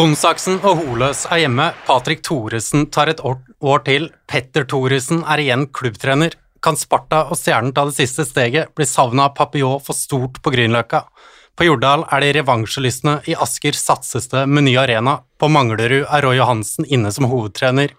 Bondsaksen 0.00 0.62
og 0.64 0.78
Holøs 0.78 1.26
er 1.28 1.42
hjemme. 1.42 1.66
Patrick 1.84 2.22
Thoresen 2.24 2.86
tar 2.88 3.10
et 3.12 3.18
år, 3.20 3.82
til. 3.84 4.06
Petter 4.32 4.64
Thoresen 4.64 5.18
er 5.28 5.42
igjen 5.42 5.66
klubbtrener. 5.76 6.38
Kan 6.64 6.78
Sparta 6.80 7.26
og 7.28 7.36
Stjernen 7.36 7.74
ta 7.76 7.84
det 7.84 7.98
siste 7.98 8.24
steget, 8.24 8.70
blir 8.72 8.88
savnet 8.88 9.26
av 9.26 9.34
Papillon 9.36 9.82
for 9.84 9.92
stort 9.92 10.38
på 10.40 10.52
Grünerløkka. 10.54 11.02
På 11.52 11.66
Jordal 11.68 12.06
er 12.08 12.24
det 12.24 12.30
revansjelystne, 12.38 13.18
i 13.28 13.36
Asker 13.36 13.76
satses 13.76 14.30
det 14.32 14.46
med 14.48 14.70
ny 14.70 14.78
arena. 14.80 15.18
På 15.36 15.52
Manglerud 15.52 16.06
er 16.06 16.24
Roy 16.24 16.38
Johansen 16.38 16.88
inne 16.88 17.12
som 17.12 17.28
hovedtrener. 17.28 17.92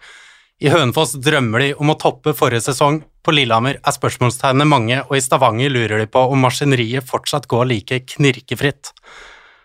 I 0.58 0.74
Hønefoss 0.74 1.20
drømmer 1.22 1.68
de 1.68 1.76
om 1.78 1.94
å 1.94 2.00
toppe 2.02 2.34
forrige 2.34 2.66
sesong. 2.72 3.04
På 3.22 3.36
Lillehammer 3.38 3.78
er 3.78 3.94
spørsmålstegnene 3.94 4.66
mange, 4.66 5.04
og 5.06 5.20
i 5.20 5.22
Stavanger 5.22 5.70
lurer 5.70 6.02
de 6.02 6.10
på 6.10 6.26
om 6.34 6.48
maskineriet 6.50 7.06
fortsatt 7.06 7.46
går 7.46 7.70
like 7.76 8.02
knirkefritt. 8.16 8.90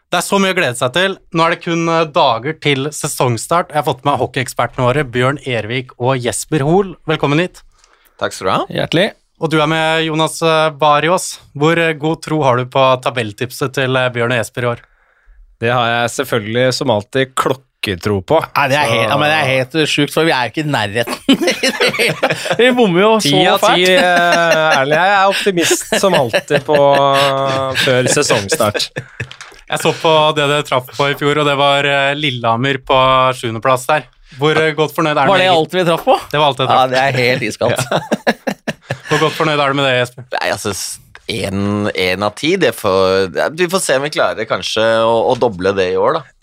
Det 0.06 0.20
er 0.20 0.23
så 0.23 0.38
mye 0.38 0.55
å 0.55 0.56
glede 0.56 0.78
seg 0.78 0.92
til. 0.95 1.15
Nå 1.34 1.42
er 1.42 1.56
det 1.56 1.65
kun 1.65 1.88
eh, 1.91 2.05
dager 2.15 2.55
til 2.62 2.87
sesongstart. 2.95 3.73
Jeg 3.73 3.80
har 3.80 3.87
fått 3.88 4.05
med 4.06 4.20
hockeyekspertene 4.20 4.84
våre 4.87 5.02
Bjørn 5.02 5.41
Ervik 5.42 5.96
og 5.98 6.23
Jesper 6.23 6.62
Hoel. 6.62 6.92
Velkommen 7.10 7.42
hit. 7.42 7.65
Takk 8.23 8.37
skal 8.37 8.46
du 8.46 8.52
ha. 8.52 8.60
Hjertelig. 8.70 9.09
Og 9.42 9.51
du 9.51 9.59
er 9.59 9.66
med, 9.69 10.05
Jonas 10.06 10.38
eh, 10.46 10.69
Barios. 10.79 11.41
Hvor 11.59 11.82
eh, 11.82 11.96
god 11.98 12.23
tro 12.23 12.38
har 12.46 12.62
du 12.62 12.70
på 12.70 12.84
tabelltipset 13.02 13.74
til 13.74 13.98
Bjørn 14.15 14.37
og 14.37 14.38
Jesper 14.38 14.69
i 14.69 14.70
år? 14.77 14.84
Det 15.59 15.74
har 15.74 15.91
jeg 15.91 16.15
selvfølgelig 16.20 16.66
som 16.79 16.93
alltid 16.95 17.35
klokketro 17.43 18.20
på. 18.30 18.38
Nei, 18.46 18.70
det 18.70 18.79
er 18.79 18.93
helt, 18.93 19.10
ja, 19.10 19.18
men 19.18 19.32
det 19.32 19.41
er 19.41 19.51
helt 19.57 19.76
sjukt, 19.91 20.15
for 20.15 20.29
vi 20.29 20.37
er 20.37 20.46
jo 20.46 20.54
ikke 20.54 20.63
i 20.63 20.70
nærheten. 20.70 21.18
vi 22.63 22.70
bommer 22.79 23.02
jo 23.02 23.10
så 23.26 23.26
fælt. 23.26 23.35
Ti 23.35 23.43
av 23.51 23.66
ti, 23.66 23.91
ærlig. 23.91 25.01
Jeg 25.01 25.16
er 25.18 25.35
optimist 25.35 25.96
som 25.98 26.15
alltid 26.23 26.63
på 26.68 26.79
før 27.88 28.13
sesongstart. 28.15 28.93
Jeg 29.66 29.82
så 29.82 29.90
på 29.98 30.10
det 30.36 30.45
det 30.50 30.60
traff 30.68 30.90
på 30.95 31.09
i 31.10 31.16
fjor, 31.18 31.40
og 31.42 31.48
det 31.48 31.56
var 31.59 31.86
eh, 31.90 32.12
Lillehammer 32.14 32.78
på 32.86 32.98
sjuendeplass 33.34 33.88
der. 33.88 34.04
Hvor 34.38 34.58
eh, 34.60 34.74
godt 34.78 34.95
fornøyd 34.95 35.16
er 35.16 35.26
du 35.26 35.32
Var 35.32 35.42
det 35.42 35.48
alt 35.50 35.74
vi 35.74 35.82
traff 35.88 36.04
på? 36.06 36.14
Det 36.30 36.38
var 36.38 36.52
alt 36.52 36.62
jeg 36.62 36.70
traff. 36.70 36.78
Ja, 36.78 36.92
det 36.92 37.02
er 37.02 37.18
helt 37.18 37.42
iskaldt. 37.48 37.82
Hvor 39.08 39.24
godt 39.24 39.36
fornøyd 39.38 39.58
er 39.58 39.74
du 39.74 39.78
med 39.78 39.88
det, 39.88 39.96
Jesper? 40.00 40.28
Nei, 40.36 40.52
altså 40.54 40.76
Én 41.26 42.23
av 42.23 42.36
ti. 42.38 42.52
Vi 42.54 42.70
får 42.70 43.80
se 43.82 43.96
om 43.98 44.04
vi 44.06 44.12
klarer 44.14 44.46
kanskje 44.46 44.84
å, 45.02 45.16
å 45.32 45.34
doble 45.42 45.73
det 45.74 45.88
i 45.96 45.98
år, 45.98 46.20
da. 46.20 46.35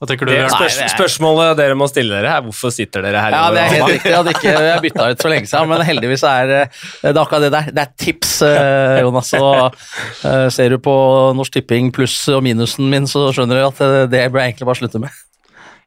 Hva 0.00 0.06
tenker 0.08 0.30
du? 0.30 0.32
Det, 0.32 0.46
spørs, 0.48 0.76
spørsmålet 0.94 1.58
dere 1.58 1.74
må 1.76 1.84
stille 1.90 2.14
dere 2.14 2.30
her, 2.32 2.44
hvorfor 2.46 2.72
sitter 2.72 3.02
dere 3.04 3.20
her? 3.20 3.34
Ja, 3.36 3.40
det 3.52 3.60
er 3.60 3.74
helt 3.74 3.90
riktig. 3.90 4.08
Jeg 4.08 4.16
hadde 4.16 4.32
ikke 4.32 4.78
bytta 4.86 5.08
ut 5.10 5.24
for 5.26 5.32
lenge 5.34 5.50
siden, 5.50 5.68
men 5.68 5.82
heldigvis 5.84 6.22
er 6.24 6.52
eh, 6.56 6.78
det 7.04 7.20
akkurat 7.20 7.44
det 7.44 7.50
der. 7.52 7.66
Det 7.76 7.82
er 7.82 7.90
tips, 8.00 8.30
eh, 8.48 9.00
Jonas. 9.04 9.32
Og 9.36 9.76
uh, 9.76 10.46
ser 10.56 10.72
du 10.72 10.78
på 10.80 10.94
Norsk 11.36 11.58
Tipping 11.58 11.90
pluss 11.92 12.16
og 12.32 12.40
minusen 12.46 12.88
min, 12.88 13.10
så 13.10 13.26
skjønner 13.28 13.60
du 13.60 13.66
at 13.66 13.82
det 14.14 14.22
bør 14.32 14.40
jeg 14.40 14.54
egentlig 14.54 14.70
bare 14.70 14.80
slutte 14.80 15.02
med. 15.04 15.20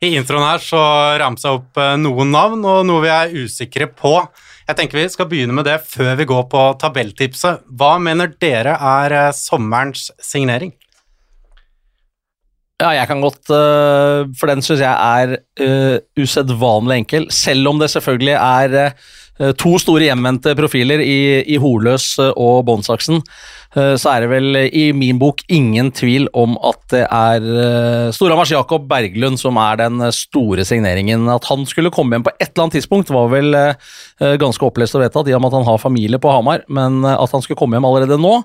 I 0.05 0.13
introen 0.19 0.45
her 0.45 0.61
så 0.61 0.83
ramser 1.23 1.49
jeg 1.49 1.63
opp 1.63 1.83
noen 2.03 2.29
navn 2.35 2.61
og 2.69 2.85
noe 2.85 3.01
vi 3.01 3.11
er 3.15 3.33
usikre 3.33 3.89
på. 3.89 4.13
Jeg 4.67 4.77
tenker 4.77 5.01
Vi 5.01 5.07
skal 5.09 5.31
begynne 5.31 5.57
med 5.57 5.65
det 5.65 5.79
før 5.89 6.13
vi 6.21 6.29
går 6.29 6.45
på 6.53 6.67
tabelltipset. 6.85 7.65
Hva 7.65 7.95
mener 7.97 8.29
dere 8.37 8.77
er 8.77 9.17
sommerens 9.33 10.11
signering? 10.21 10.75
Ja, 12.83 12.91
jeg 12.97 13.07
kan 13.07 13.23
godt 13.23 13.47
uh, 13.53 14.27
For 14.35 14.51
den 14.51 14.63
syns 14.65 14.83
jeg 14.83 14.91
er 14.91 15.37
uh, 15.39 15.97
usedvanlig 16.19 17.03
enkel. 17.03 17.29
Selv 17.31 17.71
om 17.71 17.79
det 17.79 17.91
selvfølgelig 17.93 18.35
er 18.35 18.93
uh, 19.39 19.51
to 19.59 19.77
store 19.79 20.09
hjemvendte 20.09 20.51
profiler 20.57 20.99
i, 20.99 21.41
i 21.47 21.59
Holøs 21.61 22.15
og 22.19 22.65
Båndsaksen, 22.67 23.23
så 23.73 24.11
er 24.11 24.21
det 24.21 24.27
vel 24.29 24.57
i 24.69 24.83
min 24.93 25.17
bok 25.17 25.39
ingen 25.49 25.87
tvil 25.97 26.27
om 26.37 26.51
at 26.61 26.77
det 26.93 26.99
er 27.07 27.47
uh, 27.47 28.11
Storhamars 28.13 28.51
Jakob 28.53 28.85
Berglund 28.91 29.41
som 29.41 29.57
er 29.57 29.79
den 29.81 30.03
store 30.13 30.61
signeringen. 30.69 31.25
At 31.33 31.47
han 31.49 31.65
skulle 31.65 31.89
komme 31.89 32.13
hjem 32.13 32.27
på 32.27 32.35
et 32.35 32.51
eller 32.51 32.67
annet 32.67 32.77
tidspunkt, 32.77 33.09
var 33.09 33.31
vel 33.33 33.57
ganske 34.43 34.69
opplest 34.69 34.93
og 34.93 35.01
vedtatt, 35.07 35.31
i 35.31 35.33
og 35.33 35.41
med 35.41 35.49
at 35.49 35.57
han 35.57 35.67
har 35.71 35.81
familie 35.81 36.21
på 36.21 36.35
Hamar. 36.35 36.67
Men 36.69 37.01
at 37.01 37.33
han 37.33 37.41
skulle 37.41 37.57
komme 37.57 37.79
hjem 37.79 37.89
allerede 37.89 38.21
nå, 38.21 38.35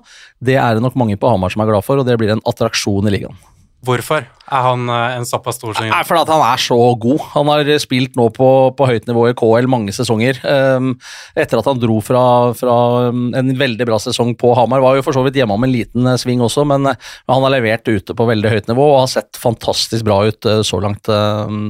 det 0.41 0.57
er 0.57 0.79
det 0.79 0.87
nok 0.87 0.97
mange 0.97 1.21
på 1.21 1.29
Hamar 1.29 1.53
som 1.53 1.61
er 1.61 1.69
glad 1.75 1.85
for, 1.85 2.01
og 2.01 2.09
det 2.09 2.17
blir 2.17 2.33
en 2.33 2.43
attraksjon 2.49 3.11
i 3.11 3.17
ligaen. 3.19 3.37
Hvorfor 3.85 4.25
er 4.25 4.63
han 4.65 4.89
eh, 4.91 5.13
en 5.15 5.27
såpass 5.27 5.55
stor 5.59 5.71
sjanger? 5.77 6.03
Fordi 6.07 6.33
han 6.33 6.43
er 6.43 6.59
så 6.59 6.77
god. 6.99 7.21
Han 7.35 7.51
har 7.51 7.69
spilt 7.79 8.17
nå 8.19 8.25
på, 8.35 8.49
på 8.75 8.87
høyt 8.89 9.07
nivå 9.07 9.29
i 9.29 9.35
KL 9.39 9.69
mange 9.71 9.93
sesonger. 9.95 10.41
Um, 10.43 10.91
etter 11.39 11.61
at 11.61 11.69
han 11.69 11.79
dro 11.79 11.99
fra, 12.03 12.23
fra, 12.59 12.75
um, 13.07 13.29
en 13.39 13.53
veldig 13.59 13.87
bra 13.87 14.01
sesong 14.03 14.33
på 14.39 14.51
Hamar. 14.57 14.83
Var 14.83 14.99
jo 14.99 15.05
for 15.07 15.15
så 15.15 15.23
vidt 15.23 15.39
hjemme 15.39 15.55
om 15.55 15.67
en 15.67 15.73
liten 15.73 16.11
uh, 16.11 16.17
sving 16.19 16.43
også, 16.43 16.67
men, 16.67 16.89
men 16.91 17.31
han 17.31 17.47
har 17.47 17.55
levert 17.55 17.87
ute 17.87 18.15
på 18.15 18.27
veldig 18.27 18.51
høyt 18.51 18.71
nivå 18.71 18.89
og 18.91 19.03
har 19.05 19.13
sett 19.15 19.39
fantastisk 19.39 20.07
bra 20.07 20.21
ut 20.27 20.49
så 20.67 20.79
langt 20.83 21.07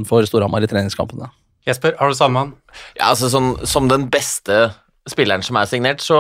for 0.10 0.26
Storhamar 0.26 0.66
i 0.66 0.70
treningskampene. 0.70 1.30
Jesper, 1.68 1.94
har 2.00 2.10
du 2.10 2.18
samme 2.18 2.42
han? 2.42 2.54
Ja, 2.98 3.12
altså 3.12 3.30
sånn, 3.32 3.54
Som 3.68 3.90
den 3.92 4.08
beste 4.12 4.70
spilleren 5.08 5.44
som 5.46 5.58
er 5.60 5.70
signert, 5.70 6.04
så 6.04 6.18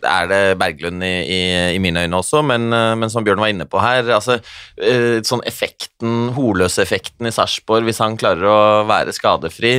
er 0.00 0.30
det 0.30 0.40
Berglund 0.60 1.04
i, 1.04 1.14
i, 1.28 1.40
i 1.74 1.80
mine 1.82 2.06
øyne 2.06 2.18
også, 2.18 2.42
men, 2.46 2.70
eh, 2.72 2.94
men, 2.98 3.10
som 3.12 3.26
Bjørn 3.26 3.42
var 3.42 3.52
inne 3.52 3.68
på 3.68 3.82
her, 3.82 4.08
altså 4.16 4.38
eh, 4.80 5.20
sånn 5.26 5.44
effekten, 5.48 6.32
holøseffekten 6.36 7.28
i 7.28 7.34
Sarpsborg, 7.34 7.86
hvis 7.88 8.02
han 8.02 8.18
klarer 8.20 8.48
å 8.48 8.60
være 8.88 9.14
skadefri 9.16 9.74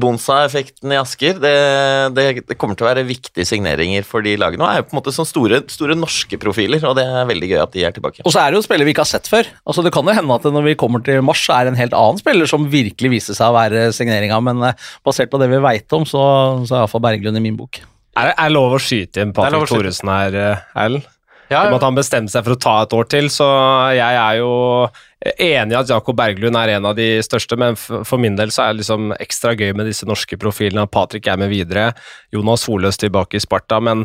Bonsa-effekten 0.00 0.92
i 0.94 0.98
Asker, 1.00 1.38
det, 1.42 1.54
det, 2.16 2.24
det, 2.48 2.56
kommer 2.60 2.78
til 2.78 2.86
å 2.86 2.90
være 2.90 3.06
viktige 3.08 3.46
signeringer 3.48 4.06
for 4.08 4.24
de 4.24 4.34
lagene. 4.40 4.64
Og 4.64 4.70
er 4.70 4.82
jo 4.82 4.88
på 4.88 4.96
en 4.96 5.00
måte 5.00 5.14
sånn 5.14 5.28
store, 5.28 5.62
store, 5.72 5.96
norske 5.98 6.38
profiler, 6.40 6.84
og 6.88 6.98
det 6.98 7.06
er 7.06 7.30
veldig 7.30 7.50
gøy 7.52 7.62
at 7.62 7.74
de 7.76 7.86
er 7.86 7.96
tilbake. 7.96 8.24
Og 8.24 8.34
så 8.34 8.42
er 8.42 8.52
det 8.52 8.60
jo 8.60 8.66
spillere 8.66 8.88
vi 8.88 8.94
ikke 8.96 9.06
har 9.06 9.12
sett 9.14 9.30
før. 9.30 9.48
Altså 9.64 9.86
Det 9.86 9.94
kan 9.94 10.08
jo 10.08 10.16
hende 10.16 10.38
at 10.38 10.50
når 10.58 10.68
vi 10.68 10.76
kommer 10.80 11.04
til 11.04 11.24
mars, 11.26 11.42
så 11.44 11.58
er 11.58 11.66
det 11.66 11.74
en 11.74 11.80
helt 11.82 11.96
annen 11.98 12.20
spiller 12.20 12.50
som 12.50 12.68
virkelig 12.70 13.14
viser 13.16 13.38
seg 13.38 13.50
å 13.50 13.56
være 13.56 13.88
signeringa, 13.96 14.40
men 14.44 14.62
uh, 14.64 14.86
basert 15.06 15.32
på 15.32 15.40
det 15.42 15.50
vi 15.52 15.62
veit 15.64 15.96
om, 15.96 16.06
så, 16.08 16.22
så 16.64 16.76
er 16.76 16.84
iallfall 16.84 17.04
Berglund 17.04 17.40
i 17.40 17.44
min 17.44 17.58
bok. 17.58 17.82
Er 18.14 18.30
det 18.30 18.36
er 18.38 18.54
lov 18.54 18.76
å 18.76 18.82
skyte 18.82 19.24
inn 19.24 19.34
Patrick 19.34 19.66
Thoresen 19.70 20.12
her, 20.12 20.38
Erlend? 20.78 21.10
Ja, 21.50 21.66
ja. 21.66 21.68
Om 21.68 21.76
at 21.76 21.84
han 21.84 21.96
bestemte 21.96 22.32
seg 22.32 22.44
for 22.46 22.56
å 22.56 22.60
ta 22.60 22.74
et 22.84 22.94
år 22.96 23.08
til, 23.12 23.28
så 23.32 23.46
jeg 23.94 24.16
er 24.20 24.38
jo 24.40 24.52
enig 25.24 25.72
i 25.72 25.78
at 25.78 25.90
Jakob 25.90 26.16
Berglund 26.18 26.58
er 26.60 26.74
en 26.74 26.88
av 26.90 26.96
de 26.98 27.08
største, 27.24 27.56
men 27.60 27.78
for 27.78 28.20
min 28.20 28.36
del 28.36 28.52
så 28.52 28.66
er 28.66 28.74
det 28.74 28.82
liksom 28.82 29.14
ekstra 29.16 29.54
gøy 29.56 29.72
med 29.76 29.88
disse 29.88 30.08
norske 30.08 30.36
profilene. 30.40 30.86
Patrick 30.90 31.28
er 31.30 31.40
med 31.40 31.52
videre, 31.52 31.92
Jonas 32.34 32.66
Holøs 32.68 33.00
tilbake 33.00 33.38
i 33.38 33.42
Sparta, 33.42 33.80
men, 33.80 34.04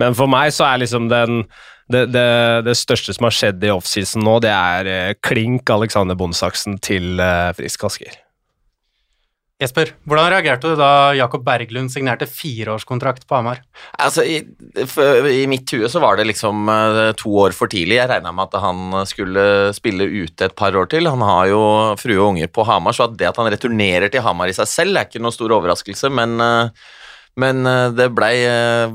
men 0.00 0.16
for 0.18 0.30
meg 0.30 0.54
så 0.54 0.68
er 0.68 0.82
liksom 0.84 1.10
den 1.10 1.44
det, 1.90 2.04
det, 2.14 2.26
det, 2.68 2.76
største 2.78 3.10
som 3.16 3.26
har 3.26 3.34
skjedd 3.34 3.64
i 3.66 3.72
offseason 3.74 4.22
nå, 4.22 4.36
det 4.44 4.52
er 4.54 4.86
eh, 4.86 5.14
klink 5.26 5.70
Alexander 5.74 6.14
Bondsaksen 6.14 6.78
til 6.78 7.18
uh, 7.18 7.50
Frisk 7.58 7.88
Asker. 7.88 8.14
Jesper, 9.60 9.90
hvordan 10.08 10.30
reagerte 10.32 10.70
du 10.72 10.78
da 10.80 11.12
Jakob 11.12 11.42
Berglund 11.44 11.92
signerte 11.92 12.24
fireårskontrakt 12.24 13.26
på 13.28 13.36
Hamar? 13.36 13.58
Altså, 14.00 14.24
i, 14.24 14.38
i, 14.40 15.42
mitt 15.52 15.68
hue 15.76 15.90
så 15.92 16.00
var 16.00 16.16
det 16.16 16.24
liksom 16.30 16.64
uh, 16.64 17.10
to 17.20 17.34
år 17.42 17.52
for 17.52 17.68
tidlig. 17.68 17.98
Jeg 17.98 18.08
regna 18.08 18.32
med 18.32 18.48
at 18.48 18.56
han 18.64 19.02
skulle 19.10 19.44
spille 19.76 20.08
ute 20.08 20.48
et 20.48 20.56
par 20.56 20.72
år 20.80 20.88
til. 20.88 21.10
Han 21.12 21.20
har 21.28 21.50
jo 21.52 21.60
frue 22.00 22.16
og 22.16 22.30
unger 22.30 22.48
på 22.48 22.64
Hamar, 22.70 22.96
så 22.96 23.10
det 23.12 23.28
at 23.28 23.42
han 23.42 23.52
returnerer 23.52 24.08
til 24.08 24.24
Hamar 24.24 24.48
i 24.48 24.56
seg 24.56 24.70
selv, 24.70 24.96
er 24.96 25.10
ikke 25.10 25.20
noe 25.20 25.36
stor 25.36 25.52
overraskelse, 25.60 26.08
men 26.08 26.40
uh, 26.40 26.88
men 27.40 27.62
uh, 27.62 27.92
det 27.94 28.08
blei 28.16 28.34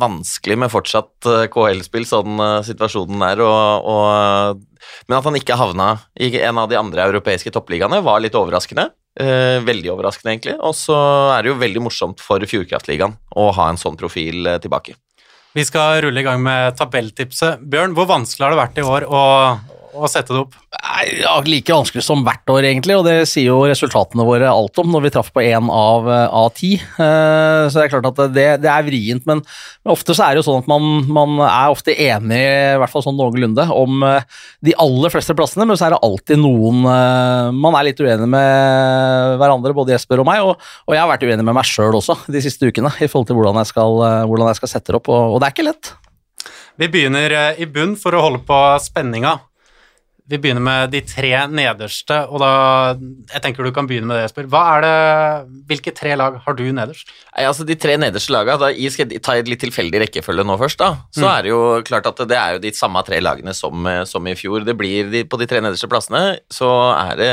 vanskelig 0.01 0.57
med 0.59 0.69
fortsatt 0.73 1.29
KL-spill, 1.53 2.03
sånn 2.09 2.41
situasjonen 2.67 3.21
er. 3.29 3.39
Og, 3.45 3.87
og, 3.89 4.65
men 5.07 5.17
at 5.21 5.29
han 5.29 5.37
ikke 5.39 5.61
havna 5.61 5.93
i 6.17 6.33
en 6.41 6.59
av 6.61 6.67
de 6.69 6.77
andre 6.77 7.05
europeiske 7.05 7.53
toppligaene, 7.53 8.01
var 8.05 8.21
litt 8.21 8.35
overraskende. 8.37 8.89
Eh, 9.15 9.61
veldig 9.63 9.93
overraskende, 9.93 10.33
egentlig. 10.33 10.57
Og 10.59 10.73
så 10.75 10.95
er 11.37 11.45
det 11.45 11.53
jo 11.53 11.59
veldig 11.61 11.83
morsomt 11.85 12.19
for 12.23 12.43
Fjordkraftligaen 12.43 13.15
å 13.39 13.47
ha 13.55 13.69
en 13.71 13.79
sånn 13.79 13.95
profil 13.99 14.43
eh, 14.51 14.59
tilbake. 14.59 14.97
Vi 15.55 15.63
skal 15.63 16.01
rulle 16.03 16.19
i 16.19 16.25
gang 16.25 16.41
med 16.43 16.75
tabelltipset. 16.75 17.61
Bjørn, 17.63 17.95
hvor 17.95 18.09
vanskelig 18.09 18.43
har 18.43 18.51
det 18.51 18.59
vært 18.59 18.81
i 18.81 18.83
år 18.83 19.05
å, 19.07 19.21
å 19.95 20.09
sette 20.11 20.33
det 20.33 20.41
opp? 20.43 20.55
Ja, 21.19 21.33
like 21.45 21.73
vanskelig 21.73 22.03
som 22.05 22.23
hvert 22.25 22.51
år, 22.51 22.65
egentlig, 22.67 22.95
og 22.97 23.05
det 23.07 23.27
sier 23.29 23.49
jo 23.49 23.65
resultatene 23.67 24.25
våre 24.27 24.49
alt 24.51 24.77
om 24.81 24.91
når 24.93 25.05
vi 25.05 25.11
traff 25.15 25.31
på 25.33 25.43
én 25.43 25.69
av, 25.71 26.07
av 26.07 26.49
ti. 26.55 26.75
Eh, 26.75 27.65
så 27.69 27.77
det 27.77 27.85
er 27.85 27.91
klart 27.93 28.09
at 28.11 28.21
det, 28.35 28.45
det 28.63 28.69
er 28.71 28.85
vrient, 28.85 29.25
men, 29.27 29.41
men, 29.41 29.93
ofte 29.93 30.15
så 30.15 30.25
er 30.25 30.35
det 30.35 30.43
jo 30.43 30.47
sånn 30.49 30.63
at 30.63 30.69
man, 30.71 30.85
man, 31.07 31.39
er 31.45 31.73
ofte 31.73 31.95
enig, 31.95 32.41
i 32.75 32.79
hvert 32.81 32.91
fall 32.91 33.05
sånn 33.05 33.17
noenlunde, 33.19 33.67
om 33.75 34.05
uh, 34.05 34.21
de 34.65 34.75
aller 34.81 35.13
fleste 35.13 35.35
plassene, 35.37 35.67
men 35.67 35.79
så 35.79 35.87
er 35.87 35.95
det 35.95 36.01
alltid 36.05 36.41
noen 36.41 36.85
uh, 36.87 37.51
Man 37.55 37.75
er 37.77 37.89
litt 37.89 38.01
uenig 38.01 38.27
med 38.29 39.35
hverandre, 39.41 39.73
både 39.75 39.95
Jesper 39.95 40.21
og 40.23 40.29
meg, 40.29 40.43
og, 40.45 40.61
og 40.85 40.95
jeg 40.95 41.03
har 41.03 41.11
vært 41.11 41.25
uenig 41.27 41.45
med 41.45 41.57
meg 41.57 41.67
sjøl 41.67 41.99
også 41.99 42.17
de 42.31 42.43
siste 42.43 42.69
ukene 42.69 42.91
i 42.99 43.09
forhold 43.09 43.29
til 43.29 43.39
hvordan 43.39 43.59
jeg 43.61 43.71
skal, 43.71 43.99
hvordan 44.29 44.51
jeg 44.51 44.61
skal 44.61 44.71
sette 44.71 44.91
det 44.91 44.99
opp, 45.01 45.11
og, 45.11 45.35
og 45.35 45.41
det 45.41 45.49
er 45.49 45.57
ikke 45.57 45.69
lett. 45.71 45.91
Vi 46.79 46.91
begynner 46.91 47.35
i 47.55 47.67
bunn 47.71 47.95
for 47.99 48.15
å 48.15 48.23
holde 48.25 48.41
på 48.47 48.61
spenninga. 48.83 49.37
Vi 50.25 50.39
begynner 50.41 50.63
med 50.65 50.89
de 50.89 51.01
tre 51.05 51.31
nederste, 51.53 52.15
og 52.33 52.41
da 52.41 52.51
Jeg 53.29 53.41
tenker 53.43 53.65
du 53.65 53.71
kan 53.73 53.85
begynne 53.85 54.09
med 54.09 54.17
det, 54.17 54.23
Jesper. 54.25 54.47
Hva 54.49 54.61
er 54.73 54.85
det, 54.85 54.93
hvilke 55.69 55.93
tre 55.93 56.15
lag 56.17 56.39
har 56.41 56.57
du 56.57 56.63
nederst? 56.65 57.11
Nei, 57.35 57.45
altså 57.45 57.65
De 57.67 57.77
tre 57.77 57.97
nederste 58.01 58.33
lagene, 58.33 58.57
da, 58.61 58.71
Jeg 58.73 58.95
skal 58.95 59.13
ta 59.21 59.35
et 59.37 59.51
litt 59.51 59.61
tilfeldig 59.61 60.01
rekkefølge 60.05 60.45
nå 60.47 60.57
først. 60.57 60.81
da, 60.81 61.05
Så 61.13 61.25
mm. 61.25 61.29
er 61.29 61.45
det 61.45 61.53
jo 61.53 61.61
klart 61.85 62.09
at 62.09 62.23
det 62.25 62.39
er 62.41 62.57
jo 62.57 62.63
de 62.65 62.73
samme 62.73 63.05
tre 63.05 63.21
lagene 63.21 63.53
som, 63.53 63.85
som 64.09 64.25
i 64.27 64.35
fjor. 64.39 64.65
Det 64.65 64.77
blir 64.77 65.11
de, 65.13 65.25
På 65.29 65.37
de 65.37 65.49
tre 65.49 65.61
nederste 65.61 65.89
plassene 65.91 66.39
så 66.49 66.71
er 66.95 67.21
det 67.21 67.31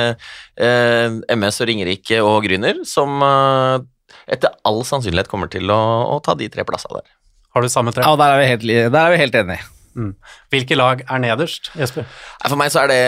eh, 0.60 1.16
MS 1.32 1.62
og 1.62 1.72
Ringerike 1.72 2.20
og 2.20 2.42
Gryner 2.44 2.84
som 2.88 3.22
eh, 3.24 3.88
etter 4.32 4.52
all 4.68 4.82
sannsynlighet 4.84 5.30
kommer 5.32 5.48
til 5.52 5.70
å, 5.72 5.82
å 6.12 6.20
ta 6.24 6.36
de 6.36 6.52
tre 6.52 6.64
plassene 6.68 7.00
der. 7.00 7.14
Har 7.56 7.64
du 7.64 7.72
samme 7.72 7.92
tre? 7.92 8.04
Ja, 8.04 8.16
der 8.20 8.36
er 8.36 8.42
vi 8.42 8.50
helt, 8.52 8.68
der 8.92 9.00
er 9.06 9.14
vi 9.16 9.20
helt 9.20 9.38
enige. 9.38 9.64
Mm. 9.94 10.12
Hvilke 10.52 10.78
lag 10.78 11.02
er 11.06 11.24
nederst, 11.24 11.72
Jesper? 11.78 12.06
For 12.44 12.58
meg 12.60 12.72
så 12.74 12.84
er 12.84 12.92
det, 12.92 13.02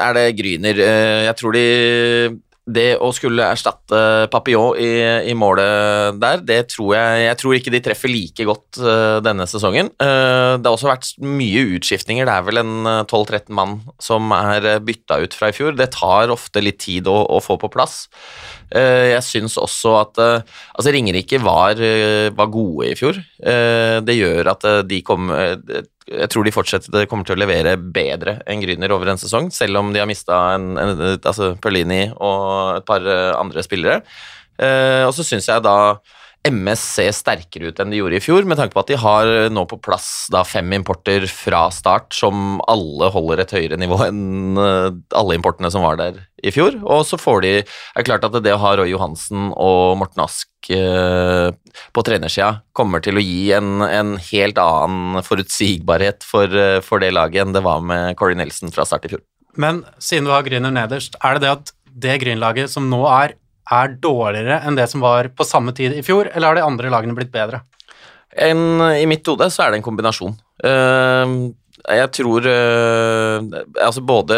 er 0.00 0.16
det 0.16 0.28
Gryner. 0.38 0.84
Eh, 0.86 1.24
jeg 1.28 1.36
tror 1.40 1.56
de 1.56 1.66
det 2.70 2.98
å 3.02 3.08
skulle 3.14 3.46
erstatte 3.50 4.28
Papillon 4.30 4.78
i, 4.78 4.90
i, 5.30 5.34
målet 5.38 6.18
der, 6.20 6.42
det 6.44 6.58
tror 6.74 6.94
jeg 6.96 7.24
Jeg 7.24 7.38
tror 7.40 7.56
ikke 7.56 7.72
de 7.74 7.82
treffer 7.84 8.12
like 8.12 8.46
godt 8.46 8.80
uh, 8.82 9.18
denne 9.24 9.46
sesongen. 9.50 9.90
Uh, 10.00 10.58
det 10.60 10.68
har 10.68 10.76
også 10.76 10.90
vært 10.90 11.10
mye 11.24 11.64
utskiftninger. 11.78 12.28
Det 12.28 12.34
er 12.34 12.46
vel 12.46 12.62
en 12.62 12.90
12-13 13.08 13.50
mann 13.56 13.78
som 14.02 14.30
er 14.36 14.82
bytta 14.84 15.20
ut 15.24 15.36
fra 15.36 15.50
i 15.50 15.56
fjor. 15.56 15.74
Det 15.78 15.90
tar 15.96 16.32
ofte 16.32 16.62
litt 16.62 16.80
tid 16.84 17.08
å, 17.10 17.16
å 17.36 17.40
få 17.42 17.58
på 17.60 17.70
plass. 17.72 18.04
Jeg 18.70 19.18
syns 19.26 19.56
også 19.58 19.96
at 19.98 20.18
Altså, 20.20 20.92
Ringerike 20.94 21.40
var, 21.42 21.80
var, 22.36 22.50
gode 22.52 22.92
i 22.92 22.94
fjor. 22.98 23.18
det 24.06 24.14
gjør 24.14 24.52
at 24.52 24.66
de 24.86 25.00
kom 25.02 25.32
jeg 26.10 26.30
tror 26.32 26.46
de 26.46 26.52
fortsetter 26.54 27.06
kommer 27.10 27.26
til 27.26 27.36
å 27.36 27.40
levere 27.40 27.76
bedre 27.78 28.40
enn 28.50 28.62
Grüner 28.64 28.92
over 28.94 29.12
en 29.12 29.20
sesong, 29.20 29.50
selv 29.54 29.78
om 29.80 29.92
de 29.94 30.02
har 30.02 30.08
mista 30.10 30.40
altså 30.56 31.54
Perlini 31.62 32.08
og 32.16 32.80
et 32.80 32.88
par 32.88 33.06
andre 33.38 33.62
spillere. 33.66 34.00
Eh, 34.60 35.06
og 35.06 35.14
så 35.16 35.24
syns 35.24 35.48
jeg 35.48 35.64
da 35.64 35.76
MS 36.48 36.80
ser 36.96 37.10
sterkere 37.12 37.68
ut 37.68 37.80
enn 37.82 37.90
de 37.92 37.98
gjorde 37.98 38.16
i 38.16 38.22
fjor, 38.24 38.46
med 38.48 38.56
tanke 38.56 38.72
på 38.72 38.80
at 38.80 38.88
de 38.88 38.96
har 39.00 39.28
nå 39.52 39.64
på 39.68 39.76
plass 39.84 40.08
da 40.32 40.40
fem 40.48 40.72
importer 40.72 41.26
fra 41.28 41.66
start 41.74 42.16
som 42.16 42.62
alle 42.70 43.10
holder 43.12 43.42
et 43.42 43.52
høyere 43.52 43.76
nivå 43.80 43.98
enn 44.06 44.56
eh, 44.56 44.88
alle 45.20 45.36
importene 45.36 45.68
som 45.72 45.84
var 45.84 45.98
der 46.00 46.22
i 46.40 46.52
fjor. 46.54 46.78
Og 46.80 47.04
så 47.04 47.18
får 47.20 47.44
de 47.44 47.52
er 47.60 48.06
klart 48.06 48.24
at 48.24 48.38
det 48.40 48.54
å 48.56 48.62
ha 48.62 48.72
Roy 48.80 48.88
Johansen 48.94 49.50
og 49.52 49.98
Morten 50.00 50.24
Ask 50.24 50.70
eh, 50.72 51.50
på 51.92 52.04
trenersida 52.08 52.62
kommer 52.76 53.04
til 53.04 53.20
å 53.20 53.24
gi 53.24 53.50
en, 53.56 53.84
en 53.84 54.14
helt 54.30 54.60
annen 54.62 55.20
forutsigbarhet 55.26 56.24
for, 56.24 56.48
eh, 56.48 56.78
for, 56.84 57.04
det 57.04 57.12
laget 57.16 57.44
enn 57.44 57.52
det 57.56 57.64
var 57.66 57.84
med 57.84 58.16
Corey 58.20 58.38
Nelson 58.38 58.72
fra 58.72 58.88
start 58.88 59.04
i 59.04 59.12
fjor. 59.12 59.24
Men 59.60 59.84
siden 60.00 60.24
du 60.24 60.32
har 60.32 60.46
Grüner 60.46 60.72
nederst, 60.72 61.20
er 61.20 61.36
det 61.36 61.44
det 61.44 61.52
at 61.52 61.76
det 62.00 62.20
Grüner-laget 62.22 62.72
som 62.72 62.88
nå 62.88 63.02
er 63.10 63.36
er 63.70 63.94
dårligere 64.02 64.60
enn 64.66 64.78
det 64.78 64.88
som 64.90 65.02
var 65.04 65.30
på 65.36 65.46
samme 65.46 65.74
tid 65.76 65.94
i 65.96 66.04
fjor, 66.06 66.30
eller 66.32 66.50
har 66.50 66.58
de 66.58 66.66
andre 66.66 66.92
lagene 66.92 67.16
blitt 67.16 67.32
bedre? 67.34 67.62
En, 68.30 68.80
I 68.94 69.06
mitt 69.10 69.26
hode 69.26 69.48
så 69.50 69.64
er 69.64 69.72
det 69.72 69.80
en 69.80 69.86
kombinasjon. 69.86 70.36
Uh, 70.62 71.50
jeg 71.80 72.10
tror 72.12 72.44
uh, 72.44 73.38
Altså 73.80 74.02
både 74.04 74.36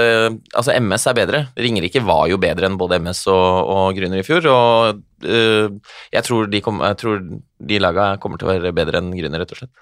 Altså 0.54 0.76
MS 0.78 1.06
er 1.10 1.16
bedre. 1.18 1.40
Ringerike 1.58 2.00
var 2.06 2.28
jo 2.30 2.38
bedre 2.40 2.68
enn 2.68 2.78
både 2.78 3.00
MS 3.02 3.24
og, 3.32 3.72
og 3.74 3.98
Grüner 3.98 4.22
i 4.22 4.26
fjor. 4.26 4.46
Og 4.48 5.02
uh, 5.26 5.96
jeg 6.14 6.28
tror 6.28 6.48
de, 6.52 6.62
kom, 6.64 6.80
jeg 6.86 7.00
tror 7.02 7.24
de 7.72 7.80
laga 7.82 8.12
kommer 8.22 8.40
til 8.40 8.48
å 8.48 8.54
være 8.54 8.76
bedre 8.76 9.02
enn 9.02 9.12
Grüner, 9.16 9.42
rett 9.42 9.56
og 9.56 9.62
slett. 9.62 9.74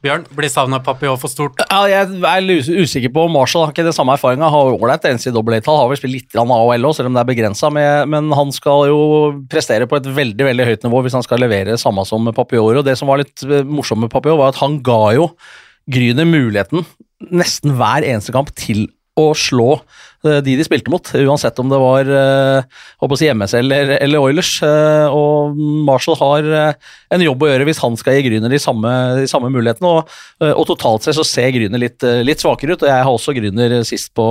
Bjørn, 0.00 0.22
blir 0.32 0.48
savna 0.48 0.78
Papillon 0.80 1.18
for 1.20 1.28
stort? 1.28 1.60
Ja, 1.68 1.82
jeg 1.90 2.22
er 2.24 2.80
usikker 2.80 3.12
på 3.12 3.26
Marshall. 3.28 3.66
Har 3.66 3.74
ikke 3.74 3.84
det 3.84 3.92
samme 3.92 4.14
erfaringa. 4.16 4.48
Har 4.48 4.72
ålreit 4.72 5.04
NCAA-tall, 5.04 5.76
har 5.76 5.90
vel 5.90 6.00
spilt 6.00 6.14
litt 6.16 6.38
AHL 6.40 6.88
òg, 6.88 6.94
selv 6.96 7.10
om 7.10 7.18
det 7.18 7.20
er 7.20 7.28
begrensa. 7.28 7.68
Men 7.68 8.30
han 8.32 8.54
skal 8.56 8.86
jo 8.88 9.02
prestere 9.52 9.88
på 9.90 9.98
et 10.00 10.08
veldig 10.08 10.46
veldig 10.48 10.68
høyt 10.70 10.86
nivå 10.86 11.02
hvis 11.04 11.18
han 11.18 11.26
skal 11.26 11.44
levere 11.44 11.76
samme 11.80 12.06
som 12.08 12.32
Papillon. 12.32 12.80
Og 12.80 12.86
det 12.88 12.96
som 12.96 13.12
var 13.12 13.20
litt 13.20 13.44
eh, 13.44 13.60
morsomt 13.68 14.00
med 14.06 14.12
Papillon, 14.14 14.40
var 14.40 14.54
at 14.54 14.62
han 14.62 14.80
ga 14.86 15.02
jo 15.18 15.28
Gryner 15.90 16.28
muligheten 16.28 16.84
nesten 17.34 17.74
hver 17.76 18.04
eneste 18.06 18.32
kamp 18.32 18.52
til 18.56 18.86
å 19.20 19.32
slå 19.36 19.82
de 20.24 20.56
de 20.58 20.66
spilte 20.66 20.92
mot, 20.92 21.12
uansett 21.16 21.58
om 21.62 21.70
det 21.70 21.78
var 21.80 22.08
uh, 22.10 23.16
si 23.18 23.28
MS 23.32 23.54
eller, 23.58 23.94
eller 23.98 24.22
Oilers. 24.22 24.52
Uh, 24.62 25.08
og 25.14 25.58
Marshall 25.86 26.18
har 26.20 26.48
en 27.10 27.24
jobb 27.24 27.42
å 27.44 27.50
gjøre 27.50 27.66
hvis 27.68 27.80
han 27.82 27.96
skal 27.98 28.18
gi 28.18 28.26
Gryner 28.28 28.52
de 28.52 28.60
samme, 28.62 28.92
samme 29.30 29.50
mulighetene. 29.52 29.90
Og, 29.90 30.14
og, 30.50 30.62
totalt 30.70 31.06
sett 31.06 31.18
så 31.18 31.26
ser 31.26 31.50
Gryner 31.56 31.82
litt, 31.82 32.04
litt, 32.24 32.42
svakere 32.42 32.76
ut, 32.76 32.84
og 32.84 32.92
jeg 32.92 33.06
har 33.06 33.10
også 33.10 33.34
Gryner 33.36 33.76
sist 33.88 34.12
på, 34.16 34.26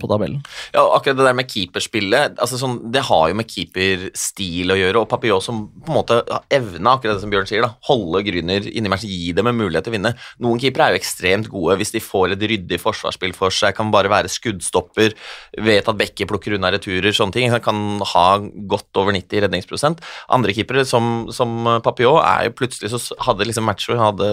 på 0.00 0.10
tabellen. 0.10 0.40
Ja, 0.74 0.84
akkurat 0.96 1.18
det 1.18 1.26
der 1.26 1.38
med 1.38 1.50
keeperspillet, 1.50 2.38
altså 2.40 2.60
sånn, 2.60 2.78
det 2.94 3.02
har 3.08 3.30
jo 3.32 3.38
med 3.40 3.50
keeperstil 3.50 4.74
å 4.74 4.78
gjøre, 4.78 5.02
og 5.02 5.10
Papillon 5.10 5.44
som 5.44 5.64
på 5.80 5.92
en 5.92 5.98
måte 5.98 6.20
evna, 6.52 6.94
akkurat 6.96 7.18
det 7.18 7.24
som 7.24 7.32
Bjørn 7.32 7.48
sier, 7.50 7.64
da, 7.64 7.72
holde 7.88 8.22
Gryner 8.26 8.68
inni 8.70 8.90
gi 9.00 9.32
dem 9.36 9.48
en 9.50 9.58
mulighet 9.58 9.86
til 9.86 9.94
å 9.94 9.96
vinne. 9.96 10.12
Noen 10.42 10.60
keepere 10.62 10.88
er 10.88 10.94
jo 10.94 11.00
ekstremt 11.00 11.50
gode 11.52 11.78
hvis 11.80 11.94
de 11.94 12.02
får 12.04 12.34
et 12.34 12.46
ryddig 12.52 12.80
forsvarsspill 12.82 13.34
for 13.36 13.54
seg, 13.54 13.74
kan 13.76 13.92
bare 13.94 14.12
være 14.12 14.30
skuddstopper 14.32 15.16
vet 15.58 15.88
at 15.90 15.98
Bekke 15.98 16.28
plukker 16.30 16.56
unna 16.56 16.72
returer, 16.74 17.12
sånne 17.16 17.36
ting. 17.36 17.50
Han 17.52 17.64
kan 17.64 17.82
ha 18.12 18.26
godt 18.70 19.00
over 19.00 19.14
90 19.16 19.46
redningsprosent. 19.46 20.00
Andre 20.32 20.54
keepere, 20.56 20.86
som, 20.88 21.28
som 21.34 21.76
Papillon, 21.84 22.22
er 22.22 22.48
jo 22.48 22.56
plutselig 22.62 22.92
så 22.94 23.20
hadde 23.26 23.48
liksom 23.48 23.68
matcher 23.68 24.00
hadde 24.00 24.32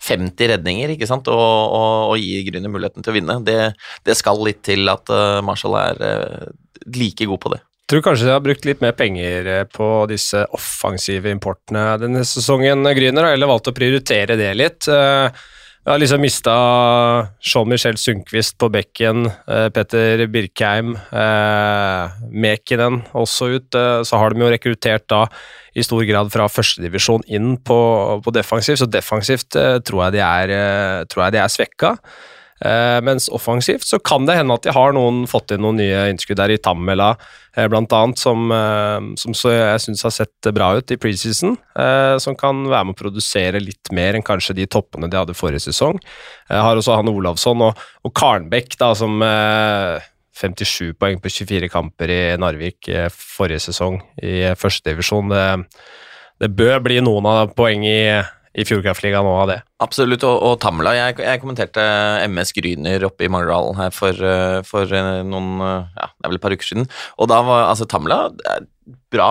50 0.00 0.52
redninger 0.54 0.94
ikke 0.94 1.08
sant, 1.08 1.28
og, 1.32 1.40
og, 1.40 2.12
og 2.12 2.20
gi 2.20 2.44
Grüner 2.48 2.72
muligheten 2.72 3.04
til 3.04 3.12
å 3.12 3.16
vinne. 3.16 3.38
Det, 3.46 3.58
det, 4.06 4.16
skal 4.18 4.40
litt 4.44 4.62
til 4.66 4.88
at 4.92 5.12
uh, 5.12 5.40
Marshall 5.44 5.76
er 5.80 6.00
uh, 6.00 6.46
like 6.96 7.28
god 7.28 7.42
på 7.42 7.54
det. 7.54 7.60
Jeg 7.60 7.96
tror 7.96 8.04
kanskje 8.06 8.28
de 8.28 8.34
har 8.36 8.42
brukt 8.44 8.66
litt 8.68 8.82
mer 8.84 8.92
penger 8.94 9.48
eh, 9.50 9.64
på 9.66 9.86
disse 10.06 10.44
offensive 10.54 11.26
importene 11.34 11.96
denne 11.98 12.20
sesongen, 12.22 12.86
Grüner, 12.94 13.32
eller 13.32 13.50
valgt 13.50 13.66
å 13.66 13.74
prioritere 13.74 14.36
det 14.38 14.52
litt. 14.54 14.86
Jeg 15.80 15.94
har 15.94 16.00
liksom 16.02 16.20
mista 16.20 16.54
Jean-Michel 17.40 17.96
Sundquist 17.96 18.58
på 18.60 18.68
bekken, 18.68 19.30
eh, 19.48 19.70
Petter 19.72 20.26
Birkheim, 20.28 20.90
eh, 20.94 22.10
Mekinen 22.28 23.00
også 23.16 23.48
ut. 23.56 23.74
Eh, 23.74 24.02
så 24.04 24.18
har 24.20 24.30
de 24.30 24.40
jo 24.40 24.50
rekruttert 24.52 25.08
da 25.08 25.24
i 25.74 25.80
stor 25.80 26.04
grad 26.04 26.30
fra 26.30 26.48
førstedivisjon 26.52 27.24
inn 27.28 27.56
på, 27.56 28.20
på 28.22 28.30
defensiv, 28.30 28.76
så 28.76 28.90
defensivt 28.92 29.56
eh, 29.56 29.78
tror 29.80 30.04
jeg 30.04 30.18
de 30.18 30.20
er, 30.20 31.06
tror 31.08 31.24
jeg 31.24 31.32
de 31.32 31.38
er 31.40 31.48
svekka. 31.48 31.96
Uh, 32.60 33.00
mens 33.00 33.30
offensivt 33.32 33.86
så 33.88 33.96
kan 34.04 34.26
det 34.28 34.34
hende 34.36 34.52
at 34.52 34.66
de 34.66 34.72
har 34.76 34.92
noen, 34.92 35.22
fått 35.30 35.54
inn 35.54 35.62
noen 35.64 35.78
nye 35.80 36.02
innskudd 36.12 36.36
der 36.36 36.52
i 36.52 36.58
Tammela, 36.60 37.14
eh, 37.56 37.64
annet, 37.64 38.20
som, 38.20 38.50
uh, 38.52 39.00
som 39.16 39.32
jeg 39.32 39.80
syns 39.80 40.04
har 40.04 40.12
sett 40.12 40.50
bra 40.52 40.74
ut 40.76 40.92
i 40.92 40.98
preseason. 41.00 41.56
som 42.20 42.34
kan 42.36 42.66
være 42.68 42.84
med 42.84 42.94
å 42.94 42.98
produsere 42.98 43.60
litt 43.62 43.88
mer 43.92 44.14
enn 44.14 44.22
kanskje 44.22 44.54
de 44.54 44.66
toppene 44.66 45.08
de 45.08 45.16
hadde 45.16 45.34
forrige 45.34 45.64
sesong. 45.70 45.96
Jeg 46.50 46.60
har 46.60 46.76
også 46.76 46.96
Hanne 46.98 47.14
Olavsson 47.14 47.62
og, 47.64 47.78
og 48.04 48.12
Karnbekk, 48.12 48.76
da, 48.76 48.92
som 48.94 49.22
57 49.22 50.92
poeng 51.00 51.20
på 51.22 51.32
24 51.32 51.70
kamper 51.72 52.12
i 52.12 52.20
Narvik 52.36 52.90
forrige 53.14 53.70
sesong 53.70 54.00
i 54.20 54.52
førstedivisjon. 54.58 55.32
Det, 55.32 55.46
det 56.44 56.52
bør 56.52 56.82
bli 56.84 57.00
noen 57.00 57.30
av 57.30 57.54
poeng 57.56 57.86
i 57.88 58.20
i 58.58 58.64
Fjordkraftligaen 58.66 59.28
òg 59.30 59.36
av 59.44 59.50
det. 59.52 59.58
Absolutt, 59.84 60.24
og, 60.26 60.40
og 60.42 60.56
Tamla. 60.62 60.96
Jeg, 60.96 61.20
jeg, 61.22 61.40
kommenterte 61.42 61.84
MS 62.26 62.50
Gryner 62.56 63.06
oppe 63.06 63.26
i 63.26 63.30
Mangerdalen 63.30 63.78
her 63.78 63.94
for, 63.94 64.16
eh, 64.26 64.58
for, 64.66 64.90
eh, 64.90 65.20
noen 65.26 65.54
ja, 65.60 66.10
det 66.10 66.26
er 66.26 66.32
vel 66.32 66.40
et 66.40 66.42
par 66.42 66.56
uker 66.56 66.66
siden. 66.66 66.90
Og 67.22 67.30
da 67.30 67.40
var 67.46 67.68
altså 67.68 67.86
Tamla 67.90 68.24
bra, 69.14 69.28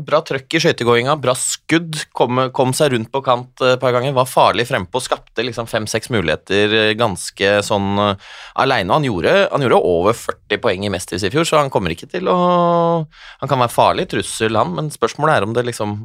bra 0.00 0.20
trøkk 0.24 0.56
i 0.56 0.60
skøytegåinga, 0.64 1.18
bra 1.20 1.34
skudd. 1.36 1.98
Kom, 2.16 2.40
kom, 2.56 2.72
seg 2.76 2.94
rundt 2.94 3.10
på 3.12 3.20
kant 3.26 3.60
et 3.66 3.82
par 3.82 3.92
ganger. 3.92 4.14
Var 4.16 4.30
farlig 4.30 4.64
frempå, 4.70 5.02
skapte 5.04 5.44
liksom 5.44 5.68
fem-seks 5.68 6.08
muligheter 6.14 6.94
ganske 6.96 7.50
sånn 7.66 8.00
aleine. 8.00 8.88
Han, 8.88 9.04
han, 9.04 9.66
gjorde 9.66 9.82
over 9.84 10.16
40 10.16 10.62
poeng 10.64 10.88
i 10.88 10.92
Mestris 10.92 11.28
i 11.28 11.32
fjor, 11.34 11.44
så 11.44 11.60
han 11.60 11.72
kommer 11.72 11.92
ikke 11.92 12.08
til 12.08 12.32
å 12.32 12.38
Han 12.40 13.52
kan 13.52 13.60
være 13.60 13.72
farlig 13.74 14.08
trussel, 14.14 14.56
han, 14.56 14.72
men 14.78 14.88
spørsmålet 14.94 15.36
er 15.36 15.46
om 15.46 15.52
det 15.56 15.66
liksom 15.68 16.00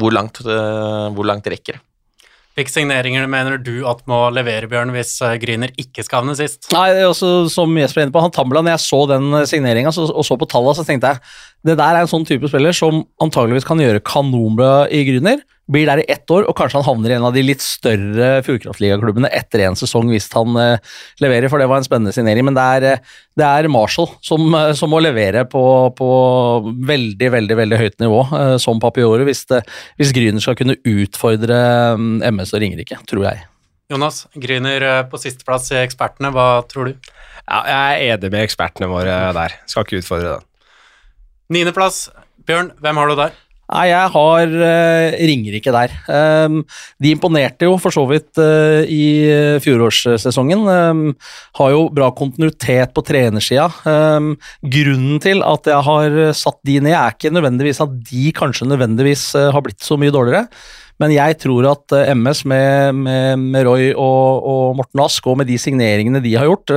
hvor 0.00 0.14
langt, 0.14 0.40
eh, 0.44 1.06
hvor 1.16 1.28
langt 1.28 1.48
rekker 1.50 1.78
det? 1.78 1.82
Hvilke 2.56 2.72
signeringer 2.72 3.26
mener 3.28 3.58
du 3.60 3.82
at 3.84 3.98
må 4.08 4.30
levere, 4.32 4.68
Bjørn, 4.70 4.94
hvis 4.94 5.18
eh, 5.20 5.34
Gryner 5.42 5.74
ikke 5.76 6.04
skal 6.06 6.22
havne 6.22 6.36
sist? 6.38 6.70
Nei, 6.72 6.88
også, 7.04 7.50
Som 7.52 7.74
Jesper 7.76 8.00
er 8.00 8.06
inne 8.06 8.14
på, 8.14 8.22
han 8.24 8.32
Tambla, 8.32 8.62
når 8.64 8.78
jeg 8.78 8.84
så 8.86 9.00
den 9.10 9.26
eh, 9.36 9.44
signeringa 9.48 9.92
og 9.92 10.24
så 10.24 10.38
på 10.40 10.48
tallene, 10.48 10.76
så 10.78 10.86
tenkte 10.88 11.12
jeg 11.12 11.20
det 11.68 11.76
der 11.76 11.98
er 11.98 12.04
en 12.04 12.08
sånn 12.08 12.24
type 12.28 12.48
spiller 12.48 12.72
som 12.76 13.02
antageligvis 13.20 13.68
kan 13.68 13.80
gjøre 13.82 14.00
kanonbra 14.06 14.86
i 14.88 15.02
Gryner 15.08 15.42
blir 15.70 15.88
der 15.88 16.02
i 16.02 16.06
ett 16.10 16.30
år, 16.30 16.46
og 16.46 16.54
kanskje 16.58 16.78
han 16.78 16.86
havner 16.86 17.12
i 17.12 17.16
en 17.16 17.26
av 17.26 17.34
de 17.34 17.42
litt 17.42 17.62
større 17.64 18.42
Fjordkraftligaklubbene 18.46 19.30
etter 19.34 19.64
en 19.66 19.78
sesong 19.78 20.12
hvis 20.12 20.28
han 20.34 20.54
uh, 20.54 20.98
leverer, 21.22 21.50
for 21.50 21.62
det 21.62 21.66
var 21.70 21.82
en 21.82 21.86
spennende 21.86 22.14
signering. 22.14 22.46
Men 22.46 22.56
det 22.58 22.66
er, 22.76 22.86
eh, 22.92 23.16
det 23.38 23.46
er 23.46 23.68
Marshall 23.72 24.08
som, 24.24 24.46
uh, 24.54 24.70
som, 24.78 24.92
må 24.92 25.00
levere 25.02 25.42
på, 25.50 25.64
på, 25.98 26.10
veldig, 26.86 27.30
veldig 27.34 27.58
veldig 27.58 27.80
høyt 27.82 27.98
nivå, 28.04 28.22
uh, 28.30 28.54
som 28.62 28.82
Papiore, 28.82 29.26
hvis, 29.26 29.42
det, 29.50 29.64
hvis 29.98 30.14
Gryner 30.14 30.44
skal 30.44 30.58
kunne 30.58 30.78
utfordre 30.86 31.60
um, 31.98 32.16
MS 32.22 32.54
og 32.54 32.62
Ringerike, 32.62 33.00
tror 33.10 33.26
jeg. 33.26 33.42
Jonas, 33.90 34.24
Gryner 34.38 34.86
på 35.10 35.18
sisteplass 35.22 35.70
i 35.74 35.80
Ekspertene, 35.82 36.30
hva 36.34 36.62
tror 36.70 36.90
du? 36.90 37.10
Ja, 37.46 37.58
jeg 37.70 37.78
er 37.78 38.14
enig 38.16 38.30
med 38.32 38.42
ekspertene 38.42 38.88
våre 38.90 39.18
der. 39.34 39.52
Skal 39.70 39.86
ikke 39.86 40.00
utfordre 40.00 40.32
den. 40.32 40.46
Niendeplass, 41.54 42.08
Bjørn, 42.46 42.72
hvem 42.82 42.98
har 42.98 43.10
du 43.10 43.14
der? 43.20 43.36
Nei, 43.66 43.88
jeg 43.90 44.10
har 44.14 44.52
uh, 44.54 45.16
Ringerike 45.26 45.72
der. 45.74 45.94
Um, 46.06 46.60
de 47.02 47.10
imponerte 47.16 47.66
jo 47.66 47.74
for 47.82 47.94
så 47.94 48.04
vidt 48.06 48.38
uh, 48.38 48.86
i 48.86 49.58
fjorårssesongen. 49.64 50.62
Um, 50.70 51.02
har 51.58 51.72
jo 51.74 51.88
bra 51.94 52.12
kontinuitet 52.14 52.94
på 52.94 53.02
trenersida. 53.06 53.66
Um, 53.82 54.36
grunnen 54.62 55.18
til 55.22 55.42
at 55.42 55.66
jeg 55.72 55.82
har 55.88 56.18
satt 56.38 56.60
de 56.68 56.78
ned, 56.78 56.94
er 56.94 57.16
ikke 57.16 57.34
nødvendigvis 57.34 57.82
at 57.82 57.98
de 58.06 58.30
kanskje 58.38 58.70
nødvendigvis 58.70 59.32
uh, 59.34 59.50
har 59.50 59.66
blitt 59.66 59.82
så 59.82 59.98
mye 59.98 60.14
dårligere. 60.14 60.46
Men 61.02 61.12
jeg 61.12 61.36
tror 61.42 61.66
at 61.74 61.92
MS 62.16 62.46
med, 62.48 63.02
med, 63.02 63.42
med 63.42 63.66
Roy 63.66 63.90
og, 63.90 64.46
og, 64.46 64.78
Morten 64.78 65.02
Ask, 65.04 65.26
og 65.28 65.42
med 65.42 65.50
de 65.50 65.58
signeringene 65.60 66.22
de 66.24 66.32
har 66.38 66.48
gjort, 66.48 66.72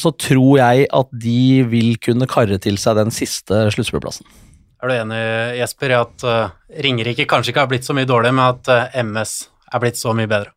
så 0.00 0.14
tror 0.16 0.56
jeg 0.62 0.88
at 0.88 1.12
de 1.12 1.60
vil 1.68 2.00
kunne 2.00 2.30
karre 2.30 2.56
til 2.56 2.80
seg 2.80 2.96
den 2.96 3.12
siste 3.12 3.66
sluttspillplassen. 3.76 4.24
Er 4.86 4.92
du 4.92 5.00
enig, 5.00 5.22
Jesper, 5.58 5.90
i 5.90 5.96
at 5.98 6.24
uh, 6.26 6.52
Ringerike 6.84 7.24
kanskje 7.26 7.50
ikke 7.50 7.64
har 7.64 7.70
blitt 7.72 7.86
så 7.86 7.94
mye 7.96 8.06
dårlig, 8.06 8.30
men 8.36 8.44
at 8.52 8.68
eh, 8.70 9.00
MS 9.02 9.32
er 9.74 9.82
blitt 9.82 9.98
så 9.98 10.12
mye 10.14 10.30
bedre? 10.30 10.52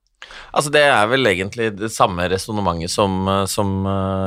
Altså 0.54 0.70
Det 0.70 0.84
er 0.86 1.08
vel 1.10 1.26
egentlig 1.32 1.72
det 1.80 1.90
samme 1.90 2.28
resonnementet 2.30 2.94
som, 2.94 3.16
eh, 3.26 3.46
som, 3.50 3.74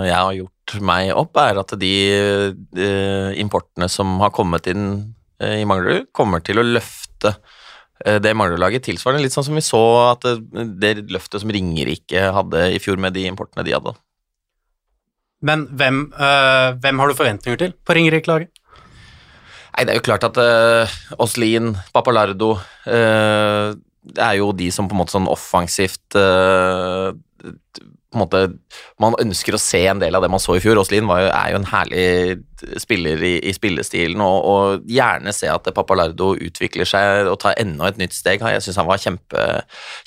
jeg 0.03 0.17
har 0.17 0.35
gjort 0.41 0.77
meg 0.83 1.13
opp, 1.15 1.39
er 1.39 1.63
at 1.63 1.77
de, 1.79 1.95
de 2.75 2.91
importene 3.39 3.87
som 3.93 4.19
har 4.25 4.35
kommet 4.35 4.67
inn 4.73 4.87
i 5.43 5.63
Manglerud, 5.67 6.11
kommer 6.15 6.43
til 6.43 6.59
å 6.59 6.67
løfte 6.67 7.37
det 8.03 8.33
Manglerud-laget 8.35 8.89
tilsvarende. 8.89 9.23
Litt 9.23 9.35
sånn 9.35 9.47
som 9.47 9.59
vi 9.59 9.63
så 9.63 9.83
at 10.09 10.27
det, 10.27 10.67
det 10.83 11.13
løftet 11.15 11.43
som 11.43 11.51
Ringerike 11.55 12.31
hadde 12.35 12.65
i 12.75 12.81
fjor 12.83 12.99
med 12.99 13.15
de 13.15 13.29
importene 13.31 13.67
de 13.67 13.75
hadde. 13.75 13.95
Men 15.43 15.67
hvem, 15.71 16.05
øh, 16.15 16.79
hvem 16.79 16.99
har 16.99 17.11
du 17.11 17.19
forventninger 17.19 17.59
til 17.59 17.75
på 17.87 17.95
Ringerike-laget? 17.99 18.51
Nei, 19.73 19.87
det 19.87 19.95
er 19.95 20.01
jo 20.01 20.05
klart 20.05 20.27
at 20.29 20.37
uh, 20.37 20.97
Oslin, 21.23 21.73
Papalardo 21.95 22.53
uh, 22.59 23.73
Det 23.73 24.21
er 24.21 24.37
jo 24.37 24.51
de 24.57 24.69
som 24.75 24.89
på 24.89 24.97
en 24.97 25.01
måte 25.01 25.15
sånn 25.15 25.31
offensivt 25.33 26.19
uh, 26.19 27.13
på 28.13 28.19
en 28.19 28.23
måte, 28.23 28.41
Man 29.01 29.17
ønsker 29.19 29.57
å 29.57 29.61
se 29.61 29.81
en 29.89 30.01
del 30.03 30.15
av 30.15 30.23
det 30.23 30.29
man 30.31 30.41
så 30.43 30.55
i 30.57 30.61
fjor. 30.63 30.79
Oslin 30.79 31.09
er 31.11 31.49
jo 31.51 31.59
en 31.59 31.67
herlig 31.67 32.43
spiller 32.79 33.23
i, 33.25 33.33
i 33.49 33.55
spillestilen, 33.57 34.21
og, 34.23 34.45
og, 34.47 34.85
gjerne 34.87 35.33
se 35.35 35.49
at 35.51 35.67
Papalardo 35.75 36.33
utvikler 36.37 36.87
seg 36.89 37.31
og 37.31 37.41
tar 37.43 37.57
enda 37.61 37.89
et 37.89 37.99
nytt 37.99 38.15
steg. 38.15 38.45
Jeg 38.45 38.63
syns 38.63 38.79
han 38.79 38.89
var 38.91 39.01
kjempe, 39.03 39.47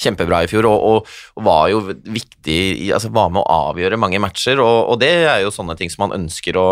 kjempebra 0.01 0.43
i 0.45 0.51
fjor, 0.51 0.69
og, 0.69 0.85
og, 0.91 1.11
og 1.35 1.47
var 1.49 1.67
jo 1.73 1.81
viktig 1.89 2.93
altså 2.93 3.11
Var 3.15 3.33
med 3.33 3.41
å 3.41 3.59
avgjøre 3.71 3.99
mange 3.99 4.21
matcher, 4.21 4.61
og, 4.63 4.95
det 5.01 5.11
er 5.25 5.41
jo 5.43 5.53
sånne 5.53 5.75
ting 5.79 5.91
som 5.91 6.05
man 6.05 6.15
ønsker 6.21 6.61
å 6.61 6.69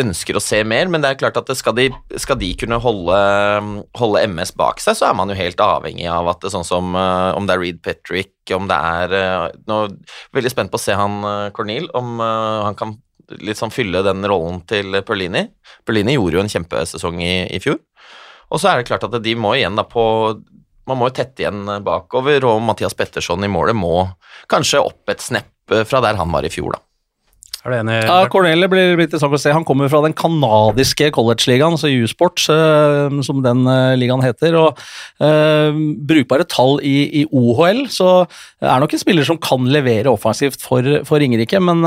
ønsker 0.00 0.36
å 0.36 0.42
se 0.42 0.62
mer, 0.68 0.88
men 0.90 1.02
det 1.02 1.10
er 1.12 1.20
klart 1.20 1.38
at 1.40 1.50
skal 1.58 1.74
de, 1.76 1.88
skal 2.20 2.38
de 2.40 2.50
kunne 2.58 2.78
holde, 2.82 3.18
holde, 3.98 4.24
MS 4.32 4.54
bak 4.58 4.80
seg, 4.82 4.96
så 4.98 5.08
er 5.08 5.16
man 5.18 5.32
jo 5.32 5.38
helt 5.38 5.60
avhengig 5.62 6.08
av 6.10 6.30
at 6.32 6.42
det 6.44 6.52
sånn 6.54 6.66
som 6.66 6.96
uh, 6.96 7.32
om 7.36 7.48
det 7.48 7.56
er 7.56 7.62
Reed 7.62 7.80
Petrick, 7.84 8.34
om 8.56 8.68
det 8.70 8.78
er 8.78 9.16
uh, 9.16 9.46
nå, 9.68 9.80
Veldig 10.32 10.52
spent 10.52 10.72
på 10.72 10.80
å 10.80 10.82
se 10.82 10.96
han 10.96 11.20
uh, 11.24 11.50
Cornel, 11.54 11.88
om 11.98 12.20
han 12.22 12.76
kan 12.78 12.96
litt 13.42 13.56
sånn 13.56 13.72
fylle 13.72 14.02
den 14.04 14.24
rollen 14.28 14.60
til 14.68 14.98
Perlini. 15.06 15.46
Perlini 15.86 16.16
gjorde 16.18 16.36
jo 16.36 16.42
en 16.42 16.52
kjempesesong 16.52 17.20
i, 17.22 17.34
i 17.54 17.60
fjor. 17.62 17.78
Og 18.52 18.60
så 18.60 18.68
er 18.68 18.80
det 18.80 18.88
klart 18.90 19.06
at 19.06 19.14
de 19.24 19.34
må 19.38 19.54
igjen 19.56 19.78
da 19.78 19.86
på 19.88 20.02
man 20.90 20.98
må 20.98 21.08
jo 21.08 21.14
tette 21.14 21.44
igjen 21.44 21.62
bakover, 21.86 22.42
og 22.50 22.58
Mathias 22.66 22.96
Petterson 22.98 23.46
i 23.46 23.50
målet 23.50 23.78
må 23.78 24.02
kanskje 24.50 24.82
opp 24.82 25.12
et 25.12 25.22
snepp 25.22 25.76
fra 25.88 26.02
der 26.04 26.18
han 26.18 26.34
var 26.34 26.44
i 26.44 26.50
fjor, 26.52 26.74
da. 26.74 26.82
Er 27.62 27.70
du 27.70 27.76
enig? 27.76 27.96
Ja, 28.02 28.26
Cornelia 28.26 28.66
blir, 28.66 28.96
interessant 28.98 29.36
å 29.36 29.38
se. 29.38 29.52
Han 29.54 29.62
kommer 29.66 29.86
fra 29.90 30.00
den 30.02 30.16
kanadiske 30.18 31.12
college-ligaen, 31.14 31.76
altså 31.76 31.92
U-sports, 32.02 32.48
uh, 32.50 33.06
som 33.22 33.38
den 33.44 33.60
uh, 33.68 33.94
ligaen 33.98 34.24
heter. 34.24 34.56
og 34.58 34.80
uh, 35.22 35.70
Brukbare 36.10 36.46
tall 36.50 36.80
i, 36.82 36.96
i, 37.20 37.24
OHL, 37.30 37.84
så 37.94 38.24
er 38.58 38.82
nok 38.82 38.96
en 38.96 39.02
spiller 39.02 39.28
som 39.28 39.38
kan 39.42 39.68
levere 39.70 40.10
offensivt 40.10 40.58
for, 40.64 40.88
for 41.06 41.22
Ringerike. 41.22 41.60
Men, 41.62 41.86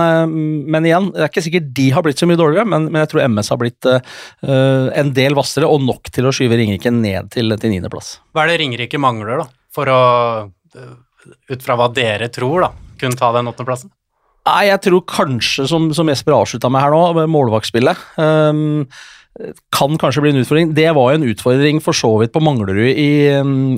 men, 0.63 0.87
igjen, 0.87 1.11
det 1.11 1.25
er 1.25 1.33
ikke 1.33 1.43
sikkert 1.49 1.67
de 1.75 1.89
har 1.97 2.07
blitt 2.07 2.23
så 2.23 2.29
mye 2.29 2.39
dårligere, 2.39 2.67
men, 2.71 2.87
men 2.87 3.03
jeg 3.03 3.11
tror 3.11 3.25
MS 3.27 3.51
har 3.51 3.59
blitt 3.59 3.91
en 4.45 5.11
del 5.17 5.35
hvassere 5.35 5.67
og 5.67 5.83
nok 5.83 6.07
til 6.15 6.29
å 6.29 6.33
skyve 6.35 6.55
Ringerike 6.61 6.93
ned 6.95 7.33
til, 7.35 7.51
til 7.59 7.75
niendeplass. 7.75 8.15
Hva 8.31 8.45
er 8.45 8.53
det 8.53 8.61
Ringerike 8.63 9.01
mangler, 9.01 9.43
da, 9.43 9.51
for 9.75 9.91
å, 9.91 10.01
ut 11.51 11.67
fra 11.67 11.79
hva 11.79 11.91
dere 11.91 12.31
tror, 12.31 12.69
da, 12.69 12.73
kunne 13.01 13.19
ta 13.19 13.35
den 13.35 13.51
åttendeplassen? 13.51 13.91
Nei, 14.45 14.67
jeg 14.69 14.81
tror 14.85 15.05
kanskje, 15.09 15.65
som, 15.69 15.89
som 15.97 16.09
Jesper 16.11 16.35
avslutta 16.37 16.69
med 16.69 16.83
her 16.83 16.93
nå, 16.93 17.25
målvaktspillet 17.33 18.01
um, 18.21 18.83
kan 19.75 19.97
kanskje 19.99 20.21
bli 20.23 20.31
en 20.31 20.39
utfordring. 20.39 20.69
Det 20.77 20.85
var 20.95 21.11
jo 21.11 21.19
en 21.19 21.27
utfordring 21.27 21.81
for 21.83 21.97
så 21.97 22.11
vidt 22.21 22.31
på 22.31 22.43
Manglerud 22.45 22.87
i, 22.87 23.09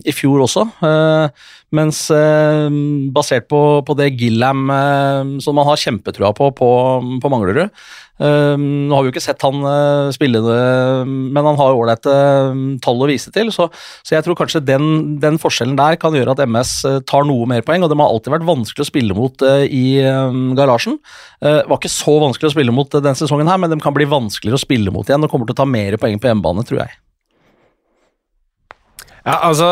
i 0.05 0.13
fjor 0.13 0.43
også. 0.45 0.67
Uh, 0.83 1.31
mens 1.73 2.03
uh, 2.13 2.67
basert 3.15 3.47
på, 3.49 3.61
på 3.87 3.95
det 3.97 4.11
Gillam 4.19 4.67
uh, 4.69 5.39
som 5.43 5.57
man 5.57 5.67
har 5.71 5.81
kjempetrua 5.81 6.33
på 6.37 6.51
på, 6.59 6.69
på 7.23 7.31
Manglerud, 7.33 7.71
Ehm, 8.17 8.87
nå 8.89 8.95
har 8.97 9.03
vi 9.03 9.11
jo 9.11 9.13
ikke 9.13 9.21
sett 9.21 9.43
han 9.45 9.61
uh, 9.61 10.09
spille 10.15 10.41
det, 10.41 10.61
men 11.05 11.45
han 11.45 11.57
har 11.59 11.77
ålreite 11.77 12.09
uh, 12.09 12.55
tall 12.81 13.03
å 13.03 13.09
vise 13.09 13.33
til. 13.33 13.51
Så, 13.53 13.67
så 14.01 14.15
jeg 14.15 14.25
tror 14.25 14.37
kanskje 14.39 14.63
den, 14.65 15.17
den, 15.21 15.37
forskjellen 15.41 15.77
der 15.77 15.99
kan 16.01 16.17
gjøre 16.17 16.33
at 16.33 16.41
MS 16.47 16.73
uh, 16.89 16.97
tar 17.05 17.27
noe 17.29 17.45
mer 17.49 17.65
poeng. 17.67 17.85
Og 17.85 17.93
de 17.93 17.99
har 18.01 18.09
alltid 18.09 18.33
vært 18.33 18.47
vanskelig 18.49 18.87
å 18.87 18.89
spille 18.89 19.17
mot 19.17 19.45
i 19.47 19.85
garasjen. 20.57 20.97
Var 21.41 21.77
ikke 21.77 21.91
så 21.91 22.15
vanskelig 22.21 22.49
å 22.49 22.53
spille 22.55 22.73
mot 22.73 22.89
denne 22.91 23.17
sesongen 23.17 23.49
her, 23.49 23.59
men 23.61 23.71
de 23.71 23.77
kan 23.81 23.95
bli 23.95 24.07
vanskeligere 24.09 24.57
å 24.57 24.63
spille 24.63 24.93
mot 24.93 25.07
igjen 25.07 25.23
og 25.25 25.31
kommer 25.31 25.49
til 25.49 25.55
å 25.55 25.61
ta 25.61 25.67
mer 25.69 25.97
poeng 26.01 26.17
på 26.21 26.31
hjemmebane, 26.31 26.65
tror 26.67 26.81
jeg. 26.83 26.97
Ja, 29.27 29.41
altså 29.49 29.69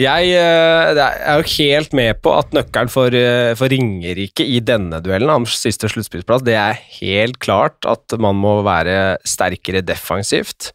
jeg, 0.00 0.32
eh, 0.32 0.96
er 0.96 1.40
jo 1.40 1.48
helt 1.58 1.92
med 1.92 2.20
på 2.24 2.32
at 2.32 2.54
nøkkelen 2.56 2.90
for, 2.90 3.12
eh, 3.12 3.52
for 3.58 3.68
Ringerike 3.68 4.44
i 4.44 4.60
denne 4.60 5.02
duellen 5.04 5.30
om 5.30 5.44
siste 5.44 5.88
sluttspillsplass, 5.90 6.44
det 6.44 6.54
er 6.56 6.80
helt 7.00 7.38
klart 7.38 7.84
at 7.84 8.18
man 8.18 8.36
må 8.36 8.62
være 8.64 9.18
sterkere 9.24 9.82
defensivt. 9.84 10.72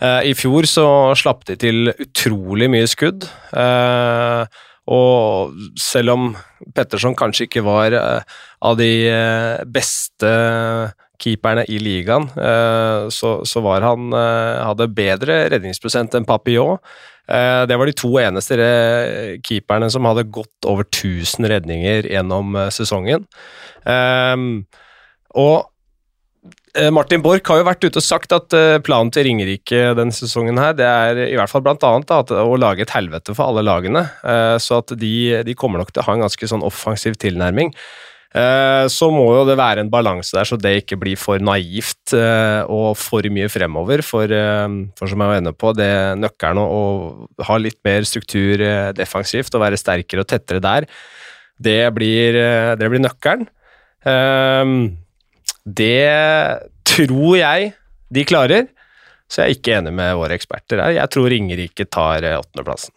Eh, 0.00 0.30
I 0.30 0.34
fjor 0.34 0.66
så 0.66 1.14
slapp 1.14 1.44
de 1.44 1.56
til 1.56 1.92
utrolig 1.92 2.70
mye 2.70 2.88
skudd. 2.88 3.28
Og 4.90 5.52
selv 5.78 6.10
om 6.10 6.36
Petterson 6.74 7.14
kanskje 7.14 7.46
ikke 7.46 7.62
var 7.62 7.94
av 7.94 8.76
de 8.76 9.62
beste 9.70 10.92
keeperne 11.20 11.62
i 11.68 11.78
ligaen, 11.78 12.26
så 13.12 13.62
var 13.62 13.82
han 13.82 14.10
hadde 14.10 14.88
bedre 14.88 15.50
redningsprosent 15.52 16.16
enn 16.16 16.26
Papillon. 16.26 16.80
Eh, 17.30 17.64
det 17.70 17.78
var 17.78 17.86
de 17.86 17.96
to 17.96 18.10
eneste 18.20 18.56
keeperne 19.46 19.90
som 19.92 20.06
hadde 20.08 20.28
gått 20.34 20.68
over 20.68 20.86
1000 20.88 21.46
redninger 21.52 22.08
gjennom 22.10 22.56
eh, 22.58 22.70
sesongen. 22.74 23.26
Ehm, 23.86 24.64
og 25.38 25.70
eh, 26.74 26.90
Martin 26.90 27.22
Borch 27.22 27.46
har 27.52 27.60
jo 27.60 27.68
vært 27.68 27.86
ute 27.86 28.02
og 28.02 28.06
sagt 28.06 28.34
at 28.34 28.56
planen 28.86 29.12
til 29.14 29.28
Ringerike 29.28 29.94
denne 29.98 30.16
sesongen 30.16 30.58
her, 30.60 30.74
det 30.78 30.88
er 30.90 31.24
i 31.28 31.38
hvert 31.38 31.52
fall 31.52 31.64
blant 31.66 31.86
annet 31.86 32.34
å 32.34 32.58
lage 32.58 32.86
et 32.86 32.96
helvete 32.96 33.36
for 33.36 33.50
alle 33.50 33.64
lagene. 33.66 34.06
Så 34.62 34.80
at 34.82 34.94
de, 34.98 35.14
de 35.46 35.58
kommer 35.58 35.82
nok 35.82 35.94
til 35.94 36.02
å 36.02 36.08
ha 36.08 36.16
en 36.16 36.26
ganske 36.26 36.50
sånn 36.50 36.66
offensiv 36.66 37.18
tilnærming. 37.20 37.74
Eh, 38.30 38.84
så 38.86 39.08
må 39.10 39.24
jo 39.34 39.42
det 39.48 39.56
være 39.58 39.82
en 39.82 39.90
balanse 39.90 40.36
der, 40.36 40.46
så 40.46 40.54
det 40.60 40.76
ikke 40.84 41.00
blir 41.00 41.18
for 41.18 41.42
naivt 41.42 42.12
eh, 42.14 42.62
og 42.70 42.94
for 42.98 43.26
mye 43.34 43.50
fremover. 43.50 44.04
For, 44.06 44.30
eh, 44.30 44.66
for 44.98 45.10
som 45.10 45.24
jeg 45.24 45.32
var 45.32 45.42
inne 45.42 45.54
på, 45.56 45.72
det 45.74 45.90
nøkkelen 46.20 46.62
å 46.62 46.82
ha 47.48 47.58
litt 47.58 47.80
mer 47.86 48.06
struktur 48.06 48.62
defensivt 48.94 49.54
og 49.58 49.64
være 49.64 49.80
sterkere 49.80 50.22
og 50.22 50.30
tettere 50.30 50.62
der, 50.62 50.86
det 51.60 51.82
blir, 51.92 52.38
det 52.80 52.86
blir 52.88 53.02
nøkkelen. 53.04 53.48
Det 55.60 56.06
tror 56.88 57.34
jeg 57.36 57.72
de 58.08 58.24
klarer, 58.24 58.70
så 59.28 59.42
jeg 59.42 59.44
er 59.44 59.58
ikke 59.58 59.76
enig 59.76 59.92
med 59.98 60.16
våre 60.16 60.38
eksperter 60.38 60.80
her. 60.80 60.96
Jeg 61.02 61.12
tror 61.12 61.28
Ringerike 61.28 61.84
tar 61.84 62.24
åttendeplassen. 62.38 62.94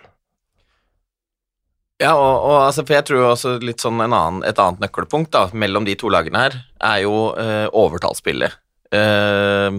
Ja, 2.01 2.15
og, 2.17 2.35
og, 2.41 2.55
altså, 2.65 2.83
for 2.87 2.97
jeg 2.97 3.05
tror 3.07 3.27
også 3.29 3.57
litt 3.63 3.83
sånn 3.83 4.01
annen, 4.01 4.41
et 4.47 4.59
annet 4.59 4.81
nøkkelpunkt 4.81 5.31
da, 5.35 5.45
mellom 5.53 5.85
de 5.87 5.93
to 5.99 6.09
lagene 6.11 6.47
her, 6.47 6.57
er 6.83 7.03
jo 7.05 7.29
eh, 7.39 7.67
overtallsspillet. 7.69 8.57
Eh, 8.93 9.69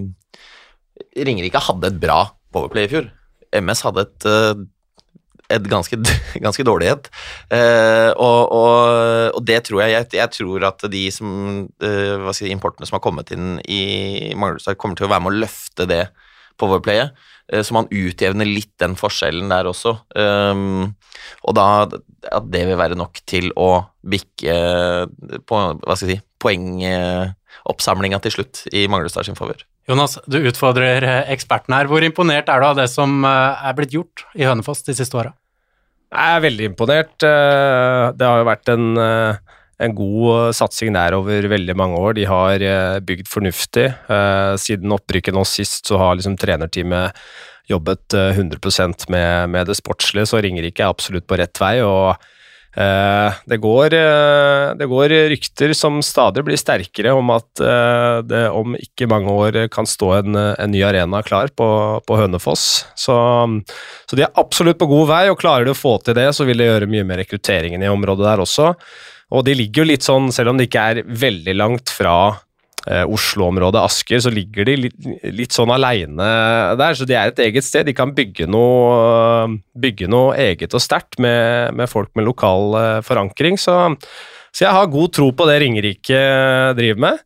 Ringerike 1.26 1.62
hadde 1.62 1.90
et 1.90 1.98
bra 2.00 2.20
powerplay 2.54 2.86
i 2.86 2.92
fjor. 2.92 3.10
MS 3.54 3.82
hadde 3.86 4.04
et, 4.06 4.26
uh, 4.26 4.62
et 5.54 5.66
ganske, 5.70 5.98
ganske 6.46 6.66
dårlig 6.66 6.90
et. 6.92 7.10
Eh, 7.54 8.10
og, 8.12 8.40
og, 8.54 8.78
og, 9.34 9.42
det 9.46 9.60
tror 9.68 9.84
jeg, 9.84 10.08
jeg 10.16 10.30
tror 10.34 10.68
at 10.70 10.86
de 10.90 11.04
som, 11.14 11.30
eh, 11.84 12.30
si, 12.36 12.50
importene 12.54 12.88
som 12.88 12.98
har 12.98 13.04
kommet 13.04 13.34
inn 13.34 13.58
i 13.66 14.32
Manglerudstad, 14.34 14.78
kommer 14.80 14.98
til 14.98 15.08
å 15.08 15.12
være 15.12 15.26
med 15.26 15.34
å 15.34 15.42
løfte 15.44 15.88
det 15.90 16.02
powerplayet. 16.60 17.14
Så 17.52 17.74
man 17.76 17.90
utjevner 17.92 18.48
litt 18.48 18.72
den 18.80 18.94
forskjellen 18.96 19.50
der 19.52 19.68
også. 19.68 19.92
Og 20.14 21.52
da 21.56 21.66
at 21.84 22.46
det 22.48 22.62
vil 22.70 22.78
være 22.80 22.96
nok 22.96 23.20
til 23.28 23.50
å 23.60 23.84
bikke 24.00 24.54
på, 25.44 25.58
hva 25.84 25.96
skal 25.96 26.08
jeg 26.08 26.16
si, 26.16 26.24
poengoppsamlinga 26.40 28.20
til 28.24 28.32
slutt 28.38 28.62
i 28.72 28.86
Manglestad 28.88 29.28
sin 29.28 29.36
favør. 29.36 29.60
Jonas, 29.88 30.16
du 30.24 30.38
utfordrer 30.40 31.04
eksperten 31.32 31.76
her. 31.76 31.88
Hvor 31.90 32.04
imponert 32.04 32.48
er 32.48 32.64
du 32.64 32.68
av 32.70 32.78
det 32.80 32.88
som 32.92 33.24
er 33.28 33.76
blitt 33.76 33.92
gjort 33.92 34.24
i 34.32 34.48
Hønefoss 34.48 34.80
de 34.88 34.96
siste 34.96 35.20
åra? 35.20 35.34
Jeg 36.14 36.38
er 36.38 36.44
veldig 36.46 36.70
imponert. 36.70 37.14
Det 37.20 38.24
har 38.24 38.40
jo 38.40 38.48
vært 38.48 38.72
en 38.72 38.86
en 39.82 39.94
god 39.94 40.28
eh, 40.34 40.52
satsing 40.56 40.94
der 40.94 41.16
over 41.16 41.48
veldig 41.50 41.76
mange 41.78 41.98
år. 42.00 42.14
De 42.18 42.28
har 42.30 42.62
eh, 42.62 43.00
bygd 43.04 43.30
fornuftig. 43.30 43.88
Eh, 43.90 44.52
siden 44.60 44.94
opprykket 44.94 45.34
nå 45.36 45.44
sist, 45.48 45.84
så 45.88 45.98
har 46.00 46.18
liksom 46.18 46.38
trenerteamet 46.40 47.16
jobbet 47.70 48.12
100% 48.12 49.06
med, 49.08 49.48
med 49.48 49.66
det 49.70 49.78
sportslige, 49.78 50.28
så 50.28 50.42
Ringerike 50.44 50.82
er 50.84 50.90
absolutt 50.92 51.24
på 51.24 51.38
rett 51.40 51.60
vei. 51.62 51.78
og 51.80 52.12
det 52.74 53.56
går, 53.62 53.94
det 54.74 54.86
går, 54.90 55.12
rykter 55.30 55.70
som 55.78 56.00
stadig 56.02 56.42
blir 56.42 56.58
sterkere 56.58 57.12
om 57.14 57.30
at 57.30 57.62
det 58.26 58.42
om 58.50 58.74
ikke 58.74 59.06
mange 59.06 59.30
år 59.30 59.58
kan 59.72 59.86
stå 59.86 60.10
en, 60.16 60.34
en 60.34 60.74
ny 60.74 60.82
arena 60.82 61.22
klar 61.22 61.54
på, 61.54 61.68
på 62.02 62.18
Hønefoss. 62.18 62.66
Så, 62.98 63.16
så, 64.10 64.18
de 64.18 64.26
er 64.26 64.42
absolutt 64.42 64.82
på 64.82 64.90
god 64.90 65.08
vei, 65.14 65.22
og 65.30 65.38
klarer 65.38 65.70
de 65.70 65.72
å 65.72 65.78
få 65.78 66.00
til 66.02 66.18
det, 66.18 66.26
så 66.34 66.44
vil 66.44 66.60
det 66.60 66.68
gjøre 66.68 66.90
mye 66.90 67.06
med 67.06 67.22
rekrutteringen 67.22 67.86
i 67.86 67.92
området 67.94 68.26
der 68.26 68.44
også. 68.44 68.74
Og 69.34 69.44
de 69.46 69.56
ligger 69.58 69.82
jo 69.82 69.90
litt 69.90 70.06
sånn, 70.06 70.30
selv 70.34 70.52
om 70.52 70.58
det 70.58 70.68
ikke 70.68 70.88
er 70.92 71.00
veldig 71.04 71.54
langt 71.58 71.90
fra 71.92 72.16
eh, 72.86 73.02
Oslo-området, 73.02 73.82
Asker, 73.82 74.22
så 74.22 74.32
ligger 74.32 74.68
de 74.68 74.76
litt, 74.86 75.08
litt 75.34 75.56
sånn 75.56 75.72
aleine 75.74 76.28
der. 76.78 76.98
Så 76.98 77.08
de 77.08 77.18
er 77.18 77.32
et 77.32 77.44
eget 77.48 77.66
sted. 77.66 77.88
De 77.88 77.96
kan 77.96 78.14
bygge 78.14 78.46
noe, 78.50 79.58
bygge 79.74 80.10
noe 80.10 80.36
eget 80.38 80.76
og 80.76 80.82
sterkt 80.84 81.18
med, 81.22 81.74
med, 81.74 81.90
folk 81.90 82.12
med 82.14 82.28
lokal 82.28 82.78
eh, 82.80 83.00
forankring. 83.06 83.58
Så, 83.60 83.74
så, 84.52 84.66
jeg 84.66 84.76
har 84.76 84.92
god 84.92 85.16
tro 85.18 85.30
på 85.34 85.48
det 85.50 85.58
Ringerike 85.64 86.20
driver 86.78 87.08
med. 87.08 87.24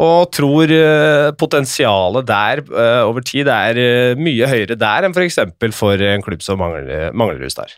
Og 0.00 0.30
tror 0.32 0.70
eh, 0.72 1.30
potensialet 1.36 2.28
der 2.28 2.62
eh, 2.64 3.02
over 3.04 3.24
tid 3.26 3.50
er 3.52 3.80
eh, 3.80 4.16
mye 4.16 4.48
høyere 4.48 4.78
der 4.80 5.04
enn 5.04 5.12
f.eks. 5.12 5.42
For, 5.60 5.74
for 5.76 6.04
en 6.08 6.24
klubb 6.24 6.44
som 6.44 6.62
Manglerud 6.62 7.52
Star. 7.52 7.74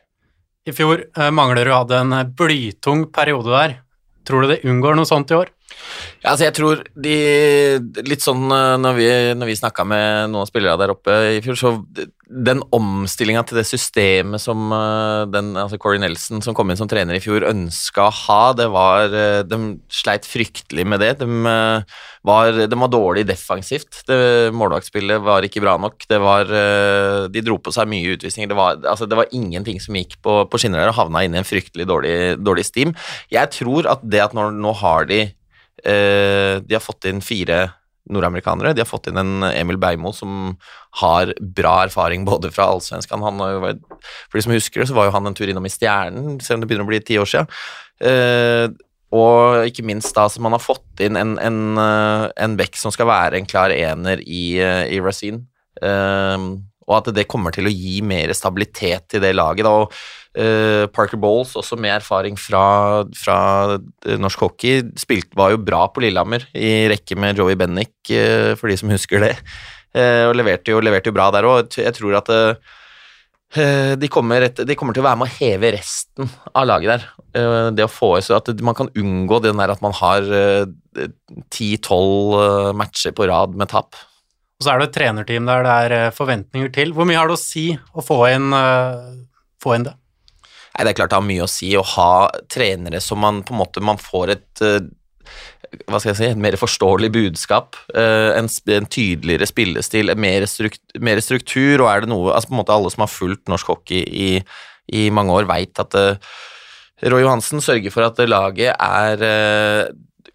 I 0.65 0.73
fjor 0.73 1.03
eh, 1.05 1.31
Manglerud 1.31 1.75
hadde 1.77 1.97
en 2.01 2.13
eh, 2.17 2.25
blytung 2.25 3.05
periode 3.13 3.53
der. 3.53 3.77
Tror 4.25 4.45
du 4.45 4.55
det 4.55 4.63
unngår 4.65 4.97
noe 4.97 5.09
sånt 5.09 5.33
i 5.35 5.37
år? 5.37 5.51
Ja, 6.25 6.33
altså 6.33 6.47
jeg 6.47 6.55
tror 6.57 6.83
de 6.97 7.15
Litt 8.09 8.25
sånn 8.25 8.49
eh, 8.49 8.75
når 8.81 8.97
vi, 8.97 9.09
når 9.37 9.51
vi 9.51 9.61
snakka 9.61 9.85
med 9.89 10.33
noen 10.33 10.47
av 10.47 10.49
spillerne 10.49 10.81
der 10.81 10.93
oppe 10.95 11.17
i 11.37 11.41
fjor, 11.45 11.59
så 11.61 11.73
den 12.25 12.63
omstillinga 12.75 13.43
til 13.47 13.59
det 13.61 13.67
systemet 13.69 14.41
som 14.41 14.73
eh, 14.73 15.27
den, 15.29 15.53
altså 15.61 15.77
Corey 15.81 16.01
Nelson, 16.01 16.41
som 16.43 16.57
kom 16.57 16.73
inn 16.73 16.81
som 16.81 16.89
trener 16.89 17.19
i 17.19 17.23
fjor, 17.23 17.45
ønska 17.51 18.07
å 18.07 18.15
ha, 18.23 18.41
det 18.57 18.71
var 18.73 19.13
eh, 19.13 19.43
De 19.45 19.61
sleit 19.93 20.25
fryktelig 20.29 20.89
med 20.89 21.05
det. 21.05 21.13
De 21.21 21.29
var, 22.25 22.57
de 22.73 22.81
var 22.81 22.93
dårlig 22.93 23.27
defensivt. 23.29 24.01
Det, 24.09 24.19
målvaktspillet 24.57 25.21
var 25.23 25.45
ikke 25.45 25.63
bra 25.65 25.77
nok. 25.81 26.09
Det 26.09 26.19
var 26.23 26.49
De 27.29 27.45
dro 27.45 27.59
på 27.61 27.73
seg 27.75 27.91
mye 27.91 28.17
utvisninger. 28.17 28.49
Det 28.49 28.57
var, 28.59 28.81
altså 28.81 29.05
det 29.11 29.21
var 29.21 29.33
ingenting 29.37 29.77
som 29.83 29.97
gikk 30.01 30.17
på, 30.25 30.41
på 30.49 30.61
skinner 30.63 30.81
der 30.81 30.95
og 30.95 30.99
havna 31.03 31.27
inn 31.27 31.37
i 31.37 31.43
en 31.43 31.49
fryktelig 31.49 31.87
dårlig, 31.91 32.17
dårlig 32.41 32.65
steam. 32.65 32.97
Jeg 33.33 33.53
tror 33.61 33.93
at 33.93 34.05
det 34.09 34.25
at 34.25 34.37
nå, 34.37 34.49
nå 34.57 34.73
har 34.81 35.11
de 35.13 35.27
de 35.85 36.73
har 36.73 36.81
fått 36.81 37.05
inn 37.11 37.21
fire 37.21 37.59
nordamerikanere. 38.11 38.73
De 38.73 38.83
har 38.83 38.89
fått 38.89 39.09
inn 39.09 39.19
en 39.21 39.47
Emil 39.49 39.79
Beimo 39.81 40.13
som 40.17 40.55
har 41.01 41.33
bra 41.57 41.77
erfaring 41.87 42.27
både 42.29 42.51
fra 42.53 42.69
allsvenskan 42.75 43.23
For 43.25 44.39
de 44.39 44.45
som 44.45 44.55
husker 44.55 44.83
det, 44.83 44.89
så 44.91 44.97
var 44.97 45.09
jo 45.09 45.15
han 45.17 45.31
en 45.31 45.37
tur 45.37 45.49
innom 45.49 45.67
i 45.67 45.73
Stjernen, 45.73 46.41
selv 46.45 46.59
om 46.59 46.65
det 46.65 46.71
begynner 46.71 46.89
å 46.89 46.93
bli 46.93 47.01
ti 47.05 47.19
år 47.21 47.31
siden. 47.31 47.49
Eh, 48.05 48.67
og 49.15 49.71
ikke 49.71 49.87
minst 49.87 50.15
da 50.17 50.27
som 50.29 50.45
man 50.45 50.57
har 50.57 50.63
fått 50.63 51.05
inn 51.05 51.17
en, 51.17 51.37
en, 51.39 51.59
eh, 51.81 52.27
en 52.45 52.59
bekk 52.59 52.77
som 52.81 52.93
skal 52.95 53.09
være 53.09 53.39
en 53.39 53.49
klar 53.49 53.73
ener 53.73 54.23
i, 54.27 54.59
i 54.59 55.01
Racine. 55.01 55.47
og 56.85 56.93
at 56.99 57.09
det 57.17 57.25
kommer 57.31 57.55
til 57.55 57.67
å 57.67 57.73
gi 57.73 58.01
mer 58.05 58.33
stabilitet 58.37 59.09
til 59.09 59.23
det 59.25 59.33
laget. 59.35 59.65
da, 59.65 59.71
og 59.71 59.93
Uh, 60.35 60.91
Parker 60.91 61.19
Bowles, 61.23 61.53
også 61.55 61.77
med 61.79 61.93
erfaring 61.95 62.35
fra, 62.35 63.05
fra 63.15 63.39
uh, 63.79 64.15
norsk 64.19 64.41
hockey, 64.43 64.81
spilt, 64.99 65.29
var 65.39 65.53
jo 65.53 65.61
bra 65.63 65.85
på 65.87 66.03
Lillehammer 66.03 66.43
i 66.59 66.89
rekke 66.91 67.15
med 67.15 67.39
Joey 67.39 67.55
Bennick, 67.59 67.95
uh, 68.11 68.57
for 68.59 68.67
de 68.67 68.77
som 68.81 68.91
husker 68.91 69.23
det. 69.23 69.37
og 69.95 70.35
leverte 70.35 70.73
jo, 70.73 70.81
leverte 70.83 71.13
jo, 71.13 71.15
bra 71.15 71.29
der 71.31 71.47
òg. 71.47 71.77
Jeg 71.79 71.95
tror 71.95 72.17
at 72.19 72.31
de 74.03 74.09
kommer, 74.11 74.43
et, 74.43 74.59
de, 74.67 74.75
kommer 74.75 74.97
til 74.97 75.05
å 75.05 75.07
være 75.07 75.21
med 75.21 75.31
å 75.31 75.35
heve 75.37 75.71
resten 75.77 76.33
av 76.51 76.67
laget 76.67 76.91
der. 76.91 77.05
det 77.79 77.85
å 77.87 77.93
få 77.93 78.17
så 78.19 78.41
At 78.41 78.51
man 78.59 78.75
kan 78.75 78.91
unngå 78.99 79.39
den 79.45 79.63
der 79.63 79.71
at 79.71 79.85
man 79.85 79.95
har 79.95 80.27
ti-tolv 81.55 82.75
matcher 82.75 83.15
på 83.15 83.31
rad 83.31 83.55
med 83.55 83.71
tap. 83.71 83.95
Og 84.59 84.67
så 84.67 84.73
er 84.73 84.83
det 84.83 84.89
et 84.89 84.99
trenerteam 84.99 85.47
der 85.47 85.63
det 85.63 85.79
er 85.85 86.11
forventninger 86.19 86.75
til. 86.75 86.91
Hvor 86.91 87.07
mye 87.07 87.21
har 87.21 87.31
det 87.31 87.39
å 87.39 87.45
si 87.45 87.69
å 87.95 88.03
få 88.03 88.25
inn, 88.33 88.51
få 89.63 89.79
inn 89.79 89.87
det? 89.87 89.95
Nei, 90.75 90.85
Det 90.85 90.93
er 90.93 90.99
klart 90.99 91.13
det 91.13 91.21
har 91.21 91.27
mye 91.27 91.47
å 91.47 91.51
si 91.51 91.71
å 91.79 91.87
ha 91.95 92.29
trenere 92.51 93.01
som 93.03 93.21
man 93.23 93.43
på 93.47 93.55
en 93.55 93.63
måte 93.63 93.83
man 93.85 94.01
får 94.01 94.35
et 94.35 94.63
eh, 94.67 94.87
hva 95.89 95.99
skal 95.99 96.13
jeg 96.13 96.19
si, 96.19 96.27
et 96.29 96.39
mer 96.41 96.55
forståelig 96.59 97.09
budskap, 97.15 97.79
eh, 97.97 98.31
en, 98.39 98.47
en 98.77 98.87
tydeligere 98.87 99.49
spillestil, 99.49 100.13
mer, 100.21 100.47
struktur, 100.47 101.01
mer 101.03 101.23
struktur, 101.25 101.83
og 101.83 101.91
er 101.91 102.05
det 102.05 102.11
noe 102.13 102.35
altså 102.35 102.51
på 102.51 102.55
en 102.55 102.61
måte 102.61 102.75
Alle 102.75 102.93
som 102.95 103.03
har 103.03 103.11
fulgt 103.11 103.51
norsk 103.51 103.73
hockey 103.73 104.05
i, 104.05 104.29
i 104.95 105.09
mange 105.15 105.35
år, 105.35 105.49
veit 105.51 105.81
at 105.83 105.97
uh, 105.99 106.37
Roy 107.11 107.25
Johansen 107.25 107.63
sørger 107.65 107.95
for 107.95 108.07
at 108.07 108.21
laget 108.29 108.77
er 108.79 109.91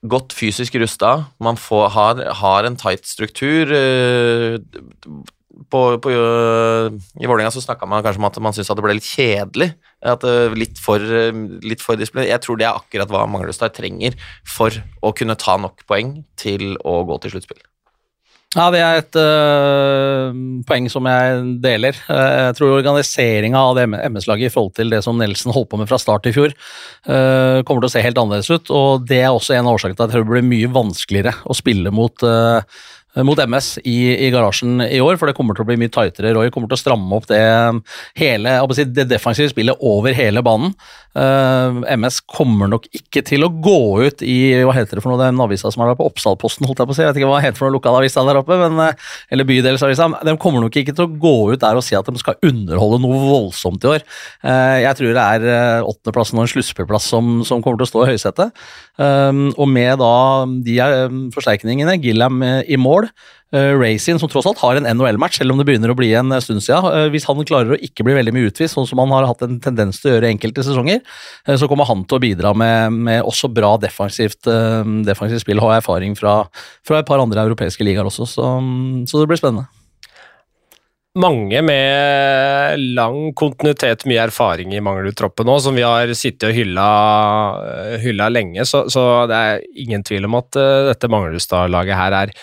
godt 0.06 0.36
fysisk 0.36 0.76
rusta. 0.82 1.14
Man 1.40 1.58
får, 1.60 1.88
har, 1.96 2.22
har, 2.42 2.68
en 2.68 2.78
tight 2.80 3.08
struktur. 3.08 3.72
Uh, 5.60 5.66
på, 5.72 5.84
på, 6.02 6.14
I 6.14 7.28
Vålerenga 7.28 7.52
så 7.52 7.64
snakka 7.64 7.88
man 7.90 8.04
kanskje 8.06 8.24
om 8.24 8.30
at 8.30 8.40
man 8.44 8.56
syntes 8.56 8.72
at 8.72 8.80
det 8.80 8.86
ble 8.86 8.98
litt 8.98 9.10
kjedelig. 9.10 9.72
At 10.00 10.24
litt 10.56 10.80
for, 10.80 11.04
litt 11.66 11.84
for 11.84 12.00
disiplin. 12.00 12.30
Jeg 12.30 12.44
tror 12.46 12.60
det 12.60 12.70
er 12.70 12.78
akkurat 12.80 13.12
hva 13.12 13.26
Manglerudstad 13.28 13.76
trenger 13.76 14.16
for 14.48 14.72
å 15.04 15.12
kunne 15.16 15.38
ta 15.40 15.58
nok 15.60 15.84
poeng 15.90 16.22
til 16.40 16.78
å 16.88 17.02
gå 17.10 17.20
til 17.24 17.36
sluttspill. 17.36 17.66
Ja, 18.58 18.72
det 18.74 18.80
er 18.82 18.96
et 18.98 19.18
uh, 19.20 20.34
poeng 20.66 20.88
som 20.90 21.06
jeg 21.06 21.42
deler. 21.62 21.98
Uh, 22.08 22.48
jeg 22.48 22.56
tror 22.58 22.72
organiseringa 22.80 23.60
av 23.62 23.76
det 23.78 23.84
MS-laget 24.10 24.50
i 24.50 24.54
forhold 24.56 24.74
til 24.80 24.90
det 24.90 25.04
som 25.06 25.20
Nelson 25.22 25.54
holdt 25.54 25.70
på 25.70 25.78
med 25.78 25.90
fra 25.92 26.00
start 26.02 26.26
i 26.26 26.34
fjor, 26.34 26.56
uh, 27.06 27.62
kommer 27.62 27.84
til 27.84 27.92
å 27.92 27.94
se 27.94 28.02
helt 28.02 28.18
annerledes 28.18 28.50
ut. 28.50 28.72
Og 28.74 29.06
det 29.06 29.22
er 29.22 29.30
også 29.30 29.54
en 29.54 29.70
av 29.70 29.78
årsakene 29.78 30.00
til 30.00 30.08
at 30.08 30.18
det 30.18 30.26
blir 30.32 30.50
mye 30.50 30.72
vanskeligere 30.80 31.36
å 31.46 31.58
spille 31.60 31.94
mot 31.94 32.26
Eh, 32.26 32.62
mot 33.26 33.40
MS 33.42 33.80
i, 33.84 33.98
i, 34.14 34.30
garasjen 34.34 34.84
i 34.86 35.00
år, 35.02 35.18
for 35.18 35.30
det 35.30 35.36
kommer 35.38 35.58
til 35.58 35.66
å 35.66 35.70
bli 35.70 35.80
mye 35.82 35.92
tightere. 35.92 36.34
Roy 36.36 36.52
kommer 36.54 36.70
til 36.70 36.78
å 36.78 36.82
stramme 36.84 37.18
opp 37.18 37.26
det, 37.32 37.42
hele, 38.20 38.56
det 38.94 39.08
defensive 39.10 39.50
spillet 39.52 39.82
over 39.86 40.14
hele 40.16 40.44
banen. 40.46 40.76
Uh, 41.18 41.82
eh, 41.90 41.96
MS 41.98 42.20
kommer 42.30 42.70
nok 42.70 42.84
ikke 42.94 43.24
til 43.26 43.42
å 43.42 43.50
gå 43.50 43.80
ut 44.06 44.22
i 44.22 44.62
hva 44.62 44.76
heter 44.78 45.00
det 45.00 45.02
for 45.02 45.10
noe, 45.10 45.18
den 45.24 45.42
avisa 45.42 45.72
som 45.74 45.82
er 45.82 45.90
der 45.90 45.98
på 45.98 46.06
Oppsalposten, 46.06 46.68
holdt 46.70 46.84
jeg 46.84 46.90
på 46.90 46.94
å 46.94 46.98
si. 46.98 47.02
Jeg 47.02 47.10
vet 47.10 47.20
ikke 47.20 47.32
hva 47.32 47.40
det 47.40 47.48
heter 47.48 47.58
for 47.58 47.68
noe 47.68 47.78
lokalavisa 47.80 48.24
der 48.28 48.40
oppe, 48.44 48.60
men, 48.62 48.78
uh, 48.78 49.16
eller 49.34 49.48
bydelsavisa. 49.50 50.06
De 50.28 50.36
kommer 50.42 50.64
nok 50.64 50.78
ikke 50.78 50.94
til 50.94 51.08
å 51.08 51.14
gå 51.26 51.36
ut 51.56 51.64
der 51.64 51.80
og 51.80 51.86
si 51.86 51.98
at 51.98 52.06
de 52.06 52.22
skal 52.22 52.38
underholde 52.46 53.02
noe 53.02 53.24
voldsomt 53.26 53.88
i 53.88 53.92
år. 53.96 54.06
Uh, 54.46 54.78
jeg 54.86 55.00
tror 55.00 55.18
det 55.18 55.26
er 55.26 55.88
åttendeplassen 55.90 56.38
og 56.38 56.46
en 56.46 56.54
sluttspillplass 56.54 57.10
som, 57.10 57.40
som, 57.48 57.64
kommer 57.66 57.82
til 57.82 57.90
å 57.90 57.92
stå 57.92 58.06
i 58.06 58.14
høysetet. 58.14 58.62
og 59.00 59.68
med 59.68 60.00
da 60.00 60.14
de 60.64 60.78
forsterkningene, 61.34 61.98
Gillam 62.04 62.44
i 62.44 62.78
mål 62.80 63.09
mål. 63.10 63.36
Uh, 63.50 63.74
Racing, 63.74 64.20
som 64.22 64.30
tross 64.30 64.46
alt 64.46 64.60
har 64.62 64.78
en 64.78 64.86
NHL-match, 64.86 65.40
selv 65.40 65.52
om 65.52 65.58
det 65.58 65.66
begynner 65.66 65.90
å 65.90 65.98
bli 65.98 66.12
en 66.14 66.30
stund 66.38 66.62
siden. 66.62 66.86
Uh, 66.86 67.08
hvis 67.10 67.26
han 67.26 67.40
klarer 67.42 67.74
å 67.74 67.80
ikke 67.82 68.06
bli 68.06 68.14
veldig 68.14 68.34
mye 68.36 68.52
utvist, 68.52 68.76
sånn 68.76 68.86
som 68.86 69.02
han 69.02 69.10
har 69.10 69.26
hatt 69.26 69.42
en 69.42 69.58
tendens 69.64 69.98
til 69.98 70.12
å 70.12 70.14
gjøre 70.14 70.30
enkelte 70.30 70.62
sesonger, 70.68 71.02
så 71.58 71.66
kommer 71.66 71.90
han 71.90 72.04
til 72.06 72.20
å 72.20 72.22
bidra 72.22 72.54
med, 72.54 72.94
med 72.94 73.24
også 73.26 73.50
bra 73.50 73.74
defensivt, 73.82 74.46
defensivt 75.08 75.42
spill, 75.42 75.62
har 75.66 75.80
erfaring 75.80 76.14
fra, 76.20 76.44
fra, 76.86 77.00
et 77.00 77.10
par 77.10 77.24
andre 77.24 77.48
europeiske 77.50 77.86
ligaer 77.88 78.06
også, 78.06 78.30
så, 78.30 78.54
så 79.10 79.22
det 79.24 79.32
blir 79.32 79.42
spennende 79.42 79.66
mange 81.20 81.60
med 81.66 82.84
lang 82.96 83.34
kontinuitet, 83.36 84.06
mye 84.08 84.28
erfaring 84.28 84.76
i 84.78 84.82
Manglerud-troppen 84.86 85.50
nå, 85.50 85.56
som 85.60 85.76
vi 85.76 85.84
har 85.84 86.14
sittet 86.16 86.46
og 86.52 86.56
hylla, 86.56 86.86
hylla 88.00 88.30
lenge. 88.32 88.64
Så, 88.70 88.86
så, 88.94 89.26
det 89.28 89.40
er 89.42 89.66
ingen 89.84 90.06
tvil 90.06 90.30
om 90.30 90.38
at 90.40 90.54
dette 90.94 91.10
Manglerudstad-laget 91.12 91.98
her 91.98 92.18
er 92.22 92.34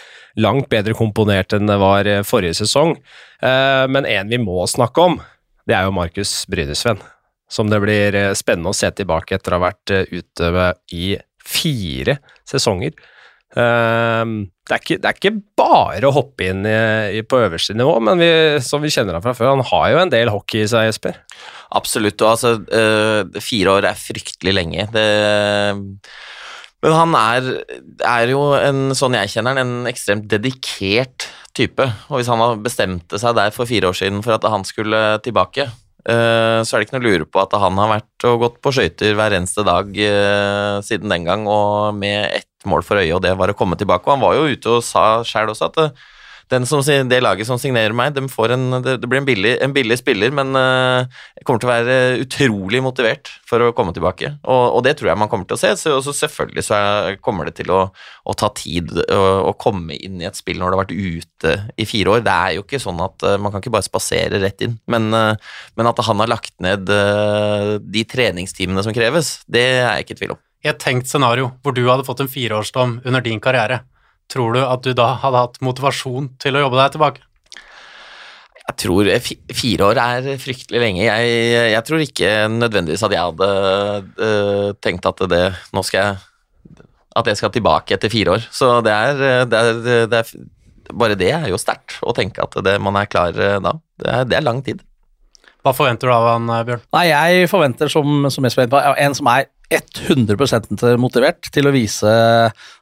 langt 0.41 0.69
bedre 0.73 0.95
komponert 0.97 1.55
enn 1.57 1.69
det 1.69 1.79
var 1.81 2.09
eh, 2.09 2.25
forrige 2.27 2.61
sesong. 2.61 2.97
Eh, 3.41 3.85
men 3.93 4.09
en 4.09 4.33
vi 4.33 4.41
må 4.43 4.65
snakke 4.71 5.09
om, 5.11 5.19
det 5.67 5.77
er 5.77 5.89
jo 5.89 5.97
Markus 5.97 6.39
Brynesven. 6.51 7.01
Som 7.51 7.71
det 7.71 7.81
blir 7.83 8.17
eh, 8.19 8.33
spennende 8.39 8.73
å 8.73 8.77
se 8.77 8.91
tilbake 8.95 9.37
etter 9.37 9.55
å 9.55 9.61
ha 9.61 9.69
vært 9.69 9.95
ute 10.13 10.73
i 10.95 11.13
fire 11.47 12.19
sesonger. 12.49 12.97
Det, 13.57 13.63
er 14.75 14.81
ikke, 14.83 14.97
det, 15.01 15.09
er 15.09 15.15
ikke, 15.15 15.31
bare 15.57 16.09
å 16.09 16.13
hoppe 16.13 16.49
inn 16.51 16.67
på 17.31 17.39
øverste 17.41 17.73
nivå, 17.79 17.95
men 18.05 18.19
vi, 18.21 18.29
som 18.61 18.83
vi 18.83 18.91
kjenner 18.93 19.17
ham 19.17 19.23
fra 19.25 19.33
før, 19.39 19.55
han 19.55 19.65
har 19.71 19.87
jo 19.95 20.01
en 20.03 20.13
del 20.13 20.29
hockey 20.35 20.65
i 20.65 20.69
seg, 20.69 20.91
Jesper. 20.91 21.23
Absolutt. 21.79 22.21
og 22.21 22.35
altså, 22.35 23.39
Fire 23.41 23.79
år 23.79 23.89
er 23.89 24.03
fryktelig 24.03 24.57
lenge. 24.59 24.89
Det, 24.93 25.07
men 26.87 26.95
han 26.95 27.17
er, 27.19 27.47
er, 28.07 28.31
jo 28.31 28.53
en, 28.55 28.93
sånn 28.95 29.17
jeg 29.19 29.33
kjenner 29.33 29.57
han, 29.57 29.63
en 29.65 29.91
ekstremt 29.91 30.29
dedikert 30.31 31.27
type. 31.57 31.83
Og 32.07 32.21
hvis 32.21 32.31
han 32.31 32.63
bestemte 32.63 33.19
seg 33.19 33.35
der 33.35 33.51
for 33.55 33.67
fire 33.67 33.91
år 33.91 33.97
siden 33.99 34.23
for 34.23 34.37
at 34.37 34.47
han 34.47 34.63
skulle 34.69 35.01
tilbake, 35.25 35.67
uh, 35.67 36.63
så 36.63 36.77
er 36.77 36.79
det 36.79 36.87
ikke 36.87 36.99
noe 36.99 37.03
å 37.03 37.09
lure 37.09 37.27
på 37.27 37.43
at 37.43 37.57
han 37.59 37.81
har 37.83 37.91
vært 37.97 38.29
og 38.31 38.45
gått 38.45 38.61
på 38.63 38.75
skøyter 38.77 39.19
hver 39.19 39.35
eneste 39.35 39.67
dag 39.67 39.91
uh, 39.91 40.79
siden 40.87 41.11
den 41.11 41.27
gang, 41.27 41.49
og 41.51 41.97
med 41.99 42.29
ett 42.39 42.71
mål 42.71 42.87
for 42.87 43.03
øye, 43.03 43.11
og 43.17 43.25
det 43.27 43.35
var 43.41 43.51
å 43.51 43.59
komme 43.59 43.79
tilbake. 43.81 44.07
Og 44.07 44.15
han 44.15 44.23
var 44.23 44.39
jo 44.39 44.47
ute 44.55 44.77
og 44.79 44.87
sa 44.87 45.09
sjøl 45.27 45.51
også 45.57 45.73
at 45.73 46.07
som, 46.47 46.83
det 47.11 47.19
laget 47.25 47.49
som 47.49 47.59
signerer 47.59 47.95
meg, 47.97 48.15
de 48.15 48.23
en, 48.23 48.83
det, 48.85 49.01
blir 49.03 49.19
en 49.19 49.27
billig, 49.27 49.57
en 49.63 49.73
billig 49.75 49.99
spiller, 49.99 50.31
men 50.31 50.55
uh, 50.55 51.03
jeg 51.35 51.47
kommer 51.47 51.63
til 51.63 51.69
å 51.69 51.73
være 51.73 51.97
utrolig 52.23 52.83
motivert 52.85 53.31
for 53.49 53.65
å 53.65 53.73
komme 53.75 53.95
tilbake. 53.97 54.31
Og, 54.45 54.77
og 54.79 54.85
det 54.87 54.97
tror 54.99 55.11
jeg 55.11 55.19
man 55.19 55.31
kommer 55.33 55.49
til 55.49 55.59
å 55.59 55.61
se. 55.61 55.73
Så, 55.81 55.97
så 56.07 56.15
selvfølgelig 56.15 56.67
så 56.69 56.79
er, 56.79 57.19
kommer 57.19 57.51
det 57.51 57.57
til 57.59 57.73
å, 57.75 57.81
å 57.91 58.37
ta 58.39 58.53
tid 58.55 58.95
å, 59.11 59.23
å, 59.51 59.57
komme 59.59 59.99
inn 59.99 60.23
i 60.23 60.29
et 60.29 60.39
spill 60.39 60.61
når 60.61 60.71
du 60.71 60.77
har 60.77 60.85
vært 60.85 60.95
ute 60.95 61.57
i 61.75 61.89
fire 61.89 62.15
år. 62.15 62.25
Det 62.27 62.37
er 62.37 62.57
jo 62.57 62.67
ikke 62.67 62.83
sånn 62.83 63.03
at 63.03 63.27
uh, 63.27 63.35
man 63.43 63.51
kan 63.51 63.65
ikke 63.65 63.75
bare 63.75 63.89
spasere 63.89 64.43
rett 64.43 64.63
inn. 64.63 64.79
Men, 64.87 65.11
uh, 65.11 65.35
men 65.75 65.91
at 65.91 66.05
han 66.07 66.23
har 66.23 66.31
lagt 66.31 66.55
ned 66.63 66.87
de 66.87 68.03
treningstimene 68.07 68.83
som 68.87 68.95
kreves, 68.95 69.41
det 69.51 69.65
er 69.67 69.81
jeg 69.83 70.07
ikke 70.07 70.15
i 70.15 70.21
tvil 70.23 70.37
om. 70.37 70.43
I 70.65 70.71
et 70.71 70.81
tenkt 70.83 71.11
scenario 71.11 71.51
hvor 71.63 71.75
du 71.77 71.85
hadde 71.87 72.07
fått 72.07 72.23
en 72.23 72.31
fireårsdom 72.31 73.01
under 73.07 73.23
din 73.25 73.43
karriere, 73.43 73.83
tror 74.33 74.57
du 74.57 74.63
at 74.65 74.83
du 74.85 74.93
da 74.97 75.13
hadde 75.23 75.43
hatt 75.45 75.61
motivasjon 75.65 76.33
til 76.43 76.59
å 76.59 76.67
jobbe 76.67 76.81
deg 76.81 76.97
tilbake? 76.97 77.25
Jeg 78.67 78.79
tror 78.83 79.09
fire 79.55 79.91
år 79.93 80.01
er 80.03 80.41
fryktelig 80.43 80.81
lenge. 80.83 81.05
Jeg, 81.07 81.35
jeg 81.71 81.83
tror 81.87 82.03
ikke 82.03 82.31
nødvendigvis 82.51 83.05
at 83.07 83.15
jeg 83.15 83.23
hadde 83.29 83.51
uh, 84.19 84.71
tenkt 84.83 85.07
at 85.07 85.23
det 85.31 85.45
Nå 85.77 85.85
skal 85.87 86.01
jeg 86.01 86.73
At 87.17 87.31
jeg 87.31 87.39
skal 87.39 87.53
tilbake 87.55 87.95
etter 87.95 88.11
fire 88.11 88.35
år. 88.35 88.49
Så 88.51 88.81
det 88.85 88.93
er, 88.93 89.47
det 89.47 89.61
er, 89.61 89.81
det 90.11 90.19
er 90.19 90.35
Bare 90.93 91.17
det 91.19 91.31
er 91.35 91.47
jo 91.51 91.59
sterkt 91.59 92.01
å 92.03 92.15
tenke 92.15 92.43
at 92.43 92.59
det, 92.63 92.77
man 92.83 92.99
er 92.99 93.09
klar 93.11 93.35
eh, 93.35 93.57
da. 93.63 93.73
Det 93.99 94.13
er, 94.13 94.27
det 94.31 94.37
er 94.39 94.45
lang 94.45 94.61
tid. 94.63 94.85
Hva 95.67 95.73
forventer 95.75 96.07
du 96.07 96.15
av 96.15 96.27
han, 96.31 96.51
eh, 96.55 96.63
Bjørn? 96.69 96.85
Nei, 96.95 97.07
Jeg 97.11 97.49
forventer, 97.51 97.91
som, 97.91 98.29
som 98.31 98.47
jeg 98.47 98.71
på, 98.71 98.79
en 98.79 99.17
som 99.19 99.31
er 99.33 99.49
100% 99.73 100.85
motivert 101.03 101.49
til 101.55 101.67
å 101.67 101.75
vise 101.75 102.13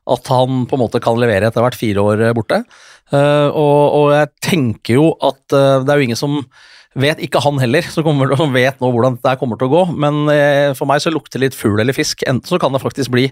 at 0.05 0.33
han 0.33 0.67
på 0.69 0.77
en 0.77 0.83
måte 0.83 1.01
kan 1.05 1.17
levere 1.21 1.49
etter 1.49 1.65
hvert 1.65 1.79
fire 1.79 2.05
år 2.05 2.27
borte. 2.37 2.65
Uh, 3.13 3.51
og, 3.53 3.81
og, 3.95 4.07
jeg 4.15 4.31
tenker 4.43 4.97
jo 4.97 5.11
at 5.23 5.43
uh, 5.53 5.83
det 5.85 5.93
er 5.93 6.01
jo 6.01 6.07
ingen 6.07 6.19
som 6.19 6.39
vet, 6.95 7.19
ikke 7.27 7.41
han 7.43 7.59
heller, 7.59 7.83
som, 7.91 8.07
vet 8.55 8.79
nå 8.79 8.89
hvordan 8.95 9.17
det 9.23 9.35
kommer 9.41 9.59
til 9.61 9.69
å 9.69 9.73
gå. 9.73 9.83
Men 10.01 10.23
uh, 10.31 10.73
for 10.79 10.89
meg 10.89 11.03
så 11.05 11.13
lukter 11.13 11.39
det 11.39 11.51
litt 11.51 11.59
fugl 11.59 11.83
eller 11.83 11.97
fisk. 11.97 12.25
Enten 12.31 12.49
så 12.49 12.59
kan 12.63 12.73
det 12.75 12.81
faktisk 12.83 13.13
bli 13.15 13.27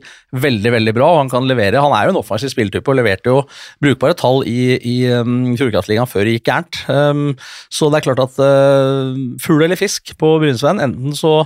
veldig 0.45 0.75
veldig 0.77 0.97
bra, 0.99 1.12
og 1.15 1.23
han 1.23 1.33
kan 1.33 1.49
levere. 1.49 1.81
Han 1.83 1.95
er 1.97 2.09
jo 2.09 2.15
en 2.15 2.21
offensiv 2.21 2.53
spilletype 2.53 2.93
og 2.93 2.99
leverte 3.01 3.33
jo 3.33 3.45
brukbare 3.85 4.19
tall 4.19 4.43
i, 4.51 4.77
i 4.77 4.97
um, 5.15 5.55
Fjordkraftligaen 5.61 6.11
før 6.11 6.29
det 6.29 6.37
gikk 6.37 6.51
gærent. 6.51 6.83
Um, 6.91 7.31
så 7.73 7.88
det 7.88 8.03
er 8.03 8.09
klart 8.11 8.27
at 8.27 8.43
fugl 9.43 9.65
eller 9.65 9.81
fisk 9.81 10.15
på 10.21 10.37
Brynsveien, 10.43 10.83
enten 10.83 11.17
så 11.17 11.41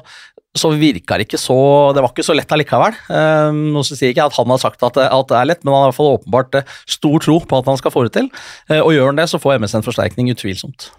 så 0.61 0.73
virka 0.77 1.19
det 1.19 1.27
ikke 1.27 1.40
så 1.40 1.57
Det 1.97 2.03
var 2.05 2.12
ikke 2.12 2.27
så 2.27 2.37
lett 2.37 2.53
allikevel. 2.53 2.97
Um, 3.09 3.61
nå 3.75 3.83
sier 3.87 4.11
ikke 4.11 4.29
at 4.29 4.37
han 4.37 4.53
har 4.53 4.61
sagt 4.62 4.83
at, 4.87 5.01
at, 5.03 5.29
det 5.31 5.38
er 5.38 5.51
lett, 5.51 5.64
men 5.64 5.75
han 5.75 5.85
har 5.85 5.88
i 5.88 5.92
hvert 5.92 5.99
fall 5.99 6.14
åpenbart 6.19 6.59
uh, 6.61 6.79
stor 6.97 7.19
tro 7.25 7.38
på 7.40 7.61
at 7.61 7.71
han 7.71 7.81
skal 7.81 7.95
få 7.95 8.07
det 8.07 8.14
til. 8.19 8.31
Uh, 8.71 8.81
og 8.83 8.95
gjør 8.95 9.12
han 9.12 9.21
det, 9.21 9.29
så 9.33 9.40
får 9.42 9.61
MS 9.61 9.77
en 9.79 9.87
forsterkning, 9.87 10.31
utvilsomt. 10.35 10.90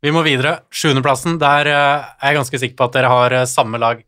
Vi 0.00 0.12
må 0.14 0.24
videre. 0.24 0.60
Sjuendeplassen. 0.72 1.40
Der 1.42 1.70
uh, 1.70 2.12
er 2.20 2.32
jeg 2.32 2.40
ganske 2.40 2.62
sikker 2.64 2.78
på 2.78 2.90
at 2.90 2.98
dere 2.98 3.12
har 3.12 3.38
samme 3.50 3.80
lag. 3.80 4.04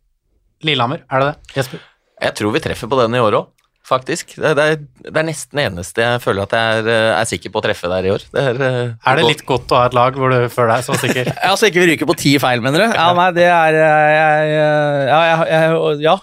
Lillehammer, 0.63 1.03
er 1.11 1.25
det 1.25 1.33
det? 1.33 1.57
Jesper? 1.59 1.83
Jeg 2.23 2.39
tror 2.39 2.55
vi 2.55 2.63
treffer 2.63 2.91
på 2.91 3.01
den 3.01 3.19
i 3.19 3.23
år 3.23 3.41
òg 3.41 3.51
faktisk. 3.93 4.35
Det, 4.39 4.53
er, 4.53 4.79
det, 4.81 5.13
er, 5.13 5.27
nesten 5.27 5.61
eneste 5.63 6.05
jeg 6.05 6.23
føler 6.25 6.47
at 6.47 6.57
jeg 6.57 6.79
er, 6.81 6.89
eh, 6.93 7.09
er, 7.19 7.29
sikker 7.29 7.53
på 7.53 7.61
å 7.61 7.65
treffe 7.67 7.91
der 7.93 8.09
i 8.09 8.13
år. 8.15 8.25
Det 8.33 8.45
er, 8.53 8.63
eh, 8.67 8.81
er, 8.97 9.21
det 9.21 9.29
litt 9.29 9.45
godt 9.49 9.75
å 9.75 9.81
ha 9.81 9.91
et 9.91 9.97
lag 9.97 10.17
hvor 10.19 10.33
du 10.33 10.49
føler 10.53 10.75
deg 10.75 10.87
så 10.87 10.99
sikker? 11.01 11.31
ja, 11.47 11.53
Så 11.59 11.71
ikke 11.71 11.85
vi 11.85 11.91
ryker 11.93 12.09
på 12.09 12.19
ti 12.21 12.35
feil, 12.43 12.65
mener 12.65 12.87
du? 12.87 12.97
Ja, 12.97 13.11
nei, 13.19 13.29
det 13.37 13.47
er 13.51 13.79
jeg, 13.79 14.09
jeg, 14.17 15.13
ja, 15.13 15.21
jeg, 15.53 16.03
ja, 16.07 16.17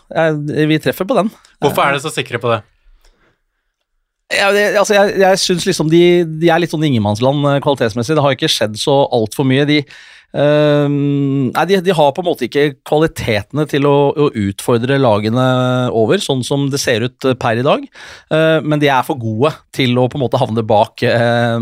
vi 0.73 0.81
treffer 0.83 1.09
på 1.09 1.17
den. 1.19 1.31
Hvorfor 1.63 1.85
er 1.85 1.95
dere 1.95 2.03
så 2.03 2.13
sikre 2.13 2.41
på 2.41 2.51
det? 2.53 2.61
Ja, 4.29 4.51
det, 4.53 4.67
altså 4.77 4.93
jeg, 4.93 5.15
jeg 5.23 5.41
syns 5.41 5.63
liksom 5.65 5.89
de, 5.89 6.03
de, 6.37 6.51
er 6.53 6.61
litt 6.61 6.73
sånn 6.73 6.85
ingenmannsland 6.85 7.47
kvalitetsmessig. 7.65 8.13
Det 8.13 8.23
har 8.25 8.35
ikke 8.35 8.51
skjedd 8.51 8.77
så 8.77 9.01
altfor 9.15 9.47
mye. 9.49 9.65
De, 9.65 9.79
Uh, 10.29 10.85
nei, 10.85 11.63
de, 11.65 11.79
de, 11.81 11.93
har 11.97 12.11
på 12.13 12.21
en 12.21 12.27
måte 12.27 12.45
ikke 12.45 12.75
kvalitetene 12.85 13.65
til 13.69 13.87
å, 13.89 13.95
å, 14.13 14.27
utfordre 14.37 14.99
lagene 15.01 15.45
over, 15.95 16.21
sånn 16.21 16.43
som 16.45 16.67
det 16.69 16.81
ser 16.81 17.07
ut 17.07 17.25
eh, 17.25 17.37
per 17.39 17.57
i 17.57 17.65
dag. 17.65 17.87
Uh, 18.29 18.59
men 18.61 18.81
de 18.81 18.91
er 18.93 19.05
for 19.07 19.17
gode 19.19 19.55
til 19.75 19.97
å 19.97 20.05
på 20.09 20.19
en 20.19 20.25
måte 20.27 20.41
havne 20.41 20.65
bak 20.69 21.01
uh, 21.01 21.57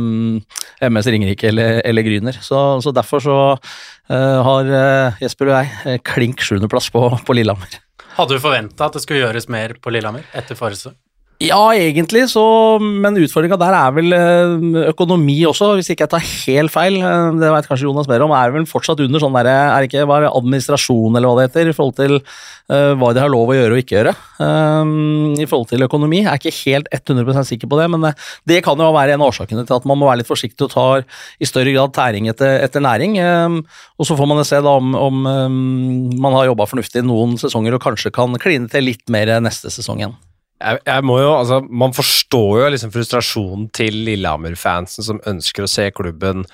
MS 0.83 1.11
Ringerike 1.13 1.51
eller, 1.51 1.79
eller 1.87 2.07
Gryner. 2.07 2.39
Så, 2.43 2.59
så, 2.83 2.95
derfor 2.95 3.23
så 3.23 3.39
har 4.07 4.69
Jesper 5.19 5.49
og 5.49 5.57
jeg 5.57 5.99
klink 6.07 6.39
sjuendeplass 6.45 6.87
på, 6.93 7.01
på 7.27 7.35
Lillehammer. 7.35 7.73
Hadde 8.15 8.37
du 8.37 8.43
forventa 8.43 8.87
at 8.87 8.95
det 8.95 9.03
skulle 9.03 9.25
gjøres 9.25 9.49
mer 9.51 9.75
på 9.83 9.91
Lillehammer 9.91 10.23
etter 10.37 10.55
forrige 10.55 10.95
ja, 11.37 11.59
egentlig, 11.77 12.23
så, 12.31 12.41
men 12.81 13.17
utfordringa 13.21 13.59
der 13.61 13.75
er 13.77 13.91
vel 13.93 14.13
eh, 14.15 14.87
økonomi 14.89 15.35
også, 15.45 15.67
hvis 15.77 15.91
ikke 15.93 16.07
jeg 16.07 16.09
tar 16.15 16.23
helt 16.25 16.73
feil. 16.73 16.95
Eh, 16.97 17.35
det 17.37 17.51
vet 17.53 17.67
kanskje 17.69 17.85
Jonas 17.85 18.09
mer 18.09 18.23
om. 18.25 18.33
Er 18.33 18.55
vel 18.55 18.65
fortsatt 18.65 19.03
under 19.05 19.21
sånn 19.21 19.37
derre 19.37 19.53
Er 19.53 19.85
det 19.85 19.91
ikke 19.91 20.07
bare 20.09 20.31
administrasjon 20.33 21.13
eller 21.13 21.29
hva 21.29 21.37
det 21.37 21.45
heter, 21.51 21.69
i 21.69 21.75
forhold 21.77 21.93
til 21.99 22.17
uh, 22.17 22.97
hva 22.97 23.11
de 23.13 23.21
har 23.21 23.29
lov 23.29 23.53
å 23.53 23.57
gjøre 23.59 23.77
og 23.77 23.83
ikke 23.83 23.97
gjøre. 23.99 24.15
Um, 24.41 25.37
I 25.37 25.45
forhold 25.45 25.69
til 25.69 25.85
økonomi. 25.85 26.23
Jeg 26.23 26.31
er 26.31 26.41
ikke 26.41 26.71
helt 26.71 26.89
100% 27.05 27.51
sikker 27.51 27.69
på 27.69 27.83
det, 27.83 27.85
men 27.93 28.09
det 28.49 28.63
kan 28.65 28.81
jo 28.81 28.89
være 28.97 29.13
en 29.13 29.21
av 29.21 29.29
årsakene 29.29 29.61
til 29.67 29.77
at 29.77 29.85
man 29.85 30.01
må 30.01 30.09
være 30.09 30.23
litt 30.23 30.31
forsiktig 30.31 30.65
og 30.65 30.73
tar 30.73 31.05
i 31.37 31.49
større 31.49 31.75
grad 31.75 31.93
tæring 31.93 32.31
etter, 32.33 32.63
etter 32.65 32.81
næring. 32.81 33.19
Um, 33.21 33.59
og 34.01 34.09
så 34.09 34.17
får 34.17 34.33
man 34.33 34.41
se 34.41 34.63
da 34.65 34.73
om, 34.81 34.97
om 34.97 35.29
um, 35.29 35.59
man 36.17 36.39
har 36.39 36.49
jobba 36.49 36.65
fornuftig 36.73 37.05
noen 37.05 37.37
sesonger 37.37 37.77
og 37.77 37.85
kanskje 37.85 38.15
kan 38.15 38.41
kline 38.41 38.73
til 38.73 38.89
litt 38.89 39.05
mer 39.13 39.37
neste 39.45 39.69
sesong 39.69 40.01
igjen. 40.01 40.17
Jeg, 40.57 40.79
jeg, 40.87 41.05
må 41.05 41.19
jo, 41.21 41.31
altså, 41.37 41.61
Man 41.69 41.93
forstår 41.93 42.63
jo 42.63 42.69
liksom 42.73 42.93
frustrasjonen 42.93 43.67
til 43.75 43.99
Lillehammer-fansen 44.07 45.05
som 45.05 45.21
ønsker 45.29 45.65
å 45.65 45.71
se 45.71 45.89
klubben 45.95 46.45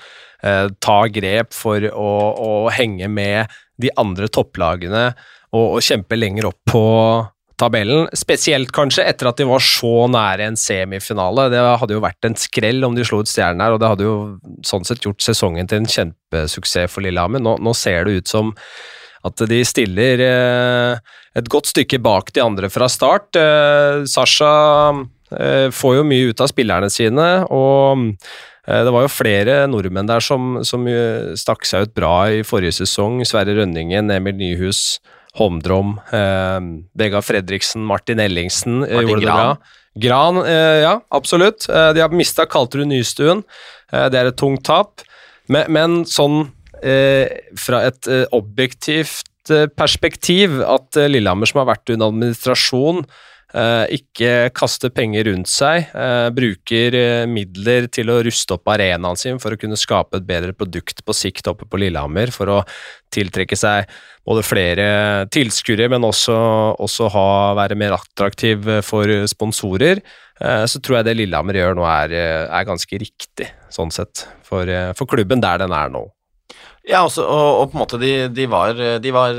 eh, 0.44 0.66
ta 0.84 0.98
grep 1.12 1.54
for 1.56 1.86
å, 1.88 2.10
å, 2.34 2.50
henge 2.74 3.08
med 3.08 3.54
de 3.80 3.90
andre 4.00 4.28
topplagene 4.28 5.06
og, 5.54 5.64
og, 5.64 5.80
kjempe 5.84 6.18
lenger 6.18 6.50
opp 6.50 6.60
på 6.68 6.84
tabellen. 7.60 8.08
Spesielt 8.18 8.72
kanskje 8.74 9.06
etter 9.08 9.30
at 9.30 9.40
de 9.40 9.46
var 9.48 9.62
så 9.62 10.08
nære 10.10 10.50
en 10.50 10.58
semifinale. 10.58 11.48
Det 11.52 11.62
hadde 11.62 11.96
jo 11.96 12.02
vært 12.04 12.28
en 12.28 12.36
skrell 12.38 12.84
om 12.86 12.96
de 12.96 13.06
slo 13.06 13.22
ut 13.22 13.30
Stjernen 13.30 13.62
her, 13.62 13.76
og 13.76 13.80
det 13.82 13.90
hadde 13.92 14.08
jo 14.08 14.16
sånn 14.66 14.86
sett 14.86 15.06
gjort 15.06 15.22
sesongen 15.24 15.70
til 15.70 15.82
en 15.82 15.90
kjempesuksess 15.90 16.92
for 16.92 17.06
Lillehammer. 17.06 17.42
Nå, 17.42 17.56
nå 17.62 17.74
ser 17.78 18.08
det 18.08 18.18
ut 18.20 18.34
som 18.34 18.52
at 19.24 19.44
de 19.48 19.60
stiller 19.66 20.20
eh, 20.20 21.12
et 21.38 21.50
godt 21.50 21.70
stykke 21.72 22.00
bak 22.04 22.32
de 22.36 22.42
andre 22.44 22.70
fra 22.72 22.88
start. 22.92 23.32
Eh, 23.40 24.04
Sasha 24.10 24.50
eh, 25.32 25.68
får 25.72 25.98
jo 25.98 26.08
mye 26.08 26.32
ut 26.32 26.42
av 26.44 26.50
spillerne 26.52 26.90
sine, 26.92 27.28
og 27.48 28.10
det 28.64 28.92
var 28.96 29.04
jo 29.04 29.12
flere 29.12 29.54
nordmenn 29.68 30.08
der 30.08 30.22
som, 30.24 30.62
som 30.64 30.86
stakk 31.36 31.66
seg 31.68 31.84
ut 31.84 31.90
bra 31.98 32.14
i 32.32 32.38
forrige 32.48 32.78
sesong. 32.78 33.18
Sverre 33.28 33.52
Rønningen, 33.58 34.08
Emil 34.08 34.38
Nyhus, 34.38 35.02
Holmdrom, 35.36 35.98
eh, 36.16 36.60
Vegard 36.96 37.26
Fredriksen, 37.28 37.84
Martin 37.84 38.22
Ellingsen 38.24 38.80
Martin 38.86 39.10
gjorde 39.10 39.26
Gran. 39.26 39.26
det 39.26 39.34
bra. 39.36 39.80
Gran, 40.04 40.40
ja, 40.82 40.94
absolutt. 41.14 41.68
De 41.68 42.00
har 42.02 42.16
mista 42.16 42.48
Kalterud 42.50 42.88
Nystuen. 42.90 43.44
det 43.92 44.18
er 44.18 44.26
et 44.26 44.40
tungt 44.40 44.64
tap. 44.66 45.04
Men, 45.46 45.68
men 45.70 46.00
sånn 46.08 46.48
fra 47.60 47.84
et 47.88 48.08
eh, 48.10 48.24
objektivt 48.36 49.52
eh, 49.52 49.68
perspektiv 49.70 50.60
at 50.66 50.98
Lillehammer, 51.08 51.48
som 51.48 51.62
har 51.62 51.72
vært 51.74 51.94
under 51.94 52.12
administrasjon, 52.12 53.06
ikke 53.54 54.48
kaster 54.50 54.90
penger 54.90 55.28
rundt 55.28 55.46
seg, 55.46 55.84
bruker 56.34 56.96
midler 57.30 57.84
til 57.86 58.08
å 58.10 58.16
ruste 58.26 58.56
opp 58.56 58.66
arenaen 58.72 59.14
sin 59.14 59.36
for 59.38 59.54
å 59.54 59.58
kunne 59.62 59.78
skape 59.78 60.18
et 60.18 60.26
bedre 60.26 60.50
produkt 60.58 61.04
på 61.06 61.14
sikt 61.14 61.46
oppe 61.52 61.68
på 61.70 61.78
Lillehammer, 61.78 62.32
for 62.34 62.50
å 62.50 62.56
tiltrekke 63.14 63.54
seg 63.54 63.86
både 64.26 64.42
flere 64.42 64.88
tilskuere, 65.30 65.86
men 65.92 66.02
også, 66.02 66.34
også 66.82 67.12
ha, 67.14 67.28
være 67.60 67.78
mer 67.78 67.94
attraktiv 67.94 68.66
for 68.82 69.14
sponsorer, 69.30 70.02
så 70.42 70.82
tror 70.82 70.98
jeg 70.98 71.12
det 71.12 71.16
Lillehammer 71.20 71.60
gjør 71.60 71.78
nå 71.78 71.86
er, 71.92 72.18
er 72.50 72.66
ganske 72.66 73.02
riktig, 73.06 73.52
sånn 73.70 73.94
sett, 73.94 74.26
for, 74.42 74.66
for 74.98 75.14
klubben 75.14 75.46
der 75.46 75.62
den 75.62 75.78
er 75.78 75.94
nå. 75.94 76.08
Ja, 76.84 77.00
også, 77.06 77.24
og, 77.24 77.62
og, 77.62 77.70
på 77.70 77.78
en 77.78 77.82
måte 77.84 77.98
de, 78.00 78.12
de, 78.28 78.44
var, 78.50 78.76
de 79.00 79.12
var 79.14 79.38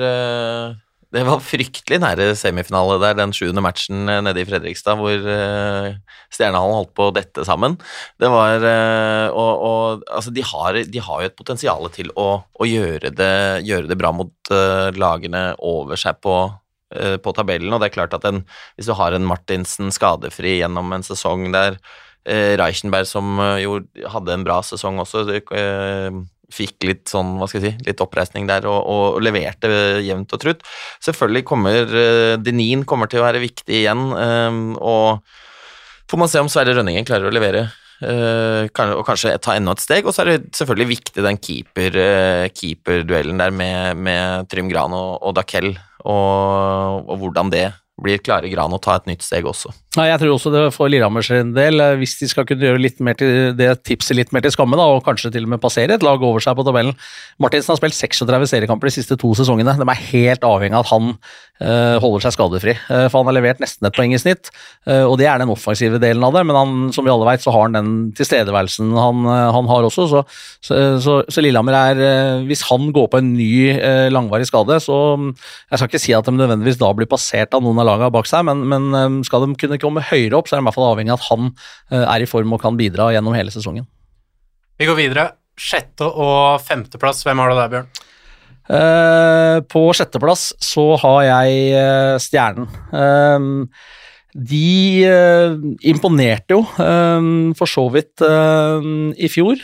Det 1.14 1.22
var 1.28 1.44
fryktelig 1.46 2.00
nære 2.02 2.32
semifinale 2.36 2.98
der, 3.04 3.20
den 3.20 3.36
sjuende 3.38 3.62
matchen 3.62 4.10
eh, 4.10 4.22
nede 4.26 4.42
i 4.42 4.48
Fredrikstad, 4.50 4.98
hvor 4.98 5.28
uh, 5.30 6.18
Stjernehallen 6.34 6.80
holdt 6.80 6.96
på 6.98 7.08
å 7.08 7.14
dette 7.14 7.46
sammen. 7.46 7.78
Det 8.20 8.32
var 8.34 8.66
Og, 9.30 9.54
og 9.70 10.04
altså, 10.10 10.34
de 10.34 10.44
har, 10.44 10.82
de 10.90 11.06
har, 11.06 11.22
jo 11.22 11.30
et 11.30 11.38
potensial 11.38 11.86
til 11.94 12.10
å, 12.18 12.28
å 12.42 12.68
gjøre, 12.68 13.14
det, 13.14 13.32
gjøre, 13.70 13.92
det, 13.94 14.00
bra 14.02 14.12
mot 14.16 14.54
lagene 14.98 15.48
over 15.62 16.02
seg 16.02 16.18
på, 16.26 16.36
på 17.22 17.36
tabellen, 17.38 17.74
og 17.74 17.82
det 17.82 17.92
er 17.92 17.96
klart 17.96 18.18
at 18.18 18.26
en, 18.28 18.42
hvis 18.76 18.90
du 18.90 18.98
har 18.98 19.14
en 19.14 19.30
Martinsen 19.30 19.94
skadefri 19.94 20.58
gjennom 20.60 20.92
en 20.98 21.06
sesong 21.06 21.52
der 21.54 21.78
Reichenberg, 22.26 23.06
som 23.06 23.38
jo 23.62 23.84
hadde 24.10 24.34
en 24.34 24.46
bra 24.48 24.64
sesong 24.66 24.98
også, 25.04 25.28
fikk 26.54 26.86
litt 26.88 27.10
sånn, 27.10 27.36
hva 27.40 27.48
skal 27.50 27.62
jeg 27.62 27.74
si, 27.74 27.88
litt 27.88 28.04
oppreisning 28.04 28.50
der 28.50 28.68
og, 28.70 28.78
og 28.86 29.24
leverte 29.24 29.72
jevnt 30.06 30.36
og 30.36 30.42
trutt. 30.42 30.68
Selvfølgelig 31.06 31.46
kommer 31.48 31.90
uh, 31.90 32.36
Denin 32.42 32.86
kommer 32.88 33.10
til 33.12 33.24
å 33.24 33.28
være 33.28 33.44
viktig 33.44 33.82
igjen, 33.82 34.06
um, 34.14 34.76
og 34.78 35.26
får 36.12 36.22
man 36.22 36.32
se 36.32 36.44
om 36.44 36.52
Sverre 36.52 36.76
Rønningen 36.78 37.08
klarer 37.08 37.32
å 37.32 37.36
levere. 37.36 37.68
Uh, 38.04 38.68
og 38.92 39.06
kanskje 39.08 39.38
ta 39.40 39.56
enda 39.56 39.72
et 39.72 39.84
steg. 39.84 40.06
Og 40.06 40.16
så 40.16 40.26
er 40.26 40.34
det 40.34 40.58
selvfølgelig 40.58 40.92
viktig 40.92 41.24
den 41.24 41.40
keeper, 41.40 41.96
uh, 41.96 42.46
keeperduellen 42.52 43.40
der 43.42 43.56
med, 43.56 44.04
med 44.04 44.52
Trym 44.52 44.70
Gran 44.72 44.94
og, 44.96 45.18
og 45.24 45.38
Dakell, 45.38 45.74
og, 46.06 47.10
og 47.10 47.18
hvordan 47.22 47.54
det 47.54 47.70
blir 48.02 48.20
klare 48.20 48.52
Gran 48.52 48.74
å 48.76 48.82
ta 48.82 48.98
et 49.00 49.08
nytt 49.08 49.24
steg 49.24 49.48
også. 49.48 49.72
Ja, 49.96 50.10
jeg 50.10 50.20
tror 50.20 50.34
også 50.34 50.52
det 50.52 50.64
for 50.76 50.92
Lillehammers 50.92 51.30
del, 51.56 51.80
eh, 51.80 51.96
hvis 52.02 52.18
de 52.20 52.28
skal 52.28 52.44
kunne 52.48 52.68
gjøre 52.68 52.82
litt 52.84 52.98
mer 53.00 53.16
til, 53.16 53.54
det 53.56 53.70
tipset 53.88 54.18
litt 54.18 54.34
mer 54.36 54.44
til 54.44 54.52
skamme, 54.52 54.76
da, 54.76 54.90
og 54.92 55.06
kanskje 55.06 55.32
til 55.32 55.46
og 55.48 55.54
med 55.54 55.62
passere 55.64 55.96
et 55.96 56.04
lag 56.04 56.20
over 56.20 56.44
seg 56.44 56.58
på 56.58 56.66
tabellen. 56.68 56.98
Martinsen 57.40 57.72
har 57.72 57.80
spilt 57.80 57.96
36 57.96 58.52
seriekamper 58.52 58.92
de 58.92 58.96
siste 58.98 59.16
to 59.20 59.32
sesongene. 59.40 59.78
De 59.80 59.88
er 59.88 60.04
helt 60.12 60.44
avhengig 60.44 60.76
av 60.76 60.84
at 60.84 60.92
han 60.92 61.14
uh, 61.16 61.96
holder 62.04 62.26
seg 62.26 62.36
skadefri. 62.36 62.76
Uh, 62.90 63.06
for 63.08 63.22
han 63.22 63.30
har 63.30 63.38
levert 63.38 63.64
nesten 63.64 63.88
et 63.88 63.96
poeng 63.96 64.12
i 64.16 64.20
snitt, 64.20 64.52
uh, 64.90 65.06
og 65.08 65.16
det 65.22 65.30
er 65.32 65.40
den 65.40 65.54
offensive 65.54 66.00
delen 66.04 66.24
av 66.28 66.36
det. 66.36 66.44
Men 66.48 66.60
han, 66.60 66.76
som 66.96 67.08
vi 67.08 67.14
alle 67.14 67.28
vet, 67.30 67.44
så 67.44 67.56
har 67.56 67.68
han 67.70 67.78
den 67.78 67.94
tilstedeværelsen 68.20 68.92
han, 69.00 69.24
han 69.56 69.72
har 69.72 69.88
også. 69.88 70.08
Så, 70.12 70.26
så, 70.60 70.82
så, 71.04 71.18
så 71.32 71.44
Lillehammer 71.44 71.76
er 71.76 72.44
Hvis 72.48 72.66
han 72.68 72.92
går 72.96 73.08
på 73.12 73.20
en 73.22 73.32
ny 73.38 73.76
langvarig 74.12 74.48
skade, 74.50 74.78
så 74.84 74.98
Jeg 75.16 75.80
skal 75.80 75.90
ikke 75.90 76.04
si 76.04 76.16
at 76.16 76.28
de 76.28 76.36
nødvendigvis 76.36 76.80
da 76.82 76.92
blir 76.96 77.10
passert 77.10 77.56
av 77.56 77.64
noen 77.64 77.80
av 77.84 77.85
lagene 77.86 78.12
bak 78.14 78.30
seg, 78.30 78.46
men, 78.48 78.66
men 78.70 79.20
skal 79.28 79.46
de 79.46 79.58
kunne 79.60 79.80
komme 79.82 80.04
høyere 80.06 80.38
opp, 80.38 80.50
så 80.50 80.56
er 80.56 80.62
de 80.62 80.66
i 80.66 80.70
hvert 80.70 80.78
fall 80.78 80.92
avhengig 80.92 81.14
av 81.14 81.22
at 81.22 81.30
han 81.30 81.52
eh, 81.52 82.06
er 82.06 82.26
i 82.26 82.30
form 82.30 82.56
og 82.56 82.64
kan 82.64 82.80
bidra 82.80 83.12
gjennom 83.16 83.38
hele 83.38 83.54
sesongen. 83.54 83.88
Vi 84.80 84.90
går 84.90 85.00
videre. 85.00 85.30
Sjette- 85.56 86.10
og 86.10 86.60
femteplass, 86.66 87.24
hvem 87.24 87.40
har 87.40 87.52
du 87.52 87.60
der, 87.60 87.72
Bjørn? 87.72 87.94
Uh, 88.66 89.62
på 89.70 89.82
sjetteplass 89.94 90.48
så 90.64 90.96
har 90.98 91.20
jeg 91.28 91.76
uh, 91.78 92.16
Stjernen. 92.22 92.66
Uh, 92.90 93.94
de 94.36 95.08
imponerte 95.88 96.58
jo 96.58 96.66
for 97.56 97.72
så 97.72 97.86
vidt 97.94 98.20
i 98.20 99.30
fjor. 99.32 99.62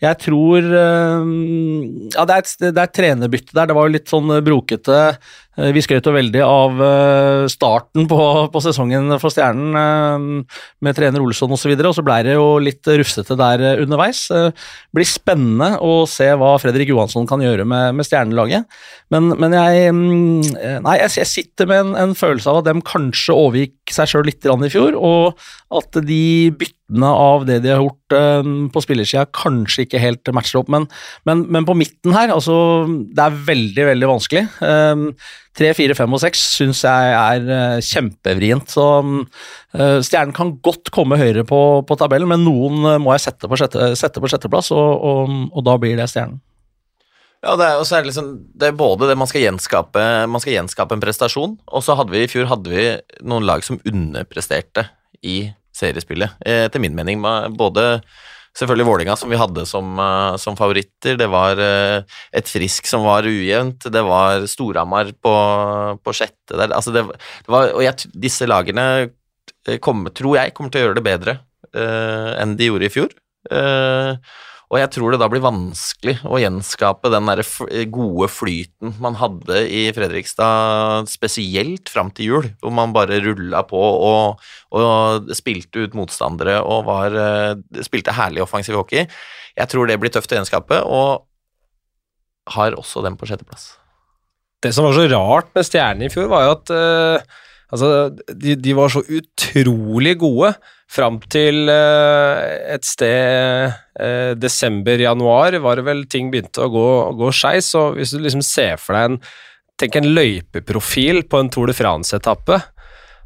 jeg 0.00 0.18
tror 0.22 0.68
Ja, 0.70 2.24
det 2.24 2.32
er 2.32 2.38
et, 2.38 2.54
det 2.62 2.70
er 2.70 2.86
et 2.86 2.94
trenerbytte 2.96 3.52
der. 3.52 3.68
Det 3.68 3.76
var 3.76 3.84
jo 3.84 3.94
litt 3.98 4.08
sånn 4.08 4.32
brokete 4.46 5.02
Eh, 5.49 5.49
vi 5.74 5.82
skrøt 5.84 6.06
jo 6.08 6.14
veldig 6.14 6.42
av 6.44 6.82
eh, 6.84 7.44
starten 7.52 8.06
på, 8.10 8.20
på 8.52 8.62
sesongen 8.64 9.12
for 9.20 9.34
Stjernen 9.34 9.76
eh, 9.76 10.56
med 10.84 10.96
trener 10.96 11.22
Olsson 11.24 11.52
osv., 11.52 11.74
og, 11.74 11.82
så 11.82 11.90
og 11.90 11.96
så 11.98 12.04
blei 12.06 12.20
det 12.26 12.36
jo 12.36 12.46
litt 12.62 12.86
rufsete 12.86 13.36
der 13.38 13.82
underveis. 13.82 14.22
Det 14.30 14.96
blir 14.96 15.08
spennende 15.08 15.72
å 15.84 16.04
se 16.10 16.30
hva 16.38 16.54
Fredrik 16.62 16.92
Johansson 16.92 17.28
kan 17.28 17.42
gjøre 17.44 17.66
med, 17.68 17.98
med 17.98 18.08
Stjernelaget. 18.08 18.80
Men, 19.12 19.32
men 19.40 19.56
jeg, 19.56 19.94
mm, 19.94 20.82
nei, 20.86 20.96
jeg, 21.02 21.14
jeg 21.20 21.30
sitter 21.34 21.70
med 21.70 21.84
en, 21.84 21.94
en, 22.04 22.16
følelse 22.20 22.50
av 22.50 22.60
at 22.60 22.70
de 22.70 22.76
kanskje 22.86 23.36
overgikk 23.36 23.94
seg 23.94 24.10
sjøl 24.10 24.28
litt 24.28 24.46
i 24.46 24.72
fjor, 24.72 24.96
og 24.98 25.40
at 25.80 26.00
de 26.06 26.22
byttene 26.90 27.06
av 27.06 27.46
det 27.46 27.60
de 27.62 27.70
har 27.70 27.82
gjort 27.82 28.14
på 28.72 28.82
spillersida, 28.82 29.26
kanskje 29.32 29.84
ikke 29.84 30.00
helt 30.02 30.26
matcher 30.34 30.60
opp. 30.60 30.68
Men, 30.68 30.88
men, 31.24 31.46
men, 31.48 31.64
på 31.64 31.74
midten 31.74 32.12
her, 32.12 32.30
altså 32.30 32.86
Det 33.14 33.22
er 33.22 33.44
veldig, 33.46 33.84
veldig 33.86 34.08
vanskelig. 34.10 34.44
Tre, 34.60 35.72
fire, 35.74 35.94
fem 35.94 36.12
og 36.12 36.20
seks 36.22 36.40
syns 36.56 36.82
jeg 36.84 37.14
er 37.14 37.46
uh, 37.50 37.80
kjempevrient. 37.82 38.70
Så 38.70 38.84
Stjernen 40.06 40.34
kan 40.34 40.54
godt 40.62 40.90
komme 40.94 41.18
høyere 41.18 41.44
på, 41.46 41.82
på 41.86 41.96
tabellen, 41.98 42.30
men 42.30 42.44
noen 42.46 43.02
må 43.02 43.14
jeg 43.14 43.26
sette 43.26 43.50
på, 43.50 43.58
sjette, 43.58 43.92
sette 43.98 44.22
på 44.22 44.30
sjetteplass, 44.30 44.70
og, 44.74 45.02
og, 45.02 45.34
og, 45.50 45.64
da 45.66 45.76
blir 45.78 45.98
det 45.98 46.08
Stjernen. 46.10 46.40
Ja, 47.40 47.54
det 47.56 47.66
er, 47.70 47.80
er 47.80 48.04
liksom, 48.04 48.34
det 48.52 48.68
er 48.68 48.76
både 48.76 49.06
det 49.08 49.14
man 49.16 49.28
skal 49.30 49.40
gjenskape 49.40 50.02
Man 50.28 50.42
skal 50.42 50.58
gjenskape 50.58 50.92
en 50.92 51.00
prestasjon, 51.00 51.54
og 51.72 51.84
så 51.86 51.96
hadde 51.96 52.12
vi 52.12 52.26
i 52.26 52.28
fjor 52.28 52.50
hadde 52.50 52.68
vi 52.68 52.82
noen 53.24 53.46
lag 53.48 53.64
som 53.64 53.80
underpresterte 53.88 54.90
i 55.24 55.38
seriespillet, 55.80 56.36
etter 56.46 56.82
min 56.82 56.94
mening. 56.96 57.24
Både 57.56 58.02
selvfølgelig 58.56 58.86
Vålinga 58.88 59.16
som 59.18 59.30
vi 59.30 59.38
hadde 59.38 59.64
som, 59.68 59.92
uh, 59.98 60.36
som, 60.40 60.56
favoritter. 60.58 61.16
Det 61.20 61.28
var 61.30 61.60
uh, 61.60 62.02
et 62.36 62.50
Frisk 62.50 62.88
som 62.90 63.06
var 63.06 63.28
ujevnt. 63.28 63.86
Det 63.92 64.02
var 64.06 64.46
Storhamar 64.50 65.12
på, 65.22 65.34
på, 66.02 66.16
sjette 66.16 66.56
der. 66.56 66.74
Altså 66.76 66.94
det, 66.94 67.06
det 67.46 67.54
var, 67.54 67.72
og 67.76 67.84
jeg, 67.84 68.10
disse 68.26 68.48
lagene 68.48 68.86
eh, 69.68 69.78
kommer, 69.82 70.14
tror 70.14 70.40
jeg 70.40 70.54
kommer 70.56 70.72
til 70.72 70.82
å 70.82 70.86
gjøre 70.88 71.00
det 71.00 71.06
bedre 71.06 71.38
uh, 71.76 72.36
enn 72.40 72.56
de 72.58 72.70
gjorde 72.70 72.88
i 72.88 72.94
fjor. 72.94 73.14
Uh, 73.50 74.16
og 74.70 74.78
jeg 74.78 74.90
tror 74.94 75.10
det 75.10 75.18
da 75.18 75.26
blir 75.26 75.42
vanskelig 75.42 76.12
å 76.30 76.38
gjenskape 76.38 77.10
den 77.10 77.26
der 77.26 77.40
gode 77.90 78.28
flyten 78.30 78.92
man 79.02 79.16
hadde 79.18 79.64
i 79.66 79.88
Fredrikstad, 79.96 81.10
spesielt 81.10 81.90
fram 81.90 82.12
til 82.14 82.28
jul, 82.28 82.46
hvor 82.62 82.74
man 82.76 82.94
bare 82.94 83.18
rulla 83.24 83.64
på 83.66 83.80
og, 83.80 84.44
og, 84.70 85.32
spilte 85.34 85.88
ut 85.88 85.98
motstandere 85.98 86.60
og 86.62 86.86
var, 86.86 87.18
eh, 87.18 87.82
spilte 87.82 88.14
herlig 88.14 88.44
offensiv 88.46 88.78
hockey. 88.78 89.10
Jeg 89.58 89.72
tror 89.72 89.90
det 89.90 89.98
blir 89.98 90.14
tøft 90.14 90.30
å 90.30 90.38
gjenskape, 90.38 90.78
og 90.86 91.26
har 92.54 92.78
også 92.78 93.02
den 93.02 93.18
på 93.18 93.26
sjetteplass. 93.26 93.72
Det 94.62 94.70
som 94.76 94.86
var 94.86 94.94
så 94.94 95.08
rart 95.10 95.50
med 95.56 95.66
Stjernen 95.66 96.06
i 96.06 96.12
fjor, 96.12 96.30
var 96.30 96.46
jo 96.46 96.54
at 96.54 96.72
uh, 96.74 97.38
altså, 97.72 97.90
de, 98.30 98.54
de 98.54 98.76
var 98.76 98.92
så 98.92 99.02
utrolig 99.02 100.14
gode 100.20 100.54
Fram 100.90 101.20
til 101.30 101.70
uh, 101.70 102.40
et 102.74 102.82
sted 102.86 103.70
uh, 103.70 104.32
desember-januar 104.34 105.60
var 105.62 105.78
det 105.78 105.86
vel 105.86 106.02
ting 106.10 106.32
begynte 106.32 106.64
å 106.64 106.72
gå, 106.72 106.88
gå 107.20 107.30
skeis. 107.34 107.68
Så 107.70 107.92
hvis 107.94 108.10
du 108.10 108.18
liksom 108.24 108.42
ser 108.42 108.80
for 108.82 108.98
deg 108.98 109.12
en, 109.12 109.18
tenk 109.78 110.00
en 110.00 110.10
løypeprofil 110.16 111.22
på 111.30 111.38
en 111.38 111.50
Tour 111.52 111.70
de 111.70 111.76
France-etappe, 111.78 112.58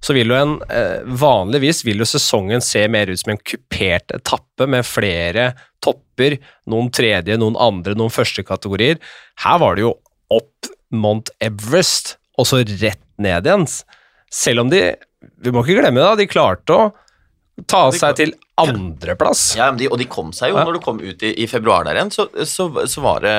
så 0.04 0.12
vil 0.12 0.34
jo 0.34 0.36
en 0.36 0.58
uh, 0.68 1.06
Vanligvis 1.08 1.80
vil 1.86 2.04
jo 2.04 2.08
sesongen 2.08 2.60
se 2.64 2.82
mer 2.92 3.08
ut 3.08 3.22
som 3.22 3.32
en 3.32 3.40
kupert 3.40 4.12
etappe 4.12 4.68
med 4.68 4.84
flere 4.84 5.54
topper, 5.84 6.36
noen 6.68 6.90
tredje, 6.92 7.38
noen 7.40 7.56
andre, 7.60 7.96
noen 7.96 8.12
første 8.12 8.44
kategorier. 8.44 9.00
Her 9.40 9.56
var 9.62 9.78
det 9.78 9.86
jo 9.86 9.94
opp 10.32 10.68
Mount 10.92 11.32
Everest, 11.42 12.18
og 12.36 12.48
så 12.50 12.60
rett 12.60 13.00
ned 13.16 13.48
igjen. 13.48 13.64
Selv 14.28 14.64
om 14.66 14.70
de 14.72 14.84
Vi 15.40 15.48
må 15.54 15.62
ikke 15.64 15.80
glemme 15.80 16.02
det, 16.02 16.20
de 16.20 16.28
klarte 16.28 16.74
å 16.76 16.90
ta 17.70 17.86
seg 17.94 18.16
til 18.18 18.32
andreplass. 18.58 19.42
Ja, 19.58 19.68
de, 19.74 19.86
og 19.90 19.98
de 20.00 20.06
kom 20.10 20.32
seg 20.34 20.52
jo. 20.52 20.58
Når 20.58 20.76
du 20.76 20.82
kom 20.82 20.98
ut 21.02 21.22
i, 21.26 21.32
i 21.42 21.46
februar 21.50 21.86
der 21.86 21.98
igjen, 21.98 22.12
så, 22.14 22.26
så, 22.46 22.68
så 22.90 23.04
var, 23.04 23.22
det, 23.22 23.34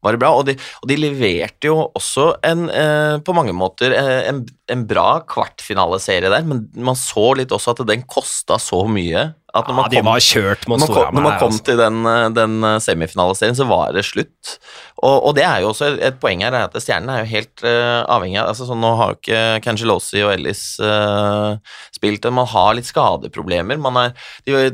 var, 0.00 0.14
det, 0.14 0.20
bra. 0.22 0.32
Og 0.36 0.46
de, 0.48 0.56
og 0.80 0.88
de 0.90 0.98
leverte 1.00 1.70
jo 1.70 1.76
også 1.88 2.30
en, 2.46 2.68
eh, 2.72 3.16
på 3.24 3.34
mange 3.36 3.54
måter 3.56 3.94
eh, 3.96 4.28
en, 4.30 4.44
en 4.70 4.86
bra 4.88 5.20
kvartfinaleserie 5.28 6.32
der, 6.32 6.46
men 6.48 6.64
man 6.80 6.98
så 6.98 7.32
litt 7.38 7.52
også 7.54 7.74
at 7.74 7.84
den 7.88 8.06
kosta 8.08 8.58
så 8.60 8.84
mye 8.88 9.30
at 9.50 9.66
når 9.66 9.74
man 9.74 9.86
ja, 9.88 9.90
de 9.90 9.98
kom, 9.98 10.06
var 10.06 10.22
kjørt 10.22 10.66
mot 10.70 10.78
når 10.78 10.90
man, 10.94 11.14
når 11.16 11.24
man 11.24 11.38
kom 11.40 11.48
altså. 11.50 11.64
til 11.66 11.80
den, 11.80 12.04
den 12.36 12.66
semifinaleserien, 12.84 13.56
så 13.58 13.66
var 13.66 13.96
det 13.96 14.04
slutt. 14.06 14.52
Og, 15.00 15.16
og, 15.16 15.32
det 15.34 15.42
er 15.42 15.64
jo 15.64 15.72
også 15.72 15.88
et 16.06 16.20
poeng 16.22 16.44
her, 16.44 16.54
at 16.54 16.76
Stjernen 16.78 17.10
er 17.10 17.24
jo 17.24 17.30
helt 17.32 17.64
uh, 17.64 18.04
avhengig 18.12 18.38
av 18.38 18.52
altså, 18.52 18.68
sånn, 18.68 18.78
Nå 18.84 18.92
har 19.00 19.10
jo 19.10 19.18
ikke 19.18 19.42
Cangelosi 19.64 20.22
og 20.22 20.34
Ellis 20.36 20.62
uh, 20.84 21.56
spilt, 21.96 22.30
man 22.30 22.46
har 22.52 22.76
litt 22.78 22.88
skadeproblemer. 22.88 23.80
Man 23.82 23.98
er, 24.04 24.14
de, 24.46 24.70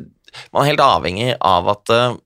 man 0.52 0.64
er 0.64 0.72
helt 0.72 0.84
avhengig 0.84 1.30
av 1.40 1.70
at 1.72 1.92
uh, 1.92 2.18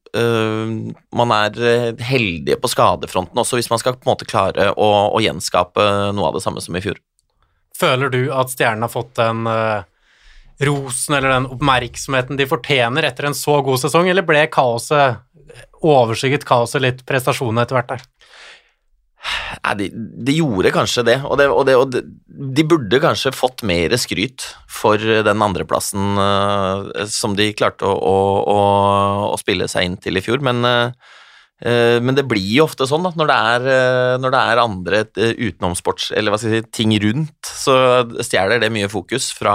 man 1.17 1.37
er 1.37 1.61
heldig 2.03 2.57
på 2.63 2.71
skadefronten 2.73 3.39
også, 3.39 3.61
hvis 3.61 3.71
man 3.71 3.83
skal 3.83 3.99
på 3.99 4.07
en 4.09 4.13
måte 4.13 4.29
klare 4.29 4.73
å, 4.75 4.91
å 5.15 5.23
gjenskape 5.23 5.87
noe 6.17 6.31
av 6.31 6.39
det 6.39 6.45
samme 6.45 6.63
som 6.65 6.77
i 6.77 6.83
fjor. 6.85 6.99
Føler 7.81 8.13
du 8.13 8.23
at 8.35 8.51
Stjernen 8.53 8.85
har 8.85 8.93
fått 8.93 9.15
den 9.21 9.47
uh 9.47 9.87
rosen 10.61 11.15
eller 11.15 11.29
den 11.29 11.47
oppmerksomheten 11.47 12.37
de 12.37 12.47
fortjener 12.49 13.07
etter 13.09 13.29
en 13.29 13.37
så 13.37 13.61
god 13.65 13.81
sesong, 13.81 14.11
eller 14.11 14.27
ble 14.27 14.43
kaoset 14.53 15.21
overskygget 15.81 16.45
kaoset 16.49 16.85
litt 16.85 17.05
prestasjonene 17.09 17.65
etter 17.65 17.79
hvert 17.79 17.95
der? 17.95 18.03
Nei, 19.21 19.75
de, 19.77 19.89
de, 19.93 20.35
gjorde 20.39 20.73
kanskje 20.73 21.05
det 21.05 21.17
og, 21.27 21.35
det, 21.37 21.47
og 21.53 21.67
det, 21.69 21.75
og 21.77 21.93
de 22.57 22.65
burde 22.65 23.01
kanskje 23.03 23.35
fått 23.37 23.65
mer 23.69 23.93
skryt 24.01 24.47
for 24.71 24.97
den 24.97 25.45
andreplassen 25.45 26.17
uh, 26.17 27.05
som 27.11 27.37
de 27.37 27.51
klarte 27.57 27.85
å, 27.85 27.93
å, 27.93 28.17
å, 28.41 28.61
å, 29.35 29.37
spille 29.41 29.69
seg 29.69 29.87
inn 29.87 29.99
til 30.01 30.17
i 30.17 30.25
fjor, 30.25 30.41
men 30.47 30.65
uh, 30.65 31.13
men 32.01 32.17
det 32.17 32.25
blir 32.25 32.47
jo 32.57 32.65
ofte 32.65 32.87
sånn 32.89 33.05
at 33.05 33.19
når 33.21 33.29
det 33.29 33.37
er, 33.53 33.67
eh, 33.69 34.15
når 34.23 34.33
det 34.33 34.41
er 34.41 34.61
andre 34.63 35.01
eh, 35.21 35.35
utenomsports, 35.37 36.09
eller 36.17 36.33
hva 36.33 36.39
skal 36.41 36.55
jeg 36.55 36.65
si, 36.65 36.71
ting 36.79 36.95
rundt, 37.03 37.37
så 37.45 37.75
stjeler 38.25 38.63
det 38.63 38.71
mye 38.73 38.89
fokus 38.93 39.29
fra, 39.37 39.55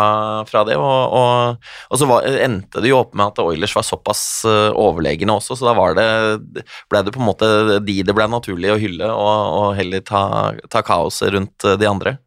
fra 0.49 0.61
det. 0.69 0.77
Og, 0.77 1.15
og, 1.17 1.71
og 1.89 2.01
så 2.01 2.09
var, 2.09 2.29
endte 2.45 2.83
det 2.83 2.91
jo 2.91 2.99
opp 3.01 3.17
med 3.17 3.33
at 3.33 3.41
Oilers 3.41 3.73
var 3.77 3.87
såpass 3.87 4.23
overlegne 4.45 5.33
også, 5.33 5.57
så 5.57 5.71
da 5.71 5.75
var 5.77 5.97
det, 5.97 6.07
ble 6.91 7.03
det 7.05 7.15
på 7.15 7.23
en 7.23 7.29
måte 7.31 7.49
de 7.85 7.97
det 8.05 8.13
ble 8.13 8.29
naturlig 8.29 8.73
å 8.73 8.79
hylle, 8.81 9.09
og, 9.09 9.57
og 9.57 9.67
heller 9.79 10.05
ta, 10.05 10.21
ta 10.69 10.85
kaoset 10.85 11.33
rundt 11.33 11.65
de 11.81 11.89
andre. 11.89 12.17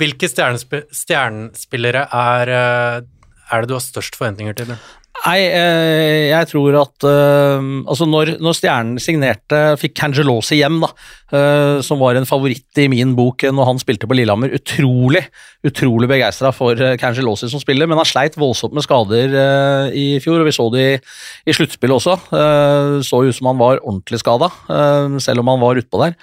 Hvilke 0.00 0.28
stjernespillere 0.28 2.04
er, 2.04 2.52
er 2.52 3.62
det 3.62 3.70
du 3.70 3.76
har 3.76 3.84
størst 3.84 4.16
forventninger 4.18 4.56
til? 4.60 4.74
Nei, 5.22 5.38
eh, 5.44 6.32
jeg 6.32 6.48
tror 6.50 6.76
at 6.80 7.04
uh, 7.06 7.60
Altså, 7.86 8.08
når, 8.08 8.36
når 8.42 8.56
Stjernen 8.58 8.98
signerte, 9.02 9.60
fikk 9.78 9.94
Cangelosi 10.00 10.58
hjem, 10.58 10.80
da, 10.82 10.90
uh, 11.34 11.78
som 11.84 12.00
var 12.00 12.18
en 12.18 12.26
favoritt 12.28 12.80
i 12.80 12.88
min 12.90 13.12
bok 13.18 13.44
når 13.44 13.68
han 13.68 13.82
spilte 13.82 14.08
på 14.08 14.16
Lillehammer 14.18 14.54
Utrolig 14.56 15.26
utrolig 15.62 16.08
begeistra 16.10 16.50
for 16.50 16.74
Cangelosi 16.98 17.46
som 17.46 17.60
spiller, 17.62 17.86
men 17.86 18.00
han 18.00 18.08
sleit 18.08 18.34
voldsomt 18.34 18.72
med 18.74 18.82
skader 18.82 19.30
i 19.94 20.18
fjor, 20.18 20.40
og 20.42 20.48
vi 20.48 20.54
så 20.56 20.64
det 20.74 20.82
i, 20.82 20.96
i 21.46 21.54
sluttspillet 21.54 22.00
også. 22.00 22.16
så 23.06 23.20
ut 23.22 23.36
som 23.36 23.46
han 23.46 23.60
var 23.60 23.78
ordentlig 23.78 24.18
skada, 24.18 24.48
selv 25.22 25.44
om 25.44 25.52
han 25.52 25.62
var 25.62 25.78
utpå 25.78 26.00
der. 26.02 26.16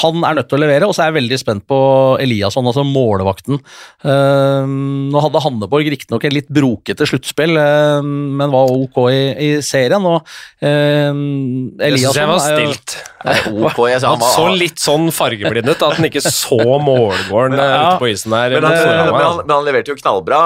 han 0.00 0.24
er 0.24 0.38
nødt 0.38 0.48
til 0.48 0.56
å 0.56 0.62
levere, 0.62 0.88
og 0.88 0.96
så 0.96 1.04
er 1.04 1.10
jeg 1.10 1.18
veldig 1.18 1.40
spent 1.42 1.66
på 1.68 1.80
Eliasson, 2.24 2.64
altså 2.64 2.86
målvakten. 2.88 3.60
nå 4.08 5.24
hadde 5.26 5.44
Hanneborg 5.44 5.92
riktignok 5.92 6.24
en 6.24 6.36
litt 6.38 6.48
brokete 6.48 7.04
sluttspill. 7.12 7.60
Men 8.04 8.52
var 8.52 8.70
ok 8.72 9.00
i, 9.10 9.22
i 9.46 9.48
serien. 9.64 10.04
Og 10.04 10.20
eh, 10.60 11.10
Eliasson 11.88 12.20
jeg 12.20 12.30
var 12.30 12.42
stilt. 12.44 12.96
ok, 13.68 13.78
jeg 13.88 14.02
han, 14.04 14.20
var, 14.20 14.34
så 14.34 14.46
litt 14.52 14.82
sånn 14.82 15.08
fargeblind 15.14 15.70
ut, 15.70 15.78
at 15.78 15.96
han 15.98 16.08
ikke 16.08 16.22
så 16.24 16.60
målgården 16.88 17.56
ja. 17.58 17.70
ute 17.72 18.02
på 18.02 18.10
isen 18.12 18.36
der. 18.36 18.58
Men 18.58 18.68
han, 18.68 18.76
men, 18.76 19.16
han, 19.16 19.40
men 19.44 19.54
han, 19.56 19.64
leverte 19.66 19.94
jo 19.94 19.98
knallbra 20.00 20.42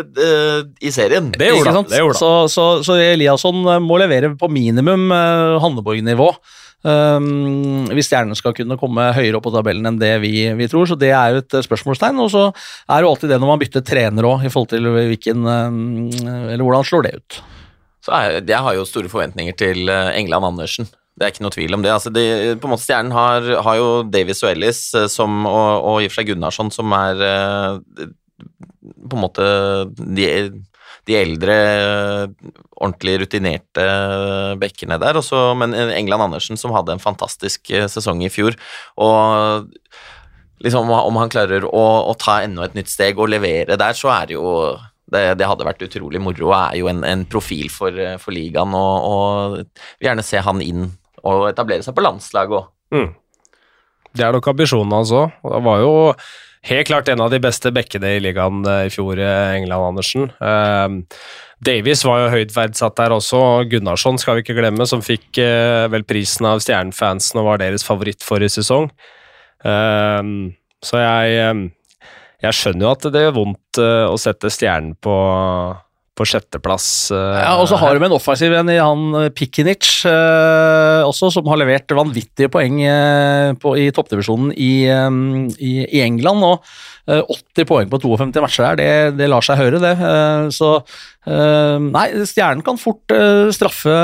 uh, 0.00 0.58
i 0.80 0.94
serien. 0.94 1.30
Det 1.36 1.52
gjorde 1.52 1.76
han. 1.76 1.88
Så, 2.16 2.32
så, 2.52 2.66
så, 2.86 2.98
Eliasson 3.12 3.62
må 3.84 4.00
levere 4.00 4.32
på 4.38 4.50
minimum 4.52 5.10
uh, 5.12 5.60
Hanneborg-nivå. 5.62 6.32
Um, 6.82 7.86
hvis 7.94 8.08
Stjernen 8.10 8.34
skal 8.34 8.54
kunne 8.56 8.74
komme 8.80 9.04
høyere 9.14 9.38
opp 9.38 9.46
på 9.46 9.52
tabellen 9.54 9.86
enn 9.86 10.00
det 10.00 10.16
vi, 10.24 10.34
vi, 10.58 10.68
tror. 10.70 10.88
Så 10.90 10.98
det 10.98 11.12
er 11.14 11.36
jo 11.36 11.42
et 11.44 11.58
spørsmålstegn. 11.68 12.18
Og 12.24 12.32
så 12.34 12.48
er 12.50 13.04
jo 13.04 13.12
alltid 13.12 13.30
det 13.30 13.38
når 13.42 13.52
man 13.52 13.62
bytter 13.62 13.86
trener 13.86 14.28
òg, 14.28 14.46
i 14.46 14.52
forhold 14.52 14.72
til 14.74 14.90
hvilken 14.96 15.46
um, 15.46 15.82
Eller 16.50 16.64
hvordan 16.64 16.88
slår 16.88 17.06
det 17.06 17.14
ut. 17.20 17.42
Så 18.02 18.18
jeg, 18.18 18.42
jeg 18.50 18.66
har 18.66 18.74
jo 18.74 18.88
store 18.88 19.10
forventninger 19.10 19.54
til 19.54 19.86
eh, 19.92 20.10
England 20.18 20.48
Andersen. 20.48 20.88
Det 21.14 21.26
er 21.26 21.34
ikke 21.34 21.44
noe 21.44 21.54
tvil 21.54 21.76
om 21.76 21.84
det. 21.84 21.92
Altså 21.92 22.10
de, 22.10 22.24
på 22.58 22.66
en 22.66 22.72
måte 22.72 22.82
Stjernen 22.82 23.14
har, 23.14 23.46
har 23.62 23.78
jo 23.78 23.90
Davies 24.10 24.42
og 24.42 24.50
Ellis 24.50 24.80
eh, 24.98 25.06
som, 25.12 25.44
og, 25.46 25.86
og 25.86 26.00
i 26.02 26.08
og 26.08 26.10
for 26.10 26.18
seg 26.18 26.32
Gunnarsson, 26.32 26.72
som 26.74 26.94
er 26.98 27.22
eh, 27.28 28.08
på 28.82 29.18
en 29.18 29.22
måte 29.22 29.46
de 30.18 30.26
de 31.08 31.16
eldre, 31.18 31.56
ordentlig 32.78 33.16
rutinerte 33.24 33.86
bekkene 34.60 34.98
der. 35.02 35.18
Også, 35.18 35.40
men 35.58 35.74
England 35.74 36.28
Andersen, 36.28 36.60
som 36.60 36.74
hadde 36.76 36.94
en 36.94 37.02
fantastisk 37.02 37.72
eh, 37.74 37.88
sesong 37.90 38.22
i 38.22 38.30
fjor. 38.32 38.56
og 39.02 39.68
liksom 40.62 40.90
Om 40.94 41.18
han 41.18 41.32
klarer 41.32 41.66
å, 41.66 41.84
å 42.06 42.14
ta 42.18 42.40
enda 42.44 42.68
et 42.68 42.76
nytt 42.78 42.90
steg 42.92 43.18
og 43.18 43.32
levere 43.32 43.78
der, 43.78 43.98
så 43.98 44.12
er 44.14 44.30
det 44.30 44.38
jo 44.38 44.52
det, 45.12 45.24
det, 45.40 45.48
hadde 45.48 45.66
vært 45.66 45.82
utrolig 45.84 46.22
moro. 46.22 46.52
Er 46.56 46.78
jo 46.78 46.88
en, 46.92 47.02
en 47.04 47.24
profil 47.28 47.68
for, 47.72 47.98
for 48.22 48.34
ligaen, 48.34 48.74
og, 48.76 49.08
og, 49.08 49.82
vil 49.98 50.10
gjerne 50.10 50.26
se 50.26 50.40
han 50.42 50.62
inn 50.64 50.86
og 51.22 51.48
etablere 51.50 51.84
seg 51.84 51.94
på 51.96 52.04
landslaget 52.06 52.60
òg. 52.60 52.70
Mm. 52.94 53.10
Det 54.12 54.24
er 54.26 54.34
nok 54.34 54.48
ambisjonen 54.52 54.94
hans 54.94 55.12
òg. 55.16 55.34
Det 55.42 55.60
var 55.66 55.82
jo 55.82 55.92
Helt 56.62 56.86
klart 56.86 57.08
en 57.10 57.20
av 57.20 57.30
de 57.32 57.40
beste 57.42 57.72
bekkene 57.74 58.12
i 58.16 58.20
ligaen 58.22 58.60
eh, 58.70 58.84
i 58.86 58.90
fjor, 58.94 59.18
eh, 59.18 59.56
England 59.56 59.88
Andersen. 59.88 60.28
Uh, 60.38 61.02
Davies 61.62 62.04
var 62.06 62.20
jo 62.22 62.32
høyt 62.36 62.54
verdsatt 62.54 62.94
der 63.00 63.14
også. 63.16 63.40
Gunnarsson 63.70 64.20
skal 64.22 64.38
vi 64.38 64.44
ikke 64.44 64.58
glemme, 64.60 64.86
som 64.86 65.02
fikk 65.02 65.40
uh, 65.42 65.90
vel 65.90 66.06
prisen 66.06 66.46
av 66.46 66.62
Stjernefansen 66.62 67.42
og 67.42 67.48
var 67.50 67.62
deres 67.64 67.82
favoritt 67.86 68.22
forrige 68.22 68.54
sesong. 68.60 68.86
Uh, 69.66 70.54
så 70.82 71.02
jeg, 71.02 71.66
jeg 72.46 72.58
skjønner 72.58 72.86
jo 72.86 72.94
at 72.94 73.10
det 73.14 73.26
gjør 73.26 73.36
vondt 73.40 73.82
å 73.82 74.16
sette 74.18 74.50
Stjernen 74.50 74.96
på 75.02 75.14
på 76.12 76.26
sjetteplass. 76.28 76.86
Uh, 77.14 77.40
ja, 77.40 77.52
og 77.56 77.66
så 77.70 77.78
har 77.80 77.96
de 77.96 78.04
en 78.04 78.14
offensiv 78.14 78.52
en 78.52 78.68
i 78.68 78.76
han 78.76 79.04
eh, 79.16 79.30
Pikinic 79.32 79.88
uh, 80.04 81.08
også, 81.08 81.30
som 81.32 81.48
har 81.48 81.60
levert 81.62 81.94
vanvittige 81.96 82.50
poeng 82.52 82.82
på, 83.62 83.74
i 83.80 83.88
toppdivisjonen 83.94 84.52
i, 84.52 84.72
i, 84.88 85.72
i, 85.86 86.02
England. 86.04 86.44
Og 86.44 86.66
80 87.08 87.66
poeng 87.68 87.88
på 87.90 87.98
52 88.02 88.42
matcher 88.44 88.66
der, 88.66 88.76
det, 88.78 89.16
det 89.18 89.28
lar 89.30 89.44
seg 89.44 89.58
høre, 89.58 89.80
det. 89.82 89.92
så 90.54 90.70
nei, 91.26 92.04
Stjernen 92.28 92.62
kan 92.66 92.78
fort 92.78 93.10
straffe 93.54 93.94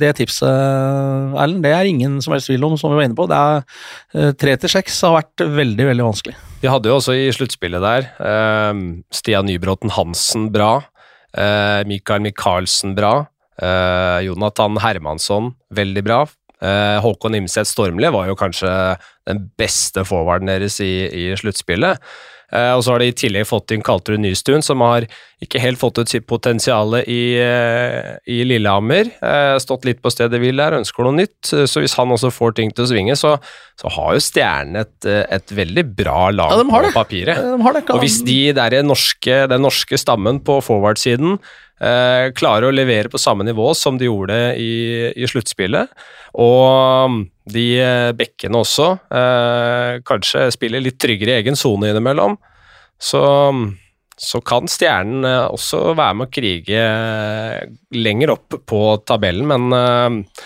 det 0.00 0.10
tipset, 0.18 0.44
Erlend. 0.48 1.64
Det 1.64 1.72
er 1.72 1.88
ingen 1.88 2.18
som 2.24 2.34
helst 2.34 2.50
tvil 2.50 2.68
om, 2.68 2.76
som 2.80 2.92
vi 2.92 3.00
var 3.00 3.08
inne 3.08 3.16
på. 3.18 3.28
Det 3.30 3.38
er 3.38 4.36
Tre 4.40 4.58
til 4.60 4.72
seks 4.72 5.00
har 5.06 5.16
vært 5.16 5.46
veldig, 5.56 5.88
veldig 5.92 6.06
vanskelig. 6.10 6.36
Vi 6.60 6.70
hadde 6.70 6.90
jo 6.90 6.98
også 6.98 7.16
i 7.16 7.28
sluttspillet 7.32 7.84
der 7.84 8.08
Stian 9.14 9.48
Nybråten 9.48 9.96
Hansen 9.96 10.48
bra. 10.52 10.72
Uh, 11.36 11.84
Mikael 11.88 12.22
Michaelsen 12.24 12.94
bra. 12.96 13.26
Uh, 13.58 14.20
Jonathan 14.24 14.78
Hermansson 14.80 15.52
veldig 15.74 16.04
bra. 16.06 16.22
Uh, 16.58 16.98
Håkon 17.04 17.36
Imseth 17.38 17.70
Stormli 17.70 18.10
var 18.10 18.30
jo 18.30 18.38
kanskje 18.38 18.70
den 19.28 19.44
beste 19.58 20.02
forwarden 20.08 20.50
deres 20.50 20.80
i, 20.82 21.06
i 21.06 21.24
sluttspillet. 21.38 22.00
Uh, 22.48 22.78
og 22.78 22.82
så 22.84 22.94
har 22.94 23.02
de 23.02 23.10
i 23.10 23.16
tillegg 23.16 23.44
fått 23.44 23.74
inn 23.74 23.82
Kalterud 23.84 24.22
Nystuen, 24.22 24.62
som 24.64 24.80
har 24.80 25.04
ikke 25.44 25.60
helt 25.60 25.78
fått 25.80 26.00
ut 26.00 26.08
sitt 26.08 26.24
potensial 26.30 26.96
i, 27.02 27.36
uh, 27.36 28.16
i, 28.24 28.38
Lillehammer. 28.48 29.10
Uh, 29.20 29.58
stått 29.60 29.84
litt 29.84 30.00
på 30.00 30.12
stedet 30.14 30.40
hvil 30.40 30.56
der, 30.56 30.78
ønsker 30.80 31.04
noe 31.04 31.18
nytt. 31.18 31.36
så 31.44 31.84
hvis 31.84 31.98
han 32.00 32.14
også 32.14 32.32
får 32.32 32.56
ting 32.56 32.72
til 32.72 32.86
å 32.86 32.90
svinge, 32.90 33.18
så, 33.20 33.36
så 33.76 33.92
har 33.98 34.16
jo 34.16 34.24
Stjernen 34.24 34.80
et, 34.80 35.08
et, 35.08 35.54
veldig 35.58 35.84
bra 35.98 36.28
lag 36.32 36.56
ja, 36.56 36.64
på 36.64 36.92
papiret. 36.96 37.44
De 37.44 37.84
og 37.92 38.02
hvis 38.02 38.22
de 38.24 38.40
der 38.56 38.80
norske, 38.86 39.42
den 39.52 39.64
norske 39.64 40.00
stammen 40.00 40.40
på 40.44 40.60
forward-siden 40.64 41.36
klarer 41.78 42.66
å 42.68 42.74
levere 42.74 43.10
på 43.12 43.20
samme 43.22 43.44
nivå 43.46 43.70
som 43.78 43.98
de 44.00 44.08
gjorde 44.08 44.36
i, 44.58 45.12
i 45.14 45.28
sluttspillet, 45.30 45.92
og 46.42 47.20
de 47.48 47.66
eh, 47.80 48.10
bekkene 48.16 48.60
også 48.60 48.88
eh, 49.14 49.98
kanskje 50.06 50.48
spiller 50.54 50.82
litt 50.84 50.98
tryggere 51.00 51.36
i 51.36 51.42
egen 51.42 51.58
sone 51.58 51.90
innimellom. 51.90 52.36
Så, 52.98 53.22
så 54.18 54.40
kan 54.46 54.68
Stjernen 54.70 55.26
eh, 55.26 55.46
også 55.54 55.94
være 55.94 56.18
med 56.18 56.28
å 56.28 56.34
krige 56.34 56.82
eh, 56.82 57.68
lenger 57.96 58.34
opp 58.34 58.58
på 58.68 58.82
tabellen, 59.08 59.48
men 59.48 59.78
eh, 59.78 60.42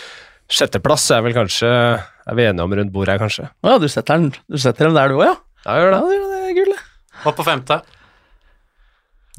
sjetteplass 0.52 1.08
er 1.16 1.24
vel 1.24 1.36
kanskje 1.36 1.70
Er 1.72 2.36
vi 2.38 2.44
enige 2.44 2.66
om 2.66 2.74
rundt 2.76 2.92
bordet 2.94 3.16
her, 3.16 3.22
kanskje? 3.24 3.48
Ja, 3.66 3.78
du 3.82 3.88
setter, 3.90 4.20
den, 4.20 4.30
du 4.46 4.60
setter 4.60 4.86
dem 4.86 4.94
der 4.94 5.10
du 5.10 5.18
òg, 5.18 5.26
ja? 5.26 5.34
Ja, 5.64 5.78
gjør 5.80 5.96
det. 5.96 5.98
Ja, 5.98 6.28
det 6.28 6.42
er 6.42 6.56
gull, 6.60 6.72
det. 6.76 6.82
Og 7.22 7.34
på 7.38 7.46
femte? 7.46 7.80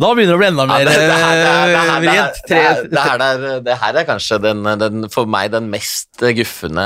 Da 0.01 0.09
begynner 0.17 0.33
det 0.33 0.37
å 0.37 0.41
bli 0.41 0.47
enda 0.49 0.63
mer 0.65 0.87
vrient. 2.01 2.39
Det 2.49 3.75
her 3.83 3.99
er 3.99 4.07
kanskje 4.07 4.39
den, 4.41 4.65
den, 4.81 5.05
for 5.13 5.29
meg 5.29 5.51
den 5.53 5.69
mest 5.69 6.23
guffende 6.33 6.85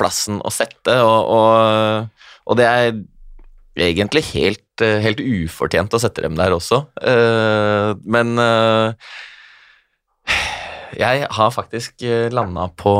plassen 0.00 0.40
å 0.42 0.50
sette, 0.54 0.96
og, 1.06 1.30
og, 1.36 2.26
og 2.50 2.58
det 2.58 2.66
er 2.66 2.90
egentlig 3.78 4.24
helt, 4.32 4.66
helt, 4.82 5.22
ufortjent 5.22 5.94
å 5.94 6.02
sette 6.02 6.26
dem 6.26 6.34
der 6.38 6.54
også, 6.54 6.82
uh, 7.06 7.94
men 8.02 8.34
uh, 8.42 8.90
jeg 10.98 11.30
har 11.38 11.54
faktisk 11.54 12.02
landa 12.34 12.68
på, 12.74 12.94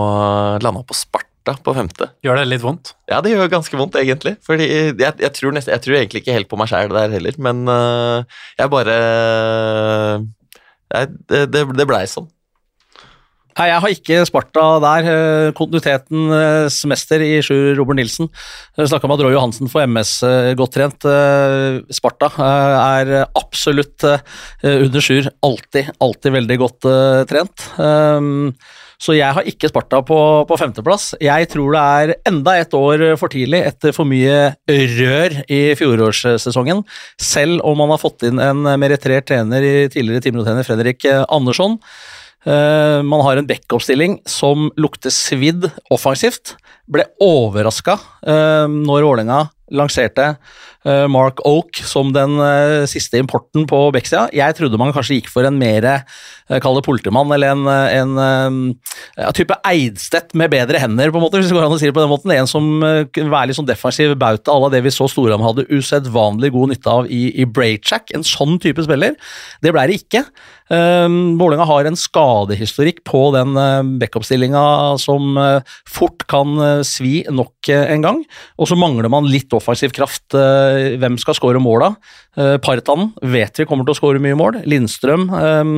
landa 0.62 0.86
på 0.86 0.98
Sparta 0.98 1.33
Sparta 1.44 1.60
på 1.60 1.74
femte. 1.76 2.06
Gjør 2.24 2.38
det 2.40 2.44
litt 2.48 2.62
vondt? 2.64 2.94
Ja, 3.10 3.18
det 3.20 3.34
gjør 3.34 3.50
ganske 3.52 3.76
vondt, 3.76 3.98
egentlig. 4.00 4.38
Fordi 4.46 4.64
jeg, 4.64 4.96
jeg, 4.96 5.32
tror, 5.36 5.52
nesten, 5.52 5.74
jeg 5.74 5.82
tror, 5.84 5.96
egentlig 5.98 6.22
ikke 6.22 6.36
helt 6.38 6.48
på 6.48 6.56
meg 6.56 6.70
sjæl 6.70 6.88
der 6.94 7.12
heller, 7.12 7.36
men 7.44 7.66
uh, 7.68 8.24
jeg 8.56 8.72
bare 8.72 8.94
uh, 9.04 10.24
Det, 11.28 11.42
det, 11.52 11.66
det 11.76 11.86
blei 11.88 12.06
sånn. 12.08 12.30
Nei, 13.54 13.66
jeg 13.68 13.82
har 13.82 13.92
ikke 13.92 14.22
Sparta 14.26 14.62
der. 14.82 15.06
Eh, 15.06 15.48
kontinuitetens 15.54 16.78
mester 16.90 17.22
i 17.22 17.36
sju, 17.44 17.74
Robert 17.78 18.00
Nilsen. 18.00 18.26
Snakka 18.74 19.06
med 19.10 19.22
Roy 19.22 19.36
Johansen 19.36 19.70
for 19.70 19.86
MS, 19.86 20.16
godt 20.58 20.74
trent. 20.74 21.06
Sparta 21.94 22.32
er 22.34 23.12
absolutt 23.28 24.02
under 24.08 25.06
Sjur 25.06 25.30
alltid, 25.46 25.92
alltid 26.02 26.34
veldig 26.34 26.58
godt 26.64 26.90
trent. 27.30 27.68
Så 29.02 29.16
jeg 29.16 29.34
har 29.36 29.46
ikke 29.48 29.70
Sparta 29.70 30.00
på, 30.06 30.18
på 30.48 30.58
femteplass. 30.60 31.12
Jeg 31.22 31.50
tror 31.52 31.74
det 31.74 31.84
er 31.84 32.14
enda 32.30 32.56
et 32.60 32.74
år 32.78 33.06
for 33.20 33.32
tidlig 33.32 33.62
etter 33.68 33.94
for 33.96 34.08
mye 34.08 34.54
rør 34.70 35.38
i 35.52 35.62
fjorårssesongen. 35.78 36.84
Selv 37.20 37.64
om 37.66 37.78
man 37.82 37.94
har 37.94 38.02
fått 38.02 38.26
inn 38.28 38.42
en 38.42 38.66
merittert 38.80 39.28
trener 39.30 39.64
i 39.64 39.74
tidligere 39.92 40.28
timerotrener 40.28 40.66
Fredrik 40.66 41.08
Andersson. 41.28 41.78
Uh, 42.44 43.00
man 43.00 43.22
har 43.24 43.40
en 43.40 43.46
backup-stilling 43.48 44.18
som 44.28 44.68
lukter 44.76 45.12
svidd 45.12 45.64
offensivt. 45.94 46.58
Ble 46.84 47.06
overraska 47.24 47.96
uh, 47.96 48.68
når 48.68 49.06
Vålerenga 49.06 49.38
lanserte 49.74 50.34
uh, 50.86 51.04
Mark 51.10 51.42
Oak 51.48 51.80
som 51.84 52.12
den 52.14 52.38
siste 52.90 53.18
importen 53.20 53.66
på 53.70 53.80
Bexia. 53.94 54.26
Jeg 54.34 54.56
trodde 54.58 54.80
man 54.80 54.94
kanskje 54.94 55.18
gikk 55.18 55.30
for 55.32 55.46
en 55.48 55.58
mer 55.60 55.86
uh, 55.90 56.58
kall 56.62 56.78
det 56.78 56.84
politimann, 56.86 57.32
eller 57.34 57.54
en, 57.54 57.68
en 57.68 58.14
ja, 59.18 59.30
type 59.36 59.56
Eidstedt 59.66 60.34
med 60.38 60.52
bedre 60.52 60.80
hender, 60.82 61.12
på 61.12 61.20
en 61.20 61.26
måte, 61.26 61.40
hvis 61.40 61.50
det 61.50 61.56
går 61.56 61.66
an 61.66 61.76
å 61.76 61.80
si 61.80 61.88
det 61.88 61.96
på 61.96 62.04
den 62.04 62.12
måten. 62.12 62.34
En 62.34 62.50
som 62.50 62.68
kunne 63.14 63.32
være 63.32 63.50
litt 63.50 63.58
sånn 63.58 63.68
defensiv 63.68 64.16
bauta 64.20 64.54
à 64.54 64.60
la 64.60 64.72
det 64.74 64.84
vi 64.84 64.92
så 64.94 65.08
Storham 65.10 65.44
hadde 65.44 65.68
usedvanlig 65.72 66.52
god 66.54 66.74
nytte 66.74 66.98
av 67.00 67.08
i, 67.08 67.26
i 67.40 67.48
Braidjack. 67.48 68.12
En 68.16 68.26
sånn 68.26 68.60
type 68.62 68.84
spiller. 68.84 69.16
Det 69.64 69.72
ble 69.74 69.88
det 69.90 70.02
ikke. 70.04 70.26
Um, 70.72 71.36
Vålerenga 71.36 71.66
har 71.68 71.84
en 71.84 71.96
skadehistorikk 71.98 73.02
på 73.04 73.26
den 73.34 73.52
uh, 73.52 73.84
backup-stillinga 74.00 74.96
som 75.02 75.36
uh, 75.36 75.60
fort 75.84 76.24
kan 76.30 76.54
uh, 76.56 76.80
svi 76.86 77.18
nok 77.28 77.68
en 77.74 78.04
gang. 78.04 78.22
Og 78.56 78.70
så 78.70 78.78
mangler 78.78 79.10
man 79.12 79.28
litt 79.28 79.52
offensiv 79.56 79.92
kraft. 79.92 80.32
hvem 80.32 81.18
skal 81.20 81.36
skåre 81.36 81.60
måla? 81.60 81.92
Uh, 82.38 82.56
Partanen 82.64 83.12
vet 83.20 83.60
vi 83.60 83.66
kommer 83.68 83.84
til 83.84 83.92
å 83.92 83.98
skåre 83.98 84.22
mye 84.22 84.38
mål. 84.38 84.62
Lindstrøm 84.68 85.28
um, 85.28 85.74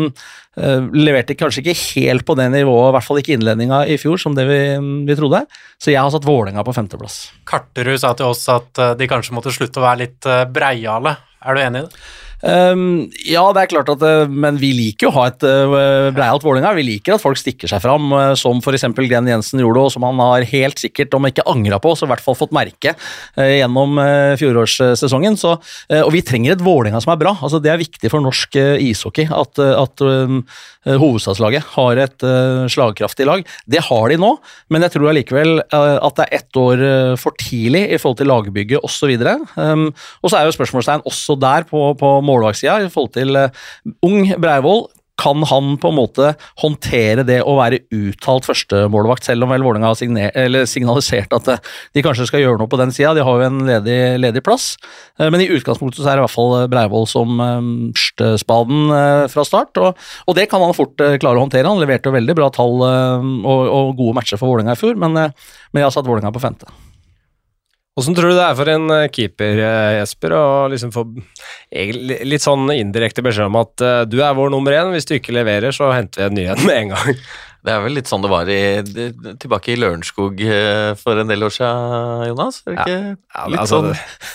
leverte 0.96 1.36
kanskje 1.36 1.60
ikke 1.60 1.74
helt 1.98 2.24
på 2.24 2.36
det 2.38 2.46
nivået, 2.54 2.88
i 2.88 2.94
hvert 2.96 3.04
fall 3.04 3.18
ikke 3.20 3.34
innledninga 3.36 3.82
i 3.92 3.98
fjor, 4.00 4.16
som 4.22 4.38
det 4.38 4.46
vi, 4.48 4.60
vi 5.04 5.16
trodde. 5.18 5.42
Så 5.82 5.92
jeg 5.92 6.00
har 6.00 6.14
satt 6.14 6.24
Vålerenga 6.24 6.64
på 6.64 6.72
femteplass. 6.76 7.18
Karterud 7.48 8.00
sa 8.00 8.14
til 8.16 8.30
oss 8.30 8.46
at 8.54 8.80
de 8.96 9.10
kanskje 9.10 9.36
måtte 9.36 9.52
slutte 9.52 9.82
å 9.82 9.84
være 9.84 10.06
litt 10.06 10.30
breiale. 10.54 11.18
Er 11.44 11.58
du 11.58 11.62
enig 11.66 11.82
i 11.82 11.90
det? 11.90 12.06
Um, 12.44 13.06
ja, 13.24 13.42
det 13.56 13.62
er 13.62 13.70
klart 13.70 13.88
at 13.88 14.02
uh, 14.04 14.28
Men 14.28 14.58
vi 14.60 14.68
liker 14.76 15.06
jo 15.06 15.12
å 15.12 15.16
ha 15.16 15.22
et 15.30 15.44
uh, 15.46 16.10
breialt 16.12 16.44
Vålerenga. 16.44 16.74
Vi 16.76 16.84
liker 16.84 17.16
at 17.16 17.22
folk 17.22 17.40
stikker 17.40 17.70
seg 17.70 17.80
fram, 17.80 18.10
uh, 18.12 18.34
som 18.36 18.60
f.eks. 18.60 18.84
Glenn 18.96 19.30
Jensen 19.30 19.62
gjorde, 19.62 19.86
og 19.86 19.94
som 19.94 20.04
han 20.04 20.20
har 20.20 20.44
helt 20.50 20.80
sikkert, 20.82 21.14
om 21.16 21.28
ikke 21.28 21.46
angra 21.48 21.80
på, 21.82 21.94
så 21.96 22.04
i 22.04 22.10
hvert 22.10 22.24
fall 22.24 22.36
fått 22.36 22.54
merke 22.54 22.92
gjennom 23.36 23.98
fjorårssesongen. 24.40 25.36
Så, 25.38 25.54
og 25.56 26.10
vi 26.12 26.22
trenger 26.26 26.54
et 26.54 26.62
Vålerenga 26.64 27.00
som 27.02 27.12
er 27.12 27.20
bra. 27.20 27.32
Altså, 27.44 27.60
det 27.62 27.70
er 27.72 27.80
viktig 27.80 28.10
for 28.12 28.24
norsk 28.24 28.56
ishockey 28.82 29.28
at, 29.32 29.60
at 29.60 30.02
hovedstadslaget 30.86 31.72
har 31.74 32.00
et 32.02 32.26
slagkraftig 32.72 33.28
lag. 33.28 33.44
Det 33.68 33.82
har 33.88 34.08
de 34.12 34.18
nå, 34.20 34.32
men 34.72 34.86
jeg 34.86 34.94
tror 34.96 35.10
allikevel 35.12 35.62
at 35.66 36.18
det 36.18 36.26
er 36.26 36.40
ett 36.40 36.60
år 36.60 36.84
for 37.20 37.36
tidlig 37.40 37.84
i 37.90 38.00
forhold 38.00 38.20
til 38.20 38.30
lagbygget 38.30 38.86
osv. 38.86 39.14
Um, 39.56 39.88
og 40.22 40.32
så 40.32 40.40
er 40.40 40.48
jo 40.48 40.56
spørsmålstegn 40.56 41.06
også 41.08 41.38
der 41.42 41.66
på, 41.68 41.82
på 42.00 42.16
målvaktsida 42.26 42.82
i 42.84 42.92
forhold 42.92 43.16
til 43.16 43.38
uh, 43.38 43.48
ung 44.06 44.30
Breivoll. 44.42 44.86
Kan 45.16 45.40
han 45.48 45.78
på 45.80 45.88
en 45.88 45.96
måte 45.96 46.34
håndtere 46.60 47.22
det 47.24 47.38
å 47.40 47.54
være 47.56 47.78
uttalt 47.88 48.44
førstemålvakt, 48.44 49.24
selv 49.24 49.46
om 49.46 49.54
vel 49.54 49.62
Vålerenga 49.64 49.94
har 49.94 50.66
signalisert 50.68 51.32
at 51.32 51.48
eh, 51.54 51.62
de 51.96 52.02
kanskje 52.04 52.26
skal 52.28 52.42
gjøre 52.42 52.60
noe 52.60 52.68
på 52.68 52.76
den 52.76 52.92
sida? 52.92 53.14
De 53.16 53.24
har 53.24 53.40
jo 53.40 53.46
en 53.46 53.62
ledig, 53.64 53.96
ledig, 54.20 54.42
plass. 54.44 54.74
Uh, 55.16 55.30
men 55.32 55.40
i 55.40 55.48
utgangspunktet 55.56 56.02
så 56.02 56.10
er 56.12 56.18
det 56.18 56.20
i 56.20 56.26
hvert 56.26 56.36
fall 56.36 56.68
Breivoll 56.68 57.08
som 57.08 57.40
førstespaden 57.96 58.92
fra 59.32 59.46
start, 59.48 59.80
og, 59.80 60.08
og, 60.26 60.36
det 60.36 60.50
kan 60.52 60.60
han 60.60 60.76
fort 60.76 61.00
klare 61.00 61.40
å 61.40 61.46
håndtere. 61.46 61.70
Han 61.70 61.80
leverte 61.80 62.12
jo 62.12 62.18
veldig 62.18 62.36
bra 62.36 62.50
tall 62.52 62.84
og, 62.84 63.62
og 63.64 63.96
gode 63.96 64.20
matcher 64.20 64.36
for 64.36 64.52
Vålerenga 64.52 64.76
i 64.76 64.82
fjor, 64.84 65.00
men, 65.00 65.16
men 65.16 65.80
jeg 65.80 65.88
har 65.88 65.96
satt 65.96 66.10
Vålerenga 66.10 66.36
på 66.36 66.44
femte. 66.44 66.68
Hvordan 67.96 68.12
tror 68.12 68.28
du 68.28 68.36
det 68.36 68.44
er 68.44 68.56
for 68.58 68.68
en 68.68 68.90
eh, 68.92 69.06
keeper, 69.08 69.58
eh, 69.64 69.94
Jesper, 70.02 70.34
å 70.36 70.44
liksom 70.68 70.90
få 70.92 71.06
litt 71.72 72.44
sånn 72.44 72.68
indirekte 72.74 73.22
beskjed 73.24 73.48
om 73.48 73.56
at 73.56 73.80
uh, 73.80 74.02
du 74.04 74.18
er 74.20 74.34
vår 74.36 74.52
nummer 74.52 74.74
én, 74.76 74.90
hvis 74.92 75.08
du 75.08 75.14
ikke 75.16 75.32
leverer, 75.32 75.72
så 75.72 75.88
henter 75.94 76.20
vi 76.20 76.26
en 76.26 76.36
ny 76.36 76.44
en 76.52 76.60
med 76.68 76.76
en 76.76 76.92
gang? 76.92 77.20
Det 77.66 77.72
er 77.72 77.80
vel 77.82 77.96
litt 77.96 78.06
sånn 78.06 78.22
det 78.22 78.28
var 78.30 78.46
i, 78.46 78.58
tilbake 79.42 79.72
i 79.72 79.78
Lørenskog 79.80 80.38
for 81.00 81.18
en 81.18 81.26
del 81.26 81.42
år 81.42 81.50
siden, 81.50 82.20
Jonas? 82.28 82.60
Er 82.62 82.68
det 82.68 82.76
ikke 82.76 82.92
ja. 82.92 83.08
Ja, 83.16 83.46
litt 83.50 83.62
altså, 83.64 83.80
sånn? 83.80 83.88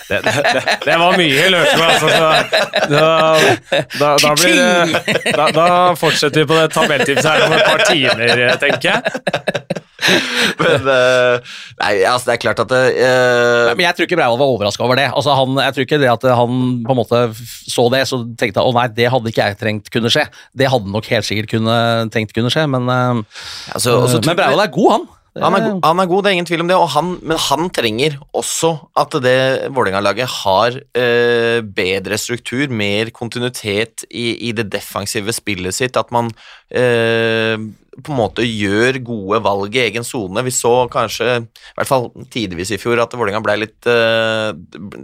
Det, 0.10 0.18
det, 0.26 0.34
det, 0.36 0.64
det, 0.84 0.98
var 1.00 1.16
mye 1.22 1.46
i 1.46 1.54
Lørenskog, 1.54 1.86
altså. 1.86 2.10
Så, 2.12 2.90
da, 2.92 3.78
da, 4.02 4.10
da, 4.26 4.34
blir, 4.36 5.56
da 5.62 5.70
fortsetter 6.02 6.44
vi 6.44 6.50
på 6.50 6.60
det 6.60 6.68
tabelltipset 6.76 7.30
her 7.32 7.46
om 7.46 7.56
et 7.56 7.64
par 7.70 7.86
timer, 7.88 8.36
tenker 8.66 8.92
jeg. 8.98 9.80
men 10.62 10.88
uh, 10.88 11.54
Nei, 11.82 11.92
altså, 12.10 12.30
det 12.30 12.36
er 12.36 12.42
klart 12.42 12.62
at 12.64 12.72
det 12.72 12.82
uh, 12.98 13.72
Men 13.76 13.86
jeg 13.86 13.98
tror 13.98 14.08
ikke 14.08 14.18
Breivoll 14.20 14.42
var 14.42 14.54
overraska 14.56 14.86
over 14.86 15.00
det. 15.00 15.08
Altså, 15.10 15.36
han, 15.38 15.62
jeg 15.62 15.76
tror 15.76 15.88
ikke 15.88 16.02
det 16.02 16.12
at 16.12 16.28
han 16.42 16.60
på 16.86 16.96
en 16.96 17.00
måte 17.00 17.22
så 17.38 17.88
det, 17.94 18.04
så 18.10 18.22
tenkte 18.40 18.62
han 18.62 18.72
å 18.72 18.76
nei, 18.76 18.88
det 18.98 19.10
hadde 19.14 19.32
ikke 19.32 19.48
jeg 19.48 19.60
trengt 19.62 19.92
kunne 19.94 20.12
skje. 20.14 20.26
Det 20.58 20.70
hadde 20.72 20.92
nok 20.92 21.08
helt 21.14 21.28
sikkert 21.28 21.54
kunne, 21.54 21.78
tenkt 22.14 22.36
kunne 22.36 22.52
skje, 22.54 22.68
men, 22.72 22.90
uh, 22.90 23.42
altså, 23.76 23.98
men 24.20 24.38
Breivoll 24.38 24.66
er 24.66 24.74
god, 24.76 24.94
han. 24.98 25.10
Han 25.40 25.56
er, 25.56 25.64
god, 25.64 25.78
han 25.88 26.00
er, 26.04 26.08
god, 26.12 26.26
det 26.26 26.30
er 26.30 26.36
ingen 26.36 26.48
tvil 26.50 26.62
om 26.66 26.68
det, 26.68 26.78
han, 26.92 27.12
men 27.24 27.38
han 27.40 27.70
trenger 27.72 28.18
også 28.36 28.74
at 29.00 29.16
det 29.24 29.36
Vålerenga-laget 29.72 30.28
har 30.42 30.76
eh, 30.76 31.62
bedre 31.64 32.18
struktur, 32.20 32.66
mer 32.68 33.14
kontinuitet 33.16 34.04
i, 34.10 34.34
i, 34.50 34.52
det 34.52 34.68
defensive 34.74 35.32
spillet 35.32 35.78
sitt. 35.78 35.96
At 35.96 36.12
man 36.12 36.34
eh, 36.68 37.56
på 37.96 38.12
en 38.12 38.20
måte 38.20 38.44
gjør 38.44 39.00
gode 39.08 39.40
valg 39.48 39.80
i 39.80 39.86
egen 39.86 40.04
sone. 40.08 40.44
Vi 40.44 40.52
så 40.56 40.74
kanskje, 40.92 41.40
i 41.48 41.80
hvert 41.80 41.92
fall 41.94 42.10
tidvis 42.36 42.76
i 42.76 42.82
fjor, 42.82 43.00
at 43.00 43.16
Vålerenga 43.16 43.44
ble 43.48 43.56
litt 43.64 43.88
eh, 43.88 44.52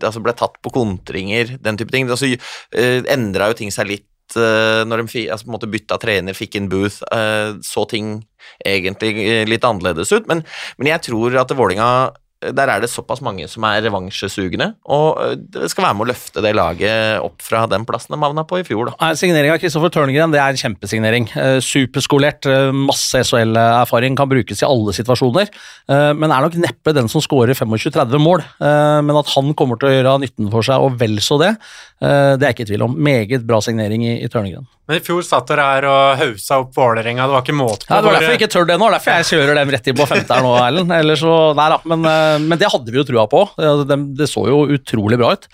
altså 0.01 0.19
ble 0.19 0.36
tatt 0.36 0.59
på 0.59 0.75
kontringer, 0.75 1.55
den 1.63 1.80
type 1.80 1.95
ting. 1.95 2.11
Altså, 2.11 2.34
eh, 2.75 2.99
Endra 3.15 3.47
jo 3.53 3.61
ting 3.63 3.71
seg 3.71 3.93
litt 3.95 4.09
når 4.36 5.05
de 5.05 5.28
altså, 5.32 5.69
bytta 5.71 5.97
trener, 6.01 6.36
fikk 6.36 6.57
inn 6.59 6.69
Booth, 6.71 6.99
uh, 7.13 7.55
så 7.63 7.86
ting 7.88 8.19
egentlig 8.65 9.47
litt 9.47 9.65
annerledes 9.67 10.11
ut. 10.11 10.28
Men, 10.28 10.43
men 10.78 10.91
jeg 10.91 11.05
tror 11.07 11.38
at 11.39 11.53
Vålinga 11.55 11.89
der 12.38 12.70
er 12.70 12.82
det 12.84 12.90
såpass 12.92 13.22
mange 13.26 13.48
som 13.50 13.66
er 13.66 13.80
revansjesugne, 13.82 14.68
og 14.94 15.22
øh, 15.24 15.34
det 15.56 15.72
skal 15.72 15.88
være 15.88 15.98
med 15.98 16.06
å 16.06 16.10
løfte 16.12 16.44
det 16.46 16.52
laget 16.54 17.24
opp 17.26 17.42
fra 17.42 17.64
den 17.70 17.86
plassen 17.88 18.14
de 18.14 18.20
havna 18.22 18.44
på 18.46 18.60
i 18.62 18.66
fjor. 18.68 18.92
da. 18.92 19.10
Signering 19.18 19.56
av 19.56 19.58
Kristoffer 19.64 19.90
Tørngren 19.94 20.36
er 20.38 20.46
en 20.46 20.62
kjempesignering. 20.62 21.26
Uh, 21.34 21.58
superskolert, 21.64 22.46
uh, 22.46 22.70
masse 22.76 23.24
SHL-erfaring, 23.26 24.20
kan 24.20 24.30
brukes 24.30 24.62
i 24.62 24.70
alle 24.70 24.94
situasjoner. 24.94 25.50
Men 25.88 26.32
er 26.32 26.44
nok 26.44 26.56
neppe 26.62 26.94
den 26.96 27.10
som 27.12 27.24
skårer 27.24 27.58
25-30 27.58 28.22
mål. 28.22 28.44
men 28.60 29.20
at 29.20 29.30
han 29.34 29.54
kommer 29.58 29.80
til 29.80 29.90
å 29.90 29.94
gjøre 29.94 30.16
nytten 30.24 30.50
for 30.54 30.66
seg, 30.66 30.84
og 30.84 30.98
vel 31.00 31.18
så 31.24 31.40
det, 31.42 31.54
det 32.02 32.48
er 32.48 32.54
ikke 32.54 32.68
i 32.68 32.72
tvil 32.74 32.86
om. 32.88 32.98
Meget 33.08 33.46
bra 33.48 33.62
signering 33.64 34.04
i, 34.06 34.18
i 34.24 34.32
Tørnegren. 34.32 34.68
Men 34.88 35.02
i 35.02 35.04
fjor 35.04 35.24
satt 35.26 35.50
dere 35.50 35.64
her 35.68 35.86
og 35.92 36.22
hausa 36.22 36.62
opp 36.62 36.78
Vålerenga, 36.78 37.26
det 37.28 37.36
var 37.36 37.42
ikke 37.44 37.56
måte 37.58 37.84
på. 37.84 37.92
Ja, 37.92 38.00
det 38.00 38.08
var 38.08 38.16
derfor 38.16 38.32
jeg 38.32 38.40
ikke 38.40 38.54
tør 38.54 38.68
det 38.70 38.78
nå, 38.80 38.88
derfor 38.94 39.18
jeg 39.18 39.28
kjører 39.34 39.60
dem 39.60 39.74
rett 39.76 39.90
inn 39.92 39.98
på 39.98 40.08
femte 40.08 40.38
her 40.38 40.46
nå, 40.46 40.54
Erlend. 40.64 40.94
Nei 40.94 41.66
da, 41.74 41.80
men, 41.92 42.08
eh, 42.08 42.36
men, 42.46 42.62
det 42.62 42.70
hadde 42.72 42.94
vi 42.94 43.02
jo 43.02 43.04
trua 43.10 43.26
på. 43.32 43.44
Det, 43.60 44.00
det, 44.16 44.30
så 44.32 44.46
jo 44.48 44.62
utrolig 44.78 45.20
bra 45.20 45.34
ut. 45.36 45.50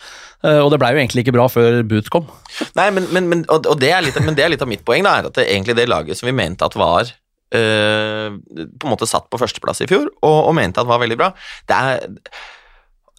Eh, 0.46 0.60
og 0.60 0.70
det 0.70 0.80
blei 0.84 0.94
jo 0.94 1.02
egentlig 1.02 1.26
ikke 1.26 1.36
bra 1.40 1.48
før 1.50 1.82
Boot 1.90 2.14
kom. 2.14 2.30
Nei, 2.78 2.88
men, 2.94 3.10
men, 3.16 3.44
og, 3.48 3.66
og 3.74 3.82
det 3.82 3.90
litt, 4.06 4.22
men, 4.22 4.38
det 4.38 4.46
er 4.46 4.54
litt, 4.54 4.62
av 4.62 4.70
mitt 4.70 4.86
poeng, 4.86 5.06
da, 5.08 5.18
er 5.18 5.32
at 5.32 5.40
det, 5.40 5.50
egentlig 5.50 5.80
det 5.82 5.90
laget 5.90 6.20
som 6.20 6.30
vi 6.30 6.38
mente 6.38 6.70
at 6.70 6.78
var 6.78 7.10
øh, 7.58 8.38
på 8.38 8.86
en 8.86 8.94
måte 8.94 9.10
satt 9.10 9.32
på 9.34 9.42
førsteplass 9.42 9.82
i 9.82 9.90
fjor, 9.90 10.12
og, 10.22 10.40
og 10.52 10.58
mente 10.62 10.84
at 10.84 10.90
var 10.90 11.02
veldig 11.02 11.20
bra, 11.20 11.34
det 11.72 11.80
er 11.80 12.20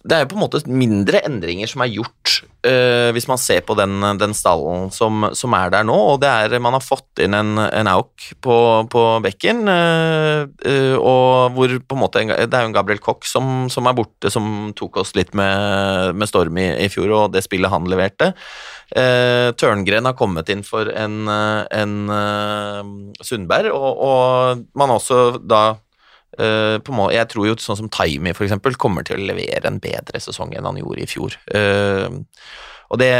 det 0.05 0.13
er 0.13 0.23
jo 0.23 0.29
på 0.31 0.37
en 0.37 0.43
måte 0.43 0.61
mindre 0.69 1.21
endringer 1.25 1.69
som 1.69 1.81
er 1.81 1.89
gjort 1.95 2.35
uh, 2.67 3.09
hvis 3.15 3.25
man 3.29 3.39
ser 3.41 3.63
på 3.65 3.73
den, 3.77 3.97
den 4.21 4.35
stallen 4.37 4.91
som, 4.93 5.25
som, 5.33 5.55
er 5.57 5.71
der 5.73 5.85
nå. 5.87 5.95
og 6.13 6.19
det 6.21 6.29
er, 6.29 6.57
Man 6.61 6.77
har 6.77 6.83
fått 6.83 7.23
inn 7.25 7.33
en, 7.33 7.57
en 7.57 7.89
auk 7.89 8.27
på, 8.45 8.57
på 8.91 9.03
bekken, 9.25 9.63
uh, 9.65 10.45
uh, 10.45 10.95
og 10.99 11.55
hvor 11.57 11.73
på 11.81 11.97
en 11.97 12.03
måte 12.03 12.25
Det 12.27 12.45
er 12.45 12.67
jo 12.67 12.69
en 12.69 12.77
Gabriel 12.77 13.01
Koch 13.01 13.25
som, 13.29 13.65
som 13.73 13.89
er 13.89 13.97
borte, 13.97 14.29
som 14.33 14.69
tok 14.77 15.01
oss 15.01 15.15
litt 15.17 15.33
med, 15.37 16.13
med 16.13 16.29
storm 16.29 16.59
i, 16.61 16.67
i, 16.85 16.89
fjor, 16.91 17.09
og 17.15 17.33
det 17.33 17.45
spillet 17.45 17.73
han 17.73 17.89
leverte. 17.89 18.33
Tørngren 18.95 20.05
har 20.05 20.13
kommet 20.17 20.49
inn 20.53 20.61
for 20.63 20.87
en, 20.93 21.25
en 21.27 21.95
Sundberg, 23.25 23.73
og, 23.73 24.03
og 24.05 24.65
man 24.77 24.93
har 24.93 25.01
også 25.01 25.41
da 25.41 25.63
Uh, 26.35 26.77
må, 26.91 27.09
jeg 27.15 27.29
tror 27.31 27.49
jo 27.49 27.57
sånn 27.61 27.79
som 27.79 27.91
Taimi 27.91 28.33
eksempel, 28.33 28.75
kommer 28.79 29.05
til 29.07 29.19
å 29.19 29.27
levere 29.29 29.69
en 29.69 29.81
bedre 29.83 30.19
sesong 30.21 30.55
enn 30.55 30.67
han 30.67 30.79
gjorde 30.81 31.05
i 31.05 31.09
fjor. 31.09 31.37
Uh, 31.51 32.21
og 32.93 32.99
det, 33.01 33.11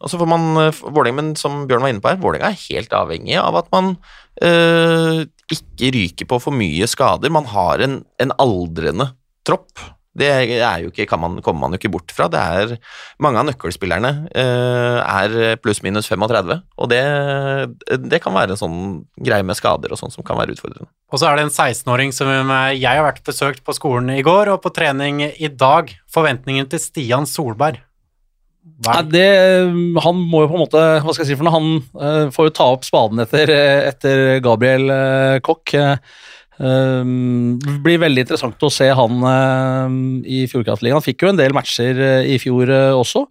og 0.00 0.10
så 0.10 0.20
får 0.20 0.30
man 0.30 0.46
uh, 0.56 0.84
Vålerenga, 0.86 1.18
men 1.18 1.32
som 1.38 1.64
Bjørn 1.68 1.84
var 1.84 1.92
inne 1.92 2.04
på 2.04 2.12
her, 2.12 2.22
Vålerenga 2.22 2.52
er 2.52 2.62
helt 2.68 2.94
avhengig 2.96 3.36
av 3.40 3.58
at 3.60 3.70
man 3.74 3.96
ikke 4.34 5.90
ryker 5.94 6.26
på 6.26 6.40
for 6.42 6.56
mye 6.56 6.88
skader. 6.90 7.30
Man 7.30 7.46
har 7.52 7.84
en, 7.84 8.00
en 8.18 8.32
aldrende 8.42 9.12
tropp. 9.46 9.78
Det 10.14 10.28
er 10.30 10.84
jo 10.84 10.92
ikke, 10.92 11.18
man, 11.18 11.40
kommer 11.42 11.64
man 11.64 11.74
jo 11.74 11.80
ikke 11.80 11.90
bort 11.96 12.12
fra. 12.14 12.28
Det 12.30 12.40
er, 12.40 12.74
mange 13.22 13.40
av 13.40 13.48
nøkkelspillerne 13.48 14.12
eh, 14.30 14.98
er 15.02 15.58
pluss-minus 15.62 16.06
35, 16.10 16.60
og 16.78 16.92
det, 16.92 17.02
det, 18.06 18.20
kan 18.22 18.36
være 18.36 18.54
en 18.54 18.60
sånn 18.60 18.76
greie 19.18 19.46
med 19.46 19.58
skader 19.58 19.90
og 19.90 19.98
sånn 19.98 20.14
som 20.14 20.26
kan 20.26 20.38
være 20.38 20.54
utfordrende. 20.54 20.86
Og 21.10 21.20
så 21.20 21.28
er 21.28 21.38
det 21.38 21.48
en 21.48 21.54
16-åring 21.54 22.14
som 22.14 22.30
jeg 22.30 22.86
har 22.86 23.02
vært 23.06 23.24
besøkt 23.26 23.64
på 23.66 23.74
skolen 23.76 24.14
i 24.14 24.22
går 24.26 24.52
og 24.54 24.62
på 24.62 24.72
trening 24.74 25.24
i 25.26 25.50
dag. 25.50 25.90
Forventningen 26.14 26.70
til 26.70 26.82
Stian 26.82 27.26
Solberg. 27.30 27.82
Nei, 28.84 29.00
det, 29.12 29.26
han 30.00 30.20
må 30.24 30.40
jo 30.40 30.48
på 30.48 30.56
en 30.56 30.62
måte 30.62 30.80
Hva 31.04 31.12
skal 31.12 31.26
jeg 31.26 31.34
si 31.34 31.36
for 31.36 31.44
noe? 31.44 31.52
Han 31.52 31.66
uh, 32.00 32.30
får 32.32 32.46
jo 32.48 32.52
ta 32.56 32.68
opp 32.72 32.86
spaden 32.86 33.20
etter, 33.20 33.50
etter 33.90 34.22
Gabriel 34.44 34.88
uh, 34.88 35.36
Kokk. 35.44 35.74
Uh, 35.76 35.98
det 36.54 37.74
blir 37.82 37.98
veldig 37.98 38.22
interessant 38.22 38.62
å 38.62 38.70
se 38.70 38.86
han 38.94 39.24
uh, 39.26 39.90
i 40.22 40.44
Fjordkraftligaen. 40.50 41.00
Han 41.00 41.04
fikk 41.04 41.24
jo 41.24 41.32
en 41.32 41.40
del 41.40 41.54
matcher 41.56 41.98
uh, 41.98 42.22
i 42.22 42.38
fjor 42.42 42.70
også. 42.94 43.24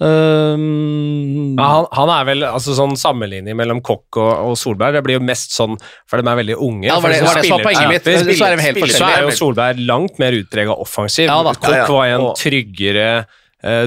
Um, 0.00 1.58
ja, 1.58 1.66
han, 1.66 1.88
han, 1.92 2.10
er 2.14 2.28
vel 2.30 2.46
altså 2.48 2.72
sånn 2.72 2.94
sammenligning 2.96 3.52
mellom 3.58 3.82
Kokk 3.84 4.16
og, 4.16 4.30
og, 4.48 4.54
Solberg. 4.56 4.96
Det 4.96 5.04
blir 5.04 5.18
jo 5.18 5.24
mest 5.28 5.52
sånn 5.52 5.76
for 6.08 6.16
de 6.16 6.24
er 6.24 6.40
veldig 6.40 6.56
unge. 6.56 6.88
Ja, 6.88 6.96
var 7.04 7.12
det, 7.12 7.20
var 7.26 7.36
det 7.36 7.44
som 7.50 7.58
var 7.58 7.66
poenget 7.68 7.92
mitt. 7.92 8.08
Så, 8.08 8.38
så, 8.38 8.48
er 8.48 8.94
så 8.94 9.10
er 9.10 9.26
jo 9.26 9.36
Solberg 9.36 9.84
langt 9.84 10.16
mer 10.22 10.38
utprega 10.38 10.78
offensiv. 10.80 11.28
Ja, 11.28 11.42
Koch 11.52 11.92
var 11.92 12.14
en 12.14 12.30
tryggere 12.40 13.10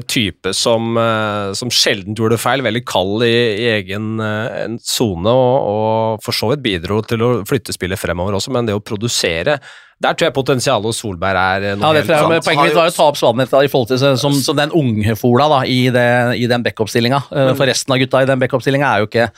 type 0.06 0.52
som, 0.54 0.92
uh, 1.00 1.50
som, 1.58 1.72
sjelden 1.74 2.14
gjorde 2.14 2.38
feil, 2.38 2.62
veldig 2.62 2.84
kald 2.86 3.24
i, 3.26 3.34
i 3.64 3.70
egen 3.72 4.22
uh, 4.22 4.76
sone, 4.86 5.34
og, 5.34 5.56
og, 5.72 6.22
for 6.26 6.38
så 6.38 6.52
vidt 6.52 6.62
bidro 6.66 7.00
til 7.10 7.26
å 7.26 7.32
flytte 7.50 7.74
spillet 7.74 7.98
fremover 7.98 8.38
også, 8.38 8.54
men 8.54 8.70
det 8.70 8.78
å 8.78 8.84
produsere 8.86 9.58
der 10.04 10.18
tror 10.18 10.28
jeg 10.28 10.36
potensialet 10.36 10.90
hos 10.90 11.02
Solberg 11.02 11.40
er 11.40 11.78
noe 11.80 11.94
ja, 11.94 12.02
helt 12.02 12.12
sant. 12.12 12.48
Poenget 12.48 12.70
mitt 12.70 12.78
var 12.78 12.92
å 12.92 12.96
ta 12.96 13.08
opp 13.10 13.20
Svanet 13.20 13.54
i 13.56 13.72
forhold 13.72 13.92
til 13.94 14.18
som, 14.20 14.36
som 14.36 14.58
den 14.58 14.74
ungfola 14.76 15.50
da, 15.52 15.60
i, 15.70 15.88
det, 15.94 16.08
i 16.40 16.50
den 16.52 16.66
backup-stillinga. 16.66 17.22
For 17.32 17.66
resten 17.70 17.96
av 17.96 18.02
gutta 18.04 18.24
i 18.24 18.30
den 18.30 18.42
backup-stillinga 18.42 18.90
er 18.90 19.04
jo 19.04 19.10
ikke 19.10 19.30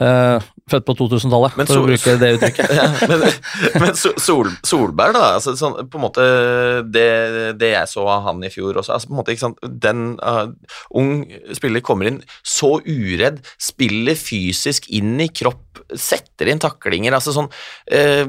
uh, 0.00 0.44
født 0.70 0.86
på 0.86 0.94
2000-tallet, 0.98 1.56
for 1.68 1.80
å 1.80 1.86
bruke 1.88 2.14
det 2.20 2.30
uttrykket. 2.36 2.72
ja, 2.78 2.86
men, 3.10 3.24
men 3.82 3.98
Sol, 3.98 4.50
Solberg, 4.66 5.16
da. 5.16 5.24
Altså, 5.38 5.54
sånn, 5.58 5.76
på 5.90 6.00
en 6.00 6.04
måte 6.06 6.28
det, 6.94 7.08
det, 7.60 7.74
jeg 7.74 7.90
så 7.90 8.06
av 8.16 8.24
han 8.28 8.42
i 8.46 8.52
fjor 8.52 8.80
også 8.80 8.96
altså, 8.96 9.10
på 9.10 9.16
en 9.16 9.20
måte, 9.20 9.34
ikke 9.34 9.46
sant, 9.46 9.68
Den 9.84 10.06
uh, 10.22 10.46
ung 10.96 11.26
spiller 11.56 11.84
kommer 11.84 12.10
inn 12.10 12.22
så 12.46 12.76
uredd, 12.80 13.42
spiller 13.60 14.18
fysisk 14.18 14.88
inn 14.94 15.16
i 15.22 15.28
kropp, 15.32 15.84
setter 15.98 16.50
inn 16.50 16.62
taklinger. 16.62 17.18
altså 17.18 17.34
sånn 17.36 17.50
uh, 17.50 18.26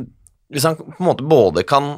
hvis 0.53 0.67
han 0.67 0.77
på 0.77 0.99
en 0.99 1.09
måte 1.09 1.25
både 1.25 1.65
kan 1.67 1.95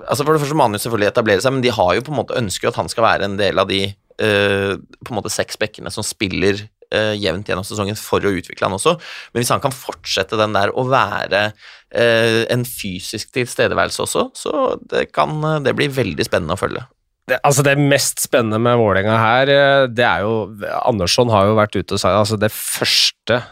altså 0.00 0.24
For 0.24 0.32
det 0.32 0.40
første 0.40 0.56
må 0.56 0.64
han 0.64 0.72
jo 0.72 0.80
selvfølgelig 0.80 1.10
etablere 1.10 1.42
seg, 1.44 1.52
men 1.52 1.64
de 1.64 1.72
har 1.76 1.90
jo 1.92 2.04
på 2.06 2.12
en 2.14 2.20
måte 2.22 2.38
ønsker 2.38 2.70
at 2.70 2.78
han 2.80 2.88
skal 2.88 3.04
være 3.04 3.26
en 3.26 3.34
del 3.36 3.60
av 3.60 3.66
de 3.68 3.82
uh, 3.92 4.78
på 4.80 5.12
en 5.12 5.18
måte 5.18 5.32
seks 5.32 5.58
bekkene 5.60 5.92
som 5.92 6.06
spiller 6.06 6.62
uh, 6.94 7.12
jevnt 7.20 7.50
gjennom 7.50 7.66
sesongen 7.68 7.98
for 8.00 8.24
å 8.24 8.32
utvikle 8.32 8.64
han 8.64 8.78
også. 8.78 8.94
Men 9.34 9.42
hvis 9.42 9.52
han 9.52 9.60
kan 9.60 9.76
fortsette 9.76 10.38
den 10.40 10.56
der 10.56 10.72
å 10.72 10.86
være 10.88 11.42
uh, 11.52 12.40
en 12.48 12.64
fysisk 12.64 13.34
tilstedeværelse 13.36 14.06
også, 14.06 14.24
så 14.40 14.64
det 14.88 15.10
kan 15.12 15.36
det 15.66 15.76
bli 15.76 15.90
veldig 15.92 16.28
spennende 16.30 16.56
å 16.56 16.62
følge. 16.62 16.86
Det, 17.28 17.36
altså 17.44 17.62
det 17.68 17.76
mest 17.76 18.24
spennende 18.24 18.58
med 18.64 18.80
Vålerenga 18.80 19.20
her, 19.20 19.52
det 19.92 20.06
er 20.06 20.24
jo 20.24 20.46
Andersson 20.80 21.28
har 21.28 21.50
jo 21.50 21.60
vært 21.60 21.76
ute 21.76 21.98
og 21.98 22.00
sagt 22.00 22.16
altså 22.24 22.40
det 22.40 22.48
første 22.56 23.42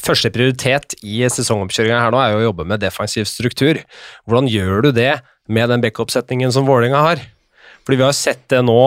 første 0.00 0.30
prioritet 0.34 0.96
i 1.04 1.20
sesongoppkjøringa 1.28 2.00
her 2.04 2.14
nå 2.14 2.22
er 2.22 2.32
jo 2.32 2.40
å 2.40 2.46
jobbe 2.48 2.66
med 2.68 2.82
defensiv 2.82 3.28
struktur. 3.28 3.80
Hvordan 4.26 4.50
gjør 4.50 4.88
du 4.88 4.90
det 4.96 5.12
med 5.50 5.70
den 5.72 5.84
backup-setningen 5.84 6.52
som 6.54 6.68
Vålerenga 6.68 7.02
har? 7.04 7.22
Fordi 7.84 8.00
vi 8.00 8.06
har 8.06 8.16
sett 8.16 8.42
det 8.52 8.60
nå, 8.66 8.80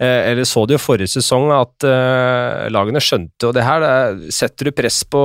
eh, 0.00 0.30
eller 0.32 0.48
så 0.48 0.64
det 0.66 0.76
jo 0.76 0.82
forrige 0.82 1.14
sesong, 1.14 1.50
at 1.54 1.86
uh, 1.86 2.66
lagene 2.72 3.02
skjønte 3.02 3.48
jo 3.48 3.54
det 3.56 3.64
her. 3.66 3.86
Setter 4.34 4.68
du 4.68 4.76
press 4.76 5.02
på, 5.06 5.22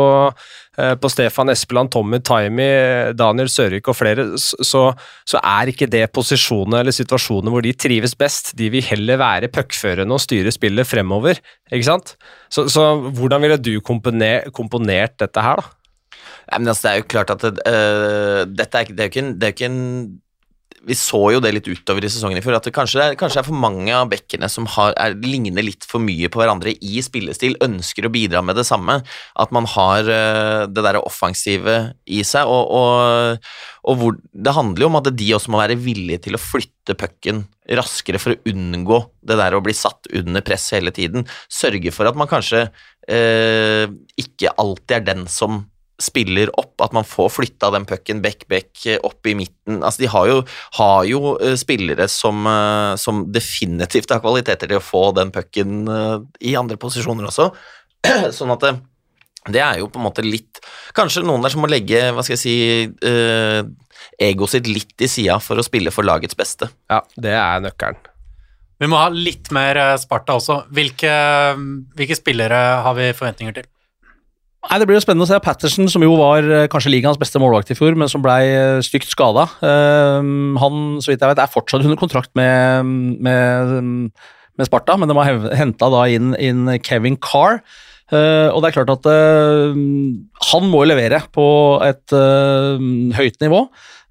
på 0.75 1.09
Stefan 1.11 1.51
Espeland, 1.53 1.91
Tommy 1.93 2.19
Taimi, 2.25 2.67
Daniel 3.15 3.47
Sørvik 3.51 3.87
og 3.91 3.95
flere, 3.95 4.25
så, 4.37 4.89
så, 5.23 5.39
er 5.39 5.71
ikke 5.71 5.87
det 5.91 6.03
posisjonene 6.15 6.81
eller 6.83 6.95
situasjonene 6.95 7.53
hvor 7.53 7.63
de 7.63 7.71
trives 7.79 8.15
best. 8.19 8.51
De 8.59 8.67
vil 8.73 8.83
heller 8.83 9.21
være 9.21 9.51
puckførende 9.53 10.17
og 10.17 10.23
styre 10.23 10.51
spillet 10.53 10.87
fremover, 10.89 11.39
ikke 11.71 11.87
sant? 11.87 12.15
Så, 12.51 12.67
så 12.71 12.89
hvordan 13.07 13.45
ville 13.45 13.59
du 13.61 13.73
komponer, 13.85 14.49
komponert 14.55 15.17
dette 15.21 15.43
her, 15.45 15.63
da? 15.63 15.71
Ja, 16.45 16.59
altså, 16.59 16.81
det 16.83 16.91
er 16.91 16.99
jo 16.99 17.09
klart 17.09 17.31
at 17.33 17.43
uh, 17.45 18.43
dette 18.45 18.81
er, 18.81 18.91
det 18.91 19.01
er 19.01 19.07
jo 19.07 19.13
ikke 19.13 19.23
en, 19.23 19.33
det 19.39 19.47
er 19.47 19.55
ikke 19.55 19.71
en 19.71 19.81
vi 20.85 20.95
så 20.97 21.19
jo 21.33 21.41
det 21.41 21.51
litt 21.55 21.67
utover 21.67 22.05
i 22.05 22.09
sesongen 22.11 22.37
i 22.37 22.43
fjor, 22.45 22.57
at 22.59 22.67
det 22.67 22.73
kanskje 22.75 23.01
er, 23.01 23.15
kanskje 23.19 23.41
er 23.41 23.47
for 23.47 23.57
mange 23.57 23.89
av 23.95 24.09
bekkene 24.11 24.49
som 24.51 24.67
har, 24.75 24.93
er, 25.01 25.15
ligner 25.17 25.65
litt 25.65 25.85
for 25.87 26.03
mye 26.03 26.29
på 26.29 26.41
hverandre 26.41 26.75
i 26.77 27.01
spillestil, 27.05 27.57
ønsker 27.65 28.05
å 28.05 28.13
bidra 28.13 28.43
med 28.45 28.59
det 28.59 28.67
samme. 28.67 28.99
At 29.41 29.53
man 29.55 29.67
har 29.73 30.05
uh, 30.05 30.65
det 30.69 30.85
derre 30.85 31.01
offensive 31.05 31.77
i 32.05 32.21
seg. 32.27 32.45
Og, 32.45 32.69
og, 32.77 33.51
og 33.89 33.99
hvor, 34.01 34.17
det 34.31 34.55
handler 34.55 34.85
jo 34.85 34.91
om 34.91 34.99
at 35.01 35.11
de 35.17 35.29
også 35.37 35.53
må 35.53 35.61
være 35.63 35.79
villige 35.81 36.27
til 36.27 36.37
å 36.37 36.41
flytte 36.41 36.97
pucken 36.99 37.45
raskere 37.75 38.21
for 38.21 38.35
å 38.35 38.51
unngå 38.51 38.99
det 39.25 39.39
der 39.41 39.57
å 39.57 39.63
bli 39.65 39.73
satt 39.73 40.11
under 40.13 40.45
press 40.45 40.69
hele 40.75 40.93
tiden. 40.93 41.25
Sørge 41.49 41.93
for 41.95 42.09
at 42.09 42.19
man 42.19 42.29
kanskje 42.29 42.67
uh, 42.69 43.85
ikke 44.21 44.53
alltid 44.61 44.99
er 44.99 45.09
den 45.13 45.25
som 45.31 45.63
spiller 46.01 46.51
opp, 46.59 46.73
at 46.83 46.95
man 46.95 47.05
får 47.07 47.29
flytta 47.37 47.69
den 47.73 47.85
pucken 47.87 48.21
back-back 48.23 48.83
opp 49.03 49.27
i 49.27 49.35
midten. 49.37 49.81
Altså, 49.81 50.03
de 50.03 50.09
har 50.11 50.27
jo, 50.29 50.39
har 50.79 51.05
jo 51.07 51.35
uh, 51.39 51.53
spillere 51.59 52.07
som, 52.11 52.43
uh, 52.47 52.95
som, 52.99 53.23
definitivt 53.31 54.11
har 54.11 54.23
kvaliteter 54.23 54.71
til 54.71 54.79
å 54.79 54.83
få 54.83 55.07
den 55.15 55.31
pucken 55.35 55.87
i 56.43 56.55
andre 56.59 56.77
posisjoner 56.79 57.29
også. 57.29 57.49
sånn 58.37 58.53
at 58.53 58.65
det, 58.65 58.73
det, 59.47 59.61
er 59.63 59.79
jo 59.79 59.89
på 59.91 60.01
en 60.01 60.05
måte 60.07 60.25
litt 60.25 60.59
Kanskje 60.95 61.23
noen 61.25 61.43
der 61.43 61.53
som 61.53 61.63
må 61.63 61.69
legge 61.69 61.99
hva 62.13 62.23
skal 62.23 62.35
jeg 62.35 62.43
si 62.43 62.55
egoet 64.21 64.53
sitt 64.53 64.69
litt 64.69 65.03
i 65.03 65.09
sida 65.11 65.39
for 65.43 65.59
å 65.59 65.65
spille 65.65 65.91
for 65.91 66.07
lagets 66.07 66.37
beste. 66.37 66.69
Ja, 66.91 67.01
det 67.19 67.33
er 67.35 67.63
nøkkelen. 67.65 67.99
Vi 68.79 68.89
må 68.91 68.99
ha 68.99 69.09
litt 69.11 69.51
mer 69.55 69.79
Sparta 69.99 70.35
også. 70.39 70.61
Hvilke, 70.75 71.11
hvilke 71.95 72.17
spillere 72.17 72.61
har 72.85 72.95
vi 72.97 73.11
forventninger 73.15 73.59
til? 73.59 73.69
Nei, 74.65 74.79
Det 74.81 74.87
blir 74.89 74.97
jo 74.97 75.03
spennende 75.03 75.27
å 75.27 75.29
se 75.29 75.37
Patterson, 75.43 75.89
som 75.91 76.03
jo 76.03 76.15
var 76.17 76.45
eh, 76.49 76.67
kanskje 76.71 76.91
ligaens 76.93 77.19
beste 77.21 77.39
målvakt 77.41 77.69
i 77.71 77.77
fjor, 77.77 77.97
men 77.99 78.09
som 78.11 78.23
blei 78.23 78.41
eh, 78.49 78.81
stygt 78.85 79.11
skada. 79.11 79.45
Uh, 79.61 80.21
han 80.61 80.79
så 81.03 81.11
vidt 81.11 81.21
jeg 81.21 81.31
vet, 81.31 81.41
er 81.43 81.51
fortsatt 81.53 81.85
under 81.85 81.99
kontrakt 81.99 82.31
med, 82.37 82.89
med, 83.23 84.09
med 84.57 84.69
Sparta, 84.69 84.97
men 84.97 85.11
de 85.11 85.17
har 85.19 85.49
henta 85.59 85.89
inn, 86.09 86.33
inn, 86.41 86.65
Kevin 86.85 87.19
Carr. 87.21 87.61
Uh, 88.11 88.49
og 88.53 88.61
det 88.61 88.69
er 88.69 88.77
klart 88.79 88.93
at 88.93 89.07
han 90.49 90.67
må 90.69 90.83
levere 90.85 91.23
på 91.33 91.47
et 91.85 92.17
høyt 93.17 93.39
nivå. 93.41 93.65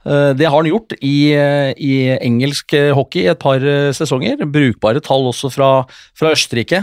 Eh, 0.04 0.30
det 0.36 0.48
har 0.48 0.58
han 0.58 0.68
gjort 0.68 0.94
i, 1.00 1.32
eh, 1.32 1.72
i, 1.80 1.94
engelsk 2.20 2.76
eh, 2.76 2.92
hockey 2.96 3.24
i 3.24 3.32
et 3.32 3.40
par 3.40 3.62
sesonger. 3.96 4.44
Brukbare 4.44 5.02
tall 5.04 5.28
også 5.30 5.50
fra, 5.52 5.72
fra 6.16 6.32
Østerrike 6.34 6.82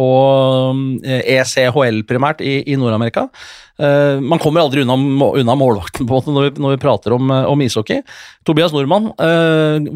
og 0.00 1.02
ECHL 1.04 2.00
e 2.02 2.06
primært 2.06 2.42
i, 2.44 2.60
i 2.66 2.78
Nord-Amerika. 2.78 3.28
Man 3.80 4.40
kommer 4.42 4.60
aldri 4.60 4.82
unna, 4.84 4.92
unna 5.40 5.54
målvakten 5.56 6.04
på 6.04 6.18
når 6.26 6.50
vi, 6.50 6.50
når 6.60 6.74
vi 6.74 6.80
prater 6.82 7.14
om, 7.16 7.30
om, 7.32 7.62
ishockey. 7.64 8.02
Tobias 8.44 8.74
Nordmann, 8.74 9.08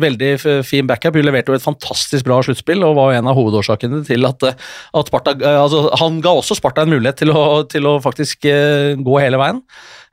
veldig 0.00 0.30
fin 0.64 0.88
backup. 0.88 1.18
Hun 1.18 1.26
leverte 1.28 1.52
jo 1.52 1.59
et 1.59 1.66
fantastisk 1.66 2.24
bra 2.24 2.38
sluttspill 2.46 2.80
og 2.86 2.96
var 2.96 3.18
en 3.18 3.28
av 3.28 3.36
hovedårsakene 3.36 4.00
til 4.09 4.24
at, 4.28 4.46
at 4.55 5.12
Sparta 5.12 5.36
altså, 5.36 5.90
Han 6.00 6.22
ga 6.24 6.32
også 6.32 6.57
Sparta 6.57 6.86
en 6.86 6.94
mulighet 6.94 7.20
til 7.20 7.34
å, 7.34 7.44
til 7.68 7.90
å 7.90 7.98
faktisk 8.05 8.48
gå 8.48 9.20
hele 9.20 9.42
veien. 9.42 9.61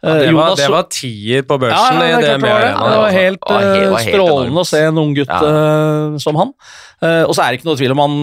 Ja, 0.01 0.15
det, 0.17 0.31
var, 0.33 0.55
det 0.57 0.67
var 0.73 0.85
tier 0.89 1.43
på 1.45 1.59
børsen 1.61 1.99
ja, 2.01 2.05
i 2.09 2.21
det 2.23 2.37
Det 2.41 2.51
var 2.73 3.11
helt 3.13 3.43
uh, 3.45 3.97
strålende 4.01 4.63
å 4.63 4.65
se 4.65 4.79
en 4.87 4.97
ung 4.97 5.11
gutt 5.13 5.29
uh, 5.29 6.17
som 6.21 6.39
han. 6.39 6.55
Uh, 7.01 7.21
og 7.27 7.35
så 7.37 7.43
er 7.43 7.51
det 7.51 7.59
ikke 7.59 7.69
noe 7.69 7.77
tvil 7.77 7.93
om 7.93 8.01
han 8.01 8.15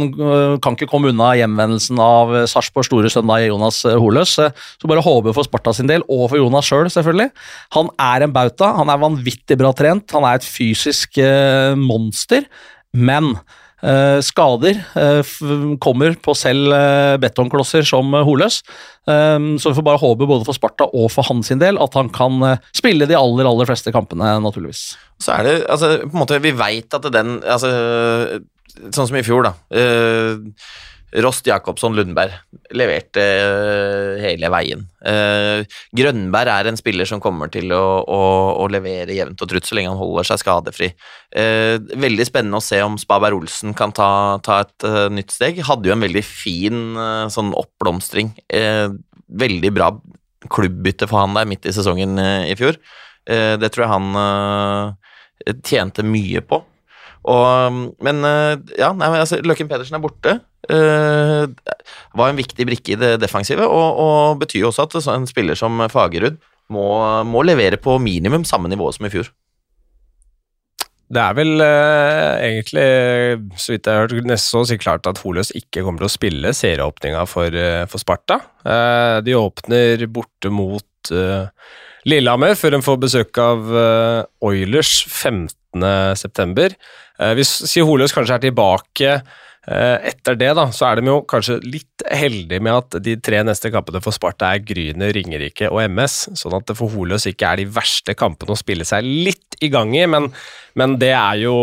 kan 0.65 0.75
ikke 0.75 0.89
komme 0.91 1.13
unna 1.13 1.29
hjemvendelsen 1.39 2.01
av 2.03 2.35
Sarpsborg 2.51 2.89
store 2.89 3.13
søndag 3.15 3.47
Jonas 3.47 3.79
Holøs. 3.87 4.35
så 4.43 4.91
bare 4.91 5.07
håper 5.07 5.37
for 5.37 5.47
Sparta 5.47 5.77
sin 5.77 5.91
del, 5.91 6.03
og 6.11 6.27
for 6.33 6.41
Jonas 6.41 6.67
sjøl, 6.67 6.89
selv, 6.89 6.97
selvfølgelig. 6.99 7.31
Han 7.79 7.93
er 8.09 8.27
en 8.27 8.35
bauta, 8.35 8.73
han 8.81 8.91
er 8.91 9.05
vanvittig 9.05 9.61
bra 9.63 9.71
trent, 9.77 10.11
han 10.19 10.27
er 10.27 10.41
et 10.41 10.51
fysisk 10.51 11.23
monster, 11.79 12.51
men 12.91 13.37
skader 14.25 14.81
uh, 14.99 15.35
kommer 15.79 16.17
på 16.19 16.35
selv 16.35 16.73
uh, 16.75 17.15
betongklosser 17.23 17.87
som 17.87 18.17
Holøs. 18.27 18.63
så 19.09 19.71
vi 19.71 19.77
får 19.79 19.85
bare 19.87 20.01
håpe 20.03 20.27
både 20.29 20.45
for 20.45 20.53
Sparta 20.53 20.85
og 20.93 21.07
for 21.09 21.25
hans 21.25 21.49
del 21.49 21.79
at 21.81 21.95
han 21.97 22.11
kan 22.13 22.43
spille 22.77 23.07
de 23.09 23.17
aller 23.17 23.47
aller 23.49 23.69
fleste 23.71 23.93
kampene, 23.95 24.35
naturligvis. 24.45 24.99
Så 25.23 25.33
er 25.33 25.47
det, 25.47 25.55
altså, 25.71 25.95
på 26.03 26.13
en 26.13 26.21
måte, 26.21 26.43
Vi 26.45 26.53
veit 26.53 26.93
at 26.93 27.09
den 27.15 27.39
altså, 27.41 27.71
Sånn 28.93 29.09
som 29.09 29.17
i 29.17 29.25
fjor, 29.27 29.49
da. 29.49 29.55
Rost 31.17 31.47
Jacobsson 31.49 31.95
Lundberg 31.97 32.35
leverte 32.77 33.23
uh, 33.23 34.19
hele 34.21 34.51
veien. 34.53 34.83
Uh, 35.01 35.65
Grønberg 35.97 36.53
er 36.53 36.69
en 36.69 36.77
spiller 36.77 37.09
som 37.09 37.23
kommer 37.25 37.49
til 37.53 37.73
å, 37.73 37.83
å, 38.05 38.21
å, 38.61 38.67
levere 38.69 39.17
jevnt 39.17 39.41
og 39.41 39.49
trutt 39.49 39.69
så 39.69 39.79
lenge 39.79 39.95
han 39.95 40.01
holder 40.01 40.29
seg 40.29 40.43
skadefri. 40.43 40.91
Uh, 41.33 41.81
veldig 41.97 42.29
spennende 42.29 42.61
å 42.61 42.65
se 42.65 42.83
om 42.85 43.01
Spaberg 43.01 43.41
Olsen 43.41 43.73
kan 43.79 43.95
ta, 43.97 44.11
ta 44.45 44.61
et 44.67 44.89
nytt 45.15 45.33
steg. 45.33 45.63
Hadde 45.65 45.89
jo 45.89 45.97
en 45.97 46.05
veldig 46.05 46.25
fin 46.27 46.85
sånn 47.33 47.55
oppblomstring. 47.57 48.35
veldig 49.29 49.71
bra 49.77 49.93
klubbbytte 50.53 51.09
for 51.09 51.23
han 51.23 51.37
der 51.37 51.49
midt 51.49 51.67
i 51.67 51.75
sesongen 51.75 52.21
i 52.21 52.55
fjor. 52.57 52.77
det 53.27 53.71
tror 53.73 53.85
jeg 53.85 53.93
han 53.93 55.57
tjente 55.65 56.05
mye 56.07 56.45
på. 56.45 56.63
Og, 57.29 57.81
men 58.05 58.23
ja, 58.79 58.93
nei, 58.97 59.09
altså, 59.19 59.41
Løkken 59.45 59.69
Pedersen 59.69 59.99
er 59.99 60.05
borte. 60.05 60.39
Uh, 60.69 61.49
var 62.17 62.31
en 62.31 62.39
viktig 62.39 62.65
brikke 62.69 62.95
i 62.95 62.99
det 63.01 63.11
defensive, 63.23 63.67
og, 63.69 64.01
og 64.01 64.41
betyr 64.41 64.69
også 64.69 64.87
at 64.87 64.97
en 65.13 65.29
spiller 65.29 65.59
som 65.59 65.81
Fagerud 65.93 66.39
må, 66.73 66.87
må 67.29 67.45
levere 67.45 67.81
på 67.81 67.99
minimum 68.03 68.47
samme 68.49 68.71
nivå 68.73 68.91
som 68.95 69.09
i 69.09 69.13
fjor. 69.13 69.31
Det 71.09 71.21
er 71.23 71.37
vel 71.39 71.63
eh, 71.65 72.35
egentlig, 72.45 72.89
så 73.57 73.73
vidt 73.73 73.87
jeg 73.89 73.97
har 73.97 74.03
hørt, 74.05 74.27
nesten 74.29 74.67
så 74.69 74.77
klart 74.77 75.09
at 75.09 75.21
Holøs 75.23 75.55
ikke 75.57 75.81
kommer 75.85 76.05
til 76.05 76.09
å 76.11 76.13
spille 76.13 76.53
serieåpninga 76.53 77.23
for, 77.31 77.55
eh, 77.57 77.87
for, 77.89 78.03
Sparta. 78.03 78.37
Eh, 78.61 79.17
de 79.25 79.37
åpner 79.39 80.05
borte 80.13 80.53
mot 80.53 81.13
eh, 81.13 81.49
Lillehammer 82.09 82.53
før 82.61 82.77
de 82.77 82.83
får 82.85 83.01
besøk 83.07 83.41
av 83.41 83.73
eh, 83.73 84.21
Oilers 84.45 84.93
15.9. 85.09 86.77
Eh, 87.19 87.35
hvis 87.39 87.77
Holøs 87.83 88.15
kanskje 88.17 88.39
er 88.39 88.49
tilbake 88.49 89.19
Eh, 89.69 90.09
etter 90.09 90.37
det 90.39 90.55
da, 90.57 90.65
så 90.73 90.87
er 90.89 91.01
de 91.01 91.11
jo 91.11 91.19
kanskje 91.29 91.59
litt 91.61 92.05
heldige 92.17 92.63
med 92.65 92.73
at 92.79 92.97
de 93.05 93.19
tre 93.21 93.43
neste 93.45 93.69
kampene 93.75 94.01
for 94.01 94.17
Sparta 94.17 94.55
er 94.57 94.63
Gryne, 94.65 95.11
Ringerike 95.13 95.69
og 95.69 95.83
MS, 95.85 96.17
sånn 96.41 96.57
at 96.57 96.71
det 96.71 96.77
for 96.79 96.89
Holøs 96.95 97.29
ikke 97.29 97.51
er 97.51 97.61
de 97.61 97.67
verste 97.77 98.15
kampene 98.17 98.55
å 98.55 98.61
spille 98.61 98.87
seg 98.89 99.05
litt 99.05 99.59
i 99.61 99.69
gang 99.73 99.93
i, 99.93 100.07
men, 100.09 100.31
men 100.79 100.97
det 101.03 101.13
er 101.13 101.43
jo 101.43 101.59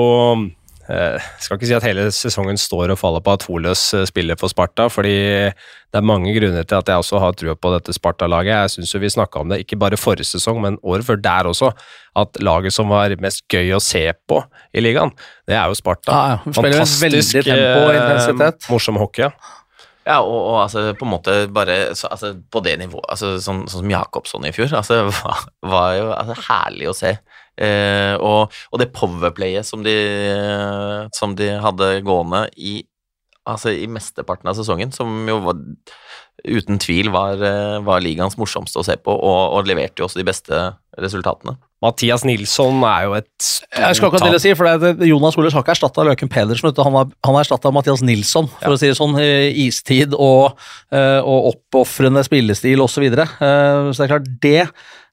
jeg 0.86 1.16
eh, 1.18 1.30
skal 1.42 1.58
ikke 1.58 1.68
si 1.70 1.74
at 1.74 1.86
hele 1.88 2.04
sesongen 2.14 2.60
står 2.62 2.92
og 2.94 3.00
faller 3.02 3.24
på 3.26 3.34
at 3.34 3.46
Holøs 3.50 3.88
eh, 3.98 4.04
spiller 4.06 4.38
for 4.38 4.52
Sparta, 4.52 4.86
fordi 4.94 5.16
det 5.50 5.98
er 5.98 6.06
mange 6.06 6.34
grunner 6.36 6.68
til 6.68 6.78
at 6.78 6.92
jeg 6.92 7.02
også 7.02 7.22
har 7.24 7.34
trua 7.40 7.56
på 7.58 7.72
dette 7.74 7.96
Sparta-laget. 7.96 8.54
Jeg 8.54 8.74
syns 8.76 8.94
vi 9.02 9.10
snakka 9.16 9.42
om 9.42 9.50
det 9.50 9.64
ikke 9.64 9.80
bare 9.82 9.98
forrige 9.98 10.30
sesong, 10.30 10.62
men 10.62 10.78
året 10.86 11.08
før 11.08 11.18
der 11.18 11.50
også, 11.50 11.72
at 12.22 12.38
laget 12.44 12.76
som 12.76 12.94
var 12.94 13.16
mest 13.24 13.48
gøy 13.50 13.74
å 13.74 13.82
se 13.82 14.06
på 14.30 14.44
i 14.78 14.86
ligaen, 14.86 15.14
det 15.50 15.58
er 15.58 15.72
jo 15.72 15.80
Sparta. 15.82 16.14
Ja, 16.14 16.36
ja. 16.36 16.56
Fantastisk 16.60 17.50
tempo 17.50 17.88
og 17.90 18.70
morsom 18.70 19.02
hockey. 19.02 19.32
Ja, 20.06 20.20
og, 20.22 20.38
og, 20.38 20.60
altså 20.62 20.92
på 20.94 21.08
en 21.08 21.14
måte 21.16 21.36
bare 21.50 21.96
så, 21.98 22.12
altså, 22.14 22.36
På 22.54 22.62
det 22.62 22.76
nivået, 22.78 23.08
altså, 23.10 23.40
sånn, 23.42 23.64
sånn 23.66 23.82
som 23.82 23.90
Jakobsson 23.90 24.46
i 24.46 24.54
fjor, 24.54 24.70
altså 24.78 25.08
var, 25.24 25.48
var 25.66 25.96
jo 25.98 26.12
altså, 26.14 26.38
herlig 26.46 26.92
å 26.92 26.94
se. 26.98 27.16
Eh, 27.56 28.16
og, 28.20 28.51
og, 28.72 28.82
det 28.82 28.91
powerplayet 28.95 29.68
som 29.68 29.86
de, 29.86 29.95
som 31.16 31.36
de 31.39 31.53
hadde 31.64 31.91
gående 32.08 32.45
i, 32.60 32.82
altså 33.47 33.72
i 33.72 33.88
mesteparten 33.91 34.51
av 34.51 34.58
sesongen, 34.58 34.91
som 34.95 35.24
jo 35.30 35.39
var, 35.45 35.62
uten 36.43 36.82
tvil 36.82 37.12
var, 37.16 37.39
eh, 37.39 37.78
var 37.86 38.03
ligaens 38.03 38.36
morsomste 38.39 38.82
å 38.82 38.88
se 38.88 38.97
på, 38.99 39.14
og, 39.14 39.56
og 39.56 39.70
leverte 39.70 40.03
jo 40.03 40.10
også 40.10 40.20
de 40.20 40.28
beste 40.28 40.66
resultatene. 40.99 41.56
Mathias 41.84 42.24
Nilsson 42.26 42.80
er 42.88 43.06
jo 43.06 43.16
et 43.18 43.30
stort 43.43 43.82
Jeg 43.84 43.97
skal 43.99 44.10
ikke 44.10 44.22
til 44.24 44.38
å 44.38 44.41
si, 44.41 44.53
for 44.58 44.82
det, 44.82 45.08
Jonas 45.10 45.36
Olers 45.38 45.53
har 45.53 45.64
ikke 45.64 45.76
erstatta 45.76 46.06
Løken 46.08 46.32
Pedersen. 46.32 46.72
Han 46.80 46.97
har, 46.97 47.10
han 47.28 47.38
har 47.38 47.45
erstatta 47.45 47.72
Mathias 47.76 48.03
Nilsson, 48.03 48.47
for 48.58 48.74
ja. 48.74 48.76
å 48.76 48.82
si 48.82 48.89
det 48.89 48.97
sånn. 48.97 49.16
Istid 49.66 50.16
og, 50.18 50.56
eh, 50.95 51.20
og 51.22 51.51
oppofrende 51.53 52.24
spillestil 52.26 52.84
osv. 52.84 52.95
Så, 52.95 53.03
videre. 53.03 53.28
så 53.38 53.95
det 53.99 54.06
er 54.08 54.14
klart, 54.16 54.32
det 54.41 54.62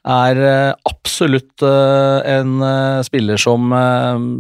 er 0.03 0.39
eh, 0.43 0.75
absolutt 0.89 1.63
eh, 1.63 2.31
en 2.35 2.57
eh, 2.67 3.03
spiller 3.07 3.39
som 3.39 3.71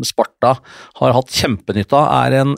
Sparta 0.07 0.57
har 0.99 1.15
hatt 1.15 1.35
kjempenytte 1.37 1.97
av. 1.99 2.09
Er 2.27 2.37
en 2.41 2.55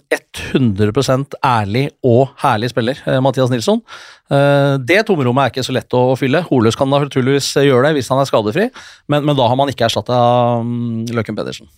100% 0.55 1.37
ærlig 1.45 1.87
og 2.07 2.33
herlig 2.43 2.71
spiller, 2.73 3.01
Mathias 3.25 3.53
Nilsson. 3.53 3.83
Det 4.25 5.01
tomrommet 5.07 5.45
er 5.45 5.53
ikke 5.53 5.67
så 5.67 5.75
lett 5.77 5.97
å 5.97 6.15
fylle. 6.19 6.41
Holøs 6.49 6.79
kan 6.81 6.89
naturligvis 6.91 7.51
gjøre 7.61 7.91
det 7.91 7.99
hvis 7.99 8.09
han 8.13 8.23
er 8.23 8.29
skadefri, 8.29 8.69
men, 9.13 9.27
men 9.29 9.37
da 9.37 9.49
har 9.51 9.59
man 9.61 9.71
ikke 9.71 9.87
erstatta 9.87 10.17
mm, 10.65 11.13
Løken 11.15 11.37
Pedersen. 11.37 11.69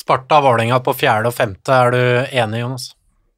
Sparta-Vålerenga 0.00 0.80
på 0.84 0.94
fjerde 0.96 1.28
og 1.28 1.36
femte, 1.36 1.76
er 1.76 1.92
du 1.92 2.00
enig, 2.40 2.62
Jonas? 2.62 2.88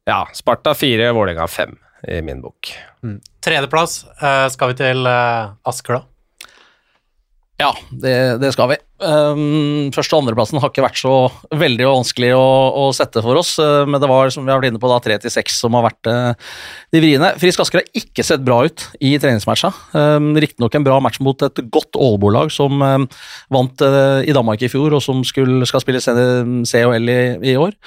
Ja, 0.07 0.23
Sparta 0.35 0.75
fire, 0.77 1.11
Vålerenga 1.15 1.49
fem 1.51 1.75
i 2.07 2.21
min 2.23 2.39
bok. 2.43 2.71
Mm. 3.03 3.19
Tredjeplass 3.43 3.99
skal 4.55 4.71
vi 4.71 4.79
til 4.79 5.07
Asker, 5.11 5.99
da? 5.99 6.12
Ja, 7.61 7.69
det, 7.91 8.13
det, 8.41 8.49
skal 8.55 8.71
vi. 8.71 8.75
Um, 8.97 9.91
første- 9.93 10.17
og 10.17 10.23
andreplassen 10.23 10.57
har 10.57 10.71
ikke 10.71 10.83
vært 10.87 10.97
så 10.97 11.13
veldig 11.53 11.85
vanskelig 11.85 12.31
å, 12.33 12.45
å 12.81 12.85
sette 12.97 13.21
for 13.21 13.37
oss, 13.37 13.51
uh, 13.61 13.83
men 13.85 14.01
det 14.01 14.09
var 14.09 14.31
som 14.33 14.41
vi 14.41 14.49
har 14.49 14.57
vært 14.57 14.71
inne 14.71 14.81
på 14.81 14.89
da, 14.89 14.97
tre 15.03 15.19
til 15.21 15.31
seks 15.31 15.59
som 15.61 15.77
har 15.77 15.85
vært 15.85 16.09
uh, 16.09 16.55
de 16.95 17.01
vriene. 17.03 17.29
Frisk 17.41 17.61
Asker 17.61 17.83
har 17.83 17.99
ikke 18.01 18.25
sett 18.25 18.41
bra 18.45 18.63
ut 18.65 18.87
i 18.97 19.13
treningsmatcha. 19.21 19.69
Um, 19.93 20.31
Riktignok 20.33 20.79
en 20.79 20.87
bra 20.87 20.97
match 21.03 21.21
mot 21.23 21.45
et 21.45 21.61
godt 21.69 21.93
Aalborg-lag 21.99 22.49
som 22.55 22.81
um, 22.81 23.05
vant 23.53 23.85
uh, 23.85 24.25
i 24.25 24.33
Danmark 24.33 24.65
i 24.65 24.71
fjor, 24.73 24.97
og 24.97 25.05
som 25.05 25.21
skulle, 25.27 25.69
skal 25.69 25.85
spille 25.85 26.01
CHL 26.01 27.13
i, 27.13 27.21
i 27.53 27.55
år. 27.59 27.77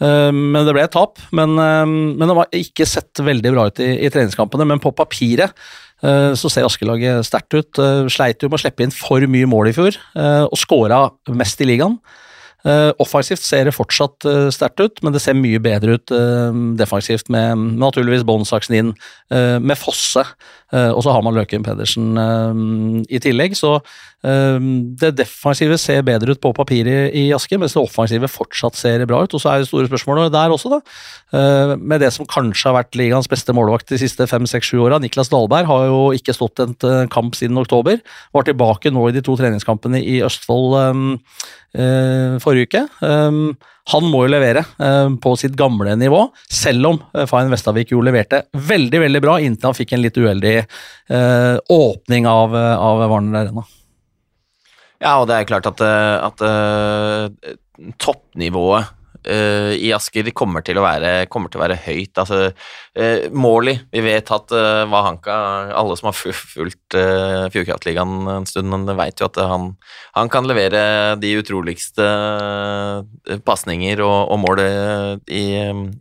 Men 0.00 0.62
det 0.64 0.72
ble 0.72 0.80
et 0.80 0.94
tap. 0.94 1.18
Men, 1.36 1.58
men 1.60 2.22
det 2.24 2.32
var 2.32 2.54
ikke 2.56 2.86
sett 2.88 3.20
veldig 3.20 3.50
bra 3.52 3.66
ut 3.68 3.82
i, 3.84 3.90
i 4.06 4.08
treningskampene. 4.08 4.64
Men 4.64 4.80
på 4.80 4.94
papiret 4.96 5.52
så 6.00 6.50
ser 6.52 6.64
Askelaget 6.64 7.26
sterkt 7.28 7.56
ut. 7.56 7.80
Eh, 7.80 8.08
sleit 8.12 8.40
jo 8.40 8.48
med 8.48 8.60
å 8.60 8.62
slippe 8.62 8.86
inn 8.86 8.94
for 8.94 9.24
mye 9.28 9.48
mål 9.50 9.70
i 9.70 9.76
fjor, 9.76 9.96
eh, 10.16 10.44
og 10.46 10.58
skåra 10.58 11.08
mest 11.28 11.60
i 11.60 11.68
ligaen. 11.68 12.00
Offensivt 13.00 13.40
ser 13.40 13.64
det 13.64 13.72
fortsatt 13.72 14.20
sterkt 14.52 14.82
ut, 14.84 14.98
men 15.00 15.14
det 15.14 15.22
ser 15.24 15.32
mye 15.32 15.56
bedre 15.64 15.94
ut 15.96 16.12
defensivt 16.76 17.30
med 17.32 17.56
naturligvis 17.80 18.26
Båndsaksen 18.28 18.76
inn, 18.76 18.90
med 19.30 19.78
Fosse, 19.80 20.26
og 20.70 21.00
så 21.02 21.10
har 21.10 21.24
man 21.26 21.34
Løken 21.34 21.64
Pedersen 21.66 22.14
i 23.10 23.18
tillegg. 23.22 23.56
Så 23.58 23.80
det 24.20 25.10
defensive 25.18 25.78
ser 25.80 26.04
bedre 26.06 26.36
ut 26.36 26.40
på 26.42 26.52
papiret 26.54 27.14
i 27.16 27.24
Asker, 27.34 27.58
mens 27.58 27.74
det 27.74 27.82
offensive 27.82 28.28
fortsatt 28.30 28.78
ser 28.78 29.02
bra 29.08 29.22
ut. 29.24 29.34
Og 29.34 29.42
så 29.42 29.50
er 29.50 29.62
det 29.62 29.70
store 29.70 29.88
spørsmålet 29.88 30.30
der 30.34 30.54
også, 30.54 30.70
da. 30.76 30.78
Med 31.80 32.04
det 32.04 32.12
som 32.14 32.28
kanskje 32.28 32.68
har 32.68 32.76
vært 32.78 32.98
ligaens 33.00 33.30
beste 33.30 33.54
målvakt 33.56 33.90
de 33.90 33.98
siste 33.98 34.28
fem, 34.30 34.46
seks, 34.46 34.70
sju 34.70 34.84
åra. 34.84 35.00
Niklas 35.02 35.32
Dahlberg 35.32 35.66
har 35.70 35.88
jo 35.88 36.00
ikke 36.14 36.36
stått 36.36 36.62
en 36.62 36.76
eh, 36.86 37.08
kamp 37.10 37.34
siden 37.38 37.58
oktober. 37.58 37.98
Var 38.36 38.46
tilbake 38.46 38.94
nå 38.94 39.08
i 39.08 39.16
de 39.16 39.24
to 39.26 39.34
treningskampene 39.40 40.02
i 40.02 40.20
Østfold 40.26 41.18
forrige 42.42 42.66
uke. 42.66 42.86
Han 43.92 44.06
må 44.12 44.24
jo 44.26 44.32
levere 44.34 44.62
uh, 44.78 45.08
på 45.22 45.34
sitt 45.40 45.56
gamle 45.58 45.96
nivå, 45.98 46.26
selv 46.52 46.92
om 46.92 47.00
uh, 47.16 47.24
Fayen 47.30 47.50
Vestavik 47.52 47.94
jo 47.94 48.04
leverte 48.04 48.44
veldig 48.52 49.00
veldig 49.06 49.22
bra 49.24 49.38
inntil 49.40 49.70
han 49.70 49.78
fikk 49.78 49.96
en 49.96 50.04
litt 50.04 50.18
uheldig 50.20 50.56
åpning 51.70 52.26
av, 52.30 52.54
av 52.54 53.00
Warner 53.10 53.40
Arena. 53.40 53.64
Ja, 55.00 55.16
og 55.16 55.26
det 55.26 55.40
er 55.40 55.48
klart 55.48 55.66
at, 55.66 55.80
at 55.82 56.44
toppnivået 57.98 58.99
uh, 59.28 59.72
i 59.74 59.90
Asker 59.94 60.30
kommer 60.36 60.64
til 60.64 60.78
å 60.80 60.84
være, 60.84 61.26
til 61.28 61.58
å 61.58 61.62
være 61.62 61.78
høyt. 61.84 62.12
Altså, 62.20 62.50
uh, 62.98 63.26
Morley, 63.34 63.80
vi 63.92 64.02
vet 64.04 64.32
at 64.34 64.54
uh, 64.54 64.86
Vahanka 64.90 65.36
Alle 65.76 65.96
som 65.98 66.10
har 66.10 66.16
fulgt 66.16 66.96
uh, 66.96 67.46
Fjordkraftligaen 67.52 68.32
en 68.36 68.48
stund, 68.48 68.92
vet 69.00 69.22
jo 69.22 69.28
at 69.28 69.40
han, 69.50 69.70
han 70.16 70.32
kan 70.32 70.48
levere 70.48 70.82
de 71.20 71.34
utroligste 71.40 72.06
pasninger 73.46 74.02
og, 74.04 74.18
og 74.32 74.42
mål 74.42 74.64
i, 74.64 75.44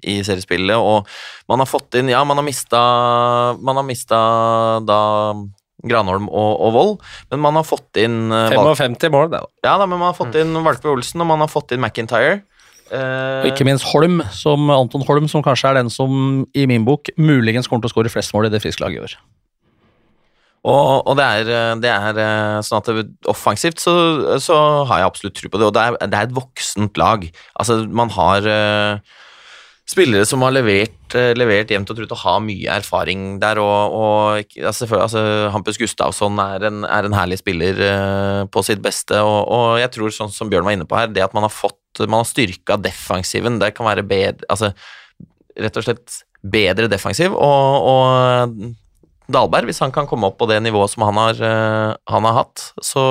i, 0.03 0.19
seriespillet. 0.25 0.77
Og 0.77 1.07
man 1.51 1.63
har 1.63 1.69
fått 1.69 1.99
inn 1.99 2.11
Ja, 2.11 2.23
man 2.27 2.39
har 2.39 2.45
mista 2.45 2.81
Man 3.59 3.79
har 3.79 3.87
mista 3.87 4.19
da 4.85 4.99
Granholm 5.87 6.27
og, 6.27 6.51
og 6.59 6.73
Vold, 6.75 6.95
men 7.31 7.41
man 7.43 7.59
har 7.59 7.67
fått 7.67 7.99
inn 8.01 8.27
uh, 8.33 8.49
55 8.51 9.13
mål, 9.13 9.29
det, 9.31 9.39
da. 9.39 9.51
Ja, 9.63 9.77
da, 9.79 9.85
men 9.85 9.99
man 9.99 10.09
har 10.09 10.17
fått 10.17 10.35
inn 10.39 10.57
Valpe 10.65 10.91
Olsen, 10.91 11.23
og 11.23 11.29
man 11.29 11.43
har 11.43 11.51
fått 11.51 11.71
inn 11.75 11.83
McIntyre. 11.83 12.41
Uh, 12.89 13.43
og 13.43 13.51
ikke 13.51 13.67
minst 13.67 13.85
Holm, 13.91 14.23
som 14.33 14.69
Anton 14.73 15.03
Holm, 15.05 15.27
som 15.29 15.43
kanskje 15.45 15.69
er 15.69 15.77
den 15.81 15.91
som 15.93 16.45
i 16.57 16.65
min 16.69 16.87
bok 16.87 17.11
muligens 17.21 17.69
kommer 17.69 17.85
til 17.85 17.91
å 17.91 17.95
skåre 17.95 18.11
flest 18.13 18.33
mål 18.33 18.49
i 18.49 18.53
det 18.53 18.63
friske 18.63 18.81
laget 18.81 18.97
i 18.97 19.05
år. 19.05 19.19
Og, 20.67 21.07
og 21.07 21.15
det, 21.15 21.23
er, 21.23 21.49
det, 21.79 21.87
er, 21.87 22.17
eh, 22.19 22.57
sånn 22.67 22.81
at 22.81 22.89
det, 22.91 23.05
offensivt 23.31 23.79
så, 23.79 23.93
så, 24.43 24.57
har 24.89 24.99
jeg 24.99 25.07
absolutt 25.07 25.37
tro 25.39 25.51
på 25.53 25.61
det, 25.61 25.69
og 25.69 25.75
det 25.77 25.85
er, 25.85 25.97
det 26.03 26.17
er 26.17 26.27
et 26.27 26.35
voksent 26.35 26.99
lag. 26.99 27.23
Altså, 27.55 27.77
man 27.87 28.11
har 28.11 28.49
uh, 28.49 29.19
spillere 29.89 30.25
som 30.27 30.43
har 30.45 30.53
levert, 30.53 30.97
uh, 31.15 31.31
levert 31.37 31.71
jevnt 31.73 31.89
og 31.89 31.97
trutt 31.97 32.13
og 32.13 32.21
har 32.21 32.39
mye 32.45 32.77
erfaring 32.79 33.23
der, 33.41 33.61
og, 33.63 33.95
og 33.97 34.57
altså, 34.61 34.87
altså, 34.99 35.23
Hampus 35.53 35.79
Gustavsson 35.81 36.39
er 36.43 36.67
en, 36.69 36.83
er 36.85 37.07
en 37.07 37.17
herlig 37.17 37.39
spiller 37.41 37.81
uh, 37.81 38.43
på 38.51 38.63
sitt 38.65 38.83
beste, 38.85 39.17
og, 39.23 39.39
og, 39.47 39.67
jeg 39.81 39.93
tror, 39.95 40.13
sånn 40.13 40.33
som 40.33 40.51
Bjørn 40.51 40.67
var 40.67 40.77
inne 40.77 40.89
på 40.89 40.99
her, 40.99 41.09
det 41.13 41.25
at 41.25 41.35
man 41.37 41.47
har 41.47 41.53
fått 41.53 41.77
man 42.05 42.21
har 42.21 42.27
styrka 42.29 42.77
defensiven. 42.79 43.57
Det 43.59 43.73
kan 43.75 43.83
være 43.89 44.05
bedre 44.07 44.45
Altså 44.47 44.69
rett 45.59 45.79
og 45.81 45.83
slett 45.83 46.19
bedre 46.39 46.87
defensiv, 46.87 47.33
og, 47.33 47.89
og 47.89 48.69
Dahlberg, 49.29 49.67
hvis 49.67 49.81
han 49.83 49.91
kan 49.93 50.07
komme 50.07 50.29
opp 50.29 50.37
på 50.39 50.47
det 50.49 50.61
nivået 50.63 50.93
som 50.93 51.03
han 51.09 51.19
har, 51.19 51.41
uh, 51.41 51.97
han 52.13 52.29
har 52.29 52.37
hatt, 52.43 52.69
så 52.85 53.03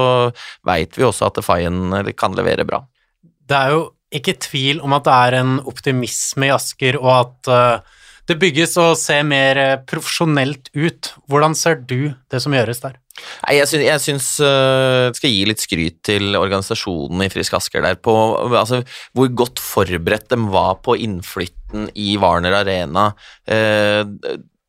veit 0.66 0.96
vi 0.96 1.04
også 1.06 1.28
at 1.28 1.42
Fayen 1.44 1.92
kan 2.16 2.38
levere 2.38 2.64
bra. 2.66 2.80
Det 3.48 3.58
er 3.58 3.74
jo 3.74 3.84
ikke 4.14 4.38
tvil 4.40 4.82
om 4.84 4.94
at 4.96 5.06
det 5.06 5.14
er 5.14 5.38
en 5.42 5.58
optimisme 5.68 6.48
i 6.48 6.52
Asker, 6.54 6.96
og 7.00 7.12
at 7.16 7.50
uh, 7.52 7.96
det 8.28 8.36
bygges 8.40 8.76
og 8.80 8.96
ser 9.00 9.24
mer 9.24 9.58
profesjonelt 9.88 10.68
ut. 10.76 11.12
Hvordan 11.28 11.56
ser 11.56 11.80
du 11.80 12.12
det 12.28 12.40
som 12.44 12.52
gjøres 12.56 12.82
der? 12.84 12.98
Nei, 13.46 13.56
jeg 13.58 13.68
syns, 13.70 13.84
jeg 13.86 14.02
syns 14.04 14.28
uh, 14.44 15.08
skal 15.16 15.32
gi 15.32 15.46
litt 15.48 15.62
skryt 15.62 15.98
til 16.06 16.36
organisasjonen 16.38 17.24
i 17.24 17.30
Frisk 17.32 17.56
Asker 17.58 17.84
der 17.84 17.98
på 18.00 18.14
altså, 18.46 18.82
hvor 19.16 19.32
godt 19.42 19.62
forberedt 19.62 20.28
de 20.32 20.38
var 20.52 20.78
på 20.84 20.98
innflytten 21.00 21.88
i 21.98 22.14
Warner 22.20 22.60
Arena. 22.60 23.10
Uh, 23.48 24.04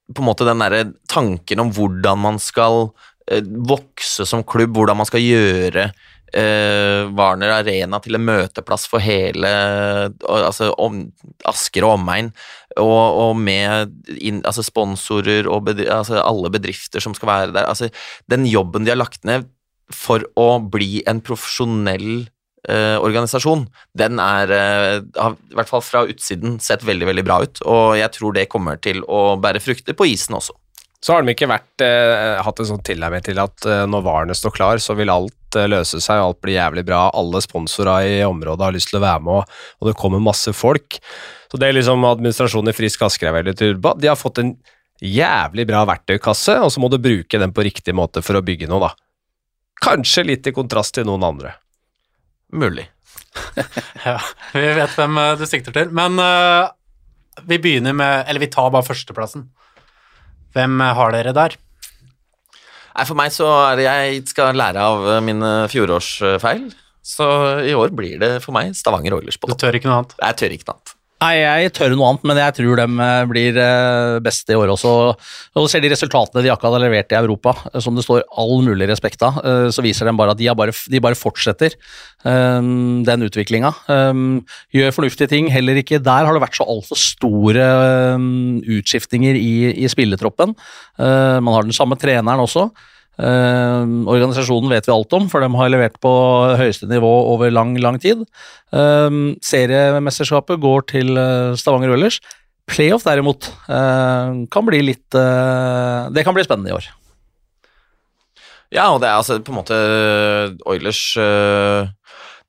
på 0.10 0.24
en 0.24 0.30
måte 0.32 0.48
den 0.48 0.64
derre 0.64 0.86
tanken 1.12 1.62
om 1.62 1.74
hvordan 1.76 2.24
man 2.24 2.40
skal 2.42 2.90
uh, 2.90 3.42
vokse 3.70 4.28
som 4.30 4.46
klubb, 4.48 4.78
hvordan 4.78 5.02
man 5.04 5.10
skal 5.10 5.26
gjøre 5.26 5.90
Warner 6.34 7.56
Arena 7.58 8.00
til 8.04 8.18
en 8.18 8.26
møteplass 8.28 8.86
for 8.90 9.02
hele 9.02 9.50
altså, 10.30 10.70
om, 10.78 11.02
Asker 11.50 11.88
og 11.88 11.96
omegn 11.98 12.32
og, 12.78 13.20
og 13.24 13.38
med 13.40 13.96
in, 14.20 14.42
altså 14.46 14.64
sponsorer 14.66 15.50
og 15.50 15.66
bedri, 15.70 15.88
altså 15.92 16.20
alle 16.22 16.52
bedrifter 16.54 17.04
som 17.04 17.16
skal 17.18 17.32
være 17.32 17.54
der. 17.56 17.70
Altså, 17.70 17.90
den 18.30 18.46
jobben 18.50 18.86
de 18.86 18.94
har 18.94 19.00
lagt 19.00 19.26
ned 19.28 19.48
for 19.94 20.24
å 20.38 20.60
bli 20.62 21.02
en 21.10 21.22
profesjonell 21.26 22.28
eh, 22.70 22.98
organisasjon, 23.02 23.66
den 23.98 24.22
er 24.22 24.54
eh, 24.54 24.96
har, 25.18 25.38
i 25.50 25.58
hvert 25.58 25.72
fall 25.72 25.84
fra 25.86 26.06
utsiden 26.10 26.60
sett 26.64 26.86
veldig, 26.86 27.10
veldig 27.10 27.26
bra 27.26 27.42
ut, 27.44 27.64
og 27.66 27.98
jeg 28.00 28.14
tror 28.16 28.36
det 28.38 28.50
kommer 28.54 28.82
til 28.82 29.02
å 29.08 29.34
bære 29.42 29.64
frukter 29.64 29.98
på 29.98 30.12
isen 30.12 30.38
også. 30.38 30.56
Så 31.00 31.16
har 31.16 31.24
de 31.24 31.32
ikke 31.32 31.48
vært, 31.50 31.82
eh, 31.82 32.38
hatt 32.44 32.60
en 32.60 32.68
sånn 32.74 32.86
tilnærming 32.86 33.24
til 33.26 33.40
at 33.42 33.66
eh, 33.66 33.86
når 33.90 34.06
varene 34.06 34.36
står 34.36 34.56
klar, 34.56 34.84
så 34.84 34.98
vil 35.00 35.12
alt 35.14 35.36
eh, 35.58 35.70
løse 35.72 36.02
seg, 36.04 36.22
alt 36.22 36.40
blir 36.44 36.58
jævlig 36.58 36.86
bra. 36.88 37.08
Alle 37.18 37.42
sponsorer 37.44 38.08
i 38.08 38.18
området 38.28 38.68
har 38.68 38.76
lyst 38.76 38.92
til 38.92 39.00
å 39.00 39.06
være 39.06 39.24
med, 39.26 39.60
og 39.80 39.90
det 39.90 39.98
kommer 40.00 40.24
masse 40.24 40.54
folk. 40.56 41.00
Så 41.50 41.58
det 41.58 41.70
er 41.70 41.80
liksom 41.80 42.06
administrasjonen 42.06 42.74
i 42.74 42.78
Frisk 42.78 43.06
Asker 43.08 43.32
er 43.32 43.40
veldig 43.40 43.56
turba. 43.58 43.96
De 43.98 44.12
har 44.12 44.20
fått 44.20 44.42
en 44.44 44.54
jævlig 45.02 45.66
bra 45.70 45.86
verktøykasse, 45.90 46.60
og 46.62 46.74
så 46.74 46.84
må 46.84 46.92
du 46.92 47.00
bruke 47.02 47.42
den 47.42 47.56
på 47.56 47.66
riktig 47.66 47.96
måte 47.98 48.24
for 48.26 48.38
å 48.38 48.44
bygge 48.46 48.70
noe, 48.70 48.90
da. 48.90 48.94
Kanskje 49.80 50.26
litt 50.28 50.50
i 50.50 50.54
kontrast 50.56 50.98
til 50.98 51.08
noen 51.08 51.24
andre. 51.24 51.56
Mulig. 52.52 52.90
ja, 54.08 54.18
vi 54.52 54.68
vet 54.76 54.98
hvem 54.98 55.22
du 55.40 55.46
sikter 55.48 55.76
til. 55.76 55.94
Men 55.96 56.20
uh, 56.20 56.68
vi 57.48 57.60
begynner 57.62 57.96
med 57.96 58.26
Eller 58.28 58.42
vi 58.44 58.50
tar 58.52 58.72
bare 58.74 58.84
førsteplassen. 58.84 59.48
Hvem 60.56 60.82
har 60.82 61.14
dere 61.16 61.34
der? 61.38 61.56
Nei, 62.96 63.06
For 63.08 63.18
meg 63.20 63.34
så 63.36 63.48
er 63.70 63.80
det 63.80 63.88
jeg 63.88 64.22
skal 64.32 64.58
lære 64.58 64.86
av 64.92 65.10
mine 65.26 65.52
fjorårsfeil. 65.72 66.70
Så 67.10 67.26
i 67.66 67.74
år 67.78 67.94
blir 67.96 68.20
det 68.22 68.36
for 68.44 68.54
meg 68.56 68.76
Stavanger 68.78 69.16
Oilers 69.18 69.40
på 69.40 69.50
topp. 69.50 69.58
Du 69.58 69.66
tør 69.66 69.78
ikke 69.80 69.90
noe 69.90 70.02
annet? 70.02 70.18
Jeg 70.20 70.40
tør 70.42 70.56
ikke 70.58 70.68
noe 70.70 70.78
annet. 70.78 70.96
Nei, 71.20 71.34
jeg 71.42 71.74
tør 71.76 71.92
noe 72.00 72.14
annet, 72.14 72.22
men 72.30 72.38
jeg 72.40 72.56
tror 72.56 72.80
de 72.80 72.86
eh, 73.04 73.22
blir 73.28 73.58
eh, 73.60 74.18
best 74.24 74.48
i 74.48 74.56
år 74.56 74.72
også. 74.72 74.92
Og 75.60 75.66
ser 75.68 75.84
de 75.84 75.90
resultatene 75.92 76.46
de 76.46 76.52
akkurat 76.54 76.78
har 76.78 76.84
levert 76.86 77.12
i 77.12 77.18
Europa, 77.18 77.58
eh, 77.74 77.82
som 77.84 77.98
det 77.98 78.06
står 78.06 78.24
all 78.40 78.64
mulig 78.64 78.88
respekt 78.88 79.26
av, 79.28 79.42
så 79.76 79.84
viser 79.84 80.08
de 80.08 80.14
bare 80.16 80.32
at 80.32 80.40
de, 80.40 80.48
bare, 80.56 80.72
de 80.72 81.02
bare 81.04 81.18
fortsetter 81.20 81.76
den 82.24 83.24
utviklinga. 83.26 83.70
Gjør 84.76 84.96
fornuftige 84.96 85.32
ting. 85.32 85.48
Heller 85.52 85.80
ikke 85.80 86.02
der 86.04 86.28
har 86.28 86.36
det 86.36 86.44
vært 86.44 86.58
så 86.60 86.68
altfor 86.68 87.00
store 87.00 87.68
utskiftninger 88.78 89.40
i, 89.40 89.54
i 89.84 89.92
spilletroppen. 89.92 90.56
Man 91.00 91.56
har 91.56 91.68
den 91.68 91.76
samme 91.76 92.00
treneren 92.00 92.44
også. 92.44 92.68
Uh, 93.20 93.84
organisasjonen 94.08 94.72
vet 94.72 94.88
vi 94.88 94.94
alt 94.94 95.16
om, 95.18 95.26
for 95.32 95.44
de 95.44 95.50
har 95.60 95.72
levert 95.74 95.98
på 96.00 96.12
høyeste 96.60 96.88
nivå 96.88 97.10
over 97.34 97.52
lang, 97.52 97.74
lang 97.84 98.00
tid. 98.00 98.24
Eh, 98.72 99.18
seriemesterskapet 99.44 100.62
går 100.64 100.86
til 100.94 101.20
uh, 101.20 101.58
Stavanger 101.60 101.96
Oilers. 101.96 102.22
Playoff 102.70 103.02
derimot 103.02 103.48
kan 103.66 104.66
bli 104.68 104.84
litt 104.86 105.10
Det 105.10 106.22
kan 106.22 106.36
bli 106.38 106.44
spennende 106.46 106.70
i 106.70 106.76
år. 106.76 106.86
Ja, 108.70 108.92
og 108.94 109.00
det 109.02 109.08
er 109.10 109.16
altså 109.18 109.40
på 109.42 109.50
en 109.50 109.58
måte 109.58 109.80
Oilers 110.70 111.02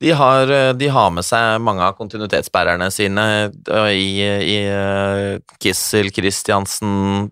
de 0.01 0.11
har, 0.17 0.49
eh, 0.49 0.73
de 0.73 0.89
har, 0.89 1.11
med 1.13 1.25
seg 1.27 1.61
mange 1.61 1.85
av 1.85 1.97
kontinuitetsbærerne 1.99 2.87
sine 2.93 3.25
eh, 3.53 3.91
i, 3.93 4.15
i 4.25 4.55
eh, 4.65 5.35
Kissel, 5.61 6.09
Kristiansen, 6.17 7.29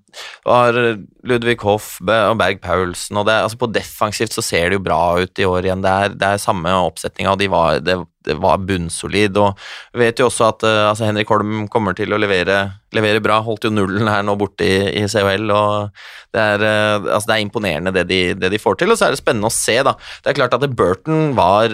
Ludvig 1.28 1.56
Hoff 1.64 1.94
og 2.02 2.36
Berg 2.40 2.60
Paulsen. 2.60 3.16
og 3.16 3.24
det, 3.28 3.38
altså 3.46 3.60
På 3.62 3.70
defensivt 3.72 4.36
så 4.36 4.44
ser 4.44 4.68
det 4.68 4.78
jo 4.78 4.84
bra 4.84 5.00
ut 5.16 5.40
i 5.40 5.48
år 5.48 5.64
igjen. 5.64 5.84
Det 5.84 5.94
er, 5.94 6.12
det 6.20 6.28
er 6.28 6.44
samme 6.44 6.74
oppsetninga, 6.84 7.32
og 7.32 7.40
de 7.40 7.48
var, 7.52 7.80
det, 7.80 7.96
det, 8.28 8.36
var 8.36 8.60
bunnsolid. 8.68 9.40
og 9.40 9.56
Vi 9.94 10.04
vet 10.04 10.20
jo 10.20 10.28
også 10.28 10.50
at 10.52 10.68
altså 10.68 11.08
Henrik 11.08 11.32
Holm 11.32 11.66
kommer 11.72 11.96
til 11.96 12.12
å 12.12 12.20
levere, 12.20 12.60
levere 12.92 13.24
bra. 13.24 13.40
Holdt 13.48 13.64
jo 13.64 13.72
nullen 13.72 14.12
her 14.12 14.28
nå 14.28 14.36
borte 14.36 14.68
i, 14.68 14.78
i 15.00 15.08
CHL. 15.08 15.48
og 15.56 15.88
det 16.36 16.46
er, 16.52 16.68
altså 17.00 17.30
det 17.30 17.36
er 17.38 17.48
imponerende 17.48 17.96
det 17.96 18.08
de, 18.12 18.22
det 18.36 18.52
de, 18.52 18.60
får 18.60 18.82
til, 18.82 18.92
og 18.92 19.00
så 19.00 19.08
er 19.08 19.16
det 19.16 19.24
spennende 19.24 19.48
å 19.48 19.56
se. 19.56 19.80
da. 19.88 19.96
Det 20.20 20.34
er 20.34 20.42
klart 20.42 20.60
at 20.60 20.68
Burton 20.76 21.32
var 21.38 21.72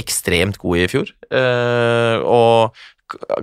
ekstremt 0.00 0.58
god 0.62 0.82
i 0.82 0.88
fjor. 0.90 1.12
Uh, 1.32 2.18
og 2.24 2.78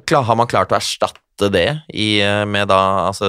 har 0.09 0.37
man 0.37 0.49
klart 0.49 0.71
å 0.73 0.79
erstatte 0.79 1.49
det 1.53 1.67
i, 1.93 2.19
eh, 2.19 2.43
med 2.49 2.67
da 2.67 3.07
altså 3.07 3.27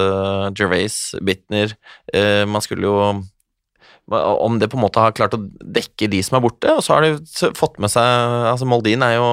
Gervais, 0.57 1.13
Bitner 1.23 1.71
uh, 2.15 2.43
Man 2.49 2.63
skulle 2.65 2.89
jo 2.89 2.95
Om 4.11 4.57
det 4.59 4.67
på 4.67 4.75
en 4.75 4.83
måte 4.83 4.99
har 4.99 5.13
klart 5.15 5.37
å 5.37 5.39
dekke 5.61 6.09
de 6.11 6.19
som 6.25 6.35
er 6.35 6.43
borte, 6.43 6.73
og 6.73 6.81
så 6.83 6.97
har 6.97 7.05
de 7.05 7.51
fått 7.55 7.77
med 7.79 7.93
seg 7.93 8.03
altså 8.49 8.67
Moldin 8.67 9.05
er 9.05 9.15
jo, 9.15 9.29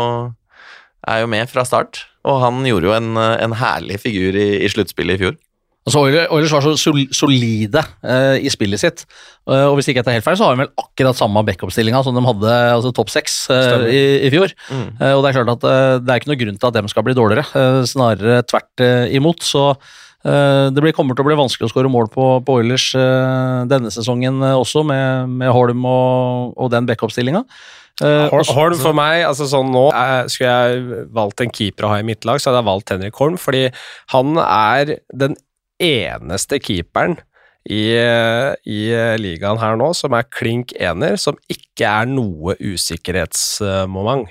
er 1.08 1.24
jo 1.24 1.32
med 1.32 1.50
fra 1.50 1.64
start, 1.66 2.04
og 2.28 2.38
han 2.44 2.60
gjorde 2.68 2.86
jo 2.86 2.94
en, 2.94 3.18
en 3.18 3.56
herlig 3.58 3.98
figur 4.04 4.36
i, 4.38 4.60
i 4.62 4.70
sluttspillet 4.70 5.18
i 5.18 5.24
fjor. 5.24 5.40
Altså 5.88 6.02
Oilers 6.04 6.52
var 6.52 6.64
så 6.66 6.74
solide 7.16 7.82
uh, 8.04 8.36
i 8.36 8.50
spillet 8.52 8.80
sitt, 8.80 9.04
uh, 9.48 9.70
og 9.70 9.78
hvis 9.78 9.88
ikke 9.90 10.02
jeg 10.02 10.08
tar 10.08 10.18
helt 10.18 10.26
feil, 10.26 10.36
så 10.38 10.48
har 10.48 10.56
de 10.56 10.64
vel 10.66 10.84
akkurat 10.84 11.18
samme 11.18 11.44
backup-stillinga 11.48 12.02
som 12.04 12.16
de 12.16 12.24
hadde 12.26 12.58
altså 12.74 12.92
topp 12.96 13.12
seks 13.14 13.38
uh, 13.52 13.86
i, 13.88 14.02
i, 14.26 14.32
fjor. 14.34 14.52
Mm. 14.68 14.90
og 15.14 15.22
det 15.24 15.30
er 15.30 15.38
klart 15.38 15.54
at 15.54 15.64
det 16.04 16.12
er 16.12 16.20
ikke 16.20 16.32
noe 16.32 16.42
grunn 16.42 16.60
til 16.60 16.68
at 16.68 16.76
dem 16.76 16.90
skal 16.92 17.06
bli 17.06 17.16
dårligere, 17.16 17.64
snarere 17.88 18.42
tvert 18.48 18.84
imot. 19.14 19.42
Så 19.46 19.70
det 20.28 20.82
blir, 20.82 20.92
kommer 20.92 21.16
til 21.16 21.24
å 21.24 21.28
bli 21.28 21.38
vanskelig 21.38 21.68
å 21.68 21.72
skåre 21.72 21.90
mål 21.92 22.08
på, 22.12 22.26
på 22.44 22.58
Oilers 22.58 22.90
denne 23.70 23.92
sesongen 23.94 24.42
også, 24.50 24.82
med, 24.86 25.30
med 25.40 25.52
Holm 25.54 25.86
og, 25.88 26.54
og 26.58 26.72
den 26.74 26.88
backup-stillinga. 26.90 27.44
Holm 27.98 28.78
for 28.78 28.94
meg, 28.94 29.24
altså 29.26 29.48
sånn 29.50 29.72
nå 29.74 29.88
Skulle 30.30 30.52
jeg 30.52 31.06
valgt 31.16 31.42
en 31.42 31.50
keeper 31.50 31.86
å 31.86 31.90
ha 31.90 31.98
i 31.98 32.06
mitt 32.06 32.28
lag, 32.28 32.38
så 32.38 32.50
hadde 32.50 32.60
jeg 32.62 32.70
valgt 32.70 32.92
Henrik 32.94 33.18
Holm, 33.18 33.38
fordi 33.40 33.64
han 34.14 34.38
er 34.44 34.98
den 35.10 35.34
eneste 35.82 36.60
keeperen 36.62 37.18
i, 37.68 37.92
i, 37.92 38.80
ligaen 39.20 39.60
her 39.60 39.76
nå 39.76 39.90
som 39.96 40.14
er 40.16 40.28
klink 40.32 40.72
ener, 40.78 41.18
som 41.20 41.36
ikke 41.52 41.88
er 41.88 42.08
noe 42.08 42.56
usikkerhetsmoment. 42.60 44.30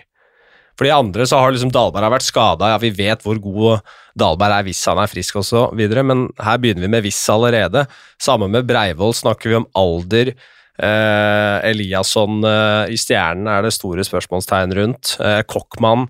For 0.78 0.86
de 0.86 0.94
andre 0.94 1.26
så 1.26 1.40
har 1.42 1.54
liksom 1.54 1.72
Dahlberg 1.74 2.12
vært 2.14 2.28
skada, 2.28 2.70
ja, 2.70 2.82
vi 2.82 2.92
vet 2.94 3.24
hvor 3.26 3.40
god 3.42 3.80
Dahlberg 4.18 4.60
er 4.60 4.68
hvis 4.68 4.84
han 4.90 5.02
er 5.02 5.10
frisk 5.10 5.40
osv., 5.42 5.82
men 6.06 6.28
her 6.38 6.62
begynner 6.62 6.86
vi 6.86 6.92
med 6.94 7.06
hvis 7.06 7.24
allerede. 7.34 7.88
Sammen 8.22 8.54
med 8.54 8.68
Breivoll 8.70 9.16
snakker 9.18 9.50
vi 9.50 9.58
om 9.58 9.68
alder. 9.78 10.34
Eh, 10.78 11.58
Eliasson 11.72 12.46
eh, 12.46 12.94
i 12.94 12.98
Stjernen 13.02 13.50
er 13.50 13.66
det 13.66 13.74
store 13.74 14.06
spørsmålstegn 14.06 14.76
rundt. 14.78 15.16
Eh, 15.18 15.42
Kokkmann 15.50 16.06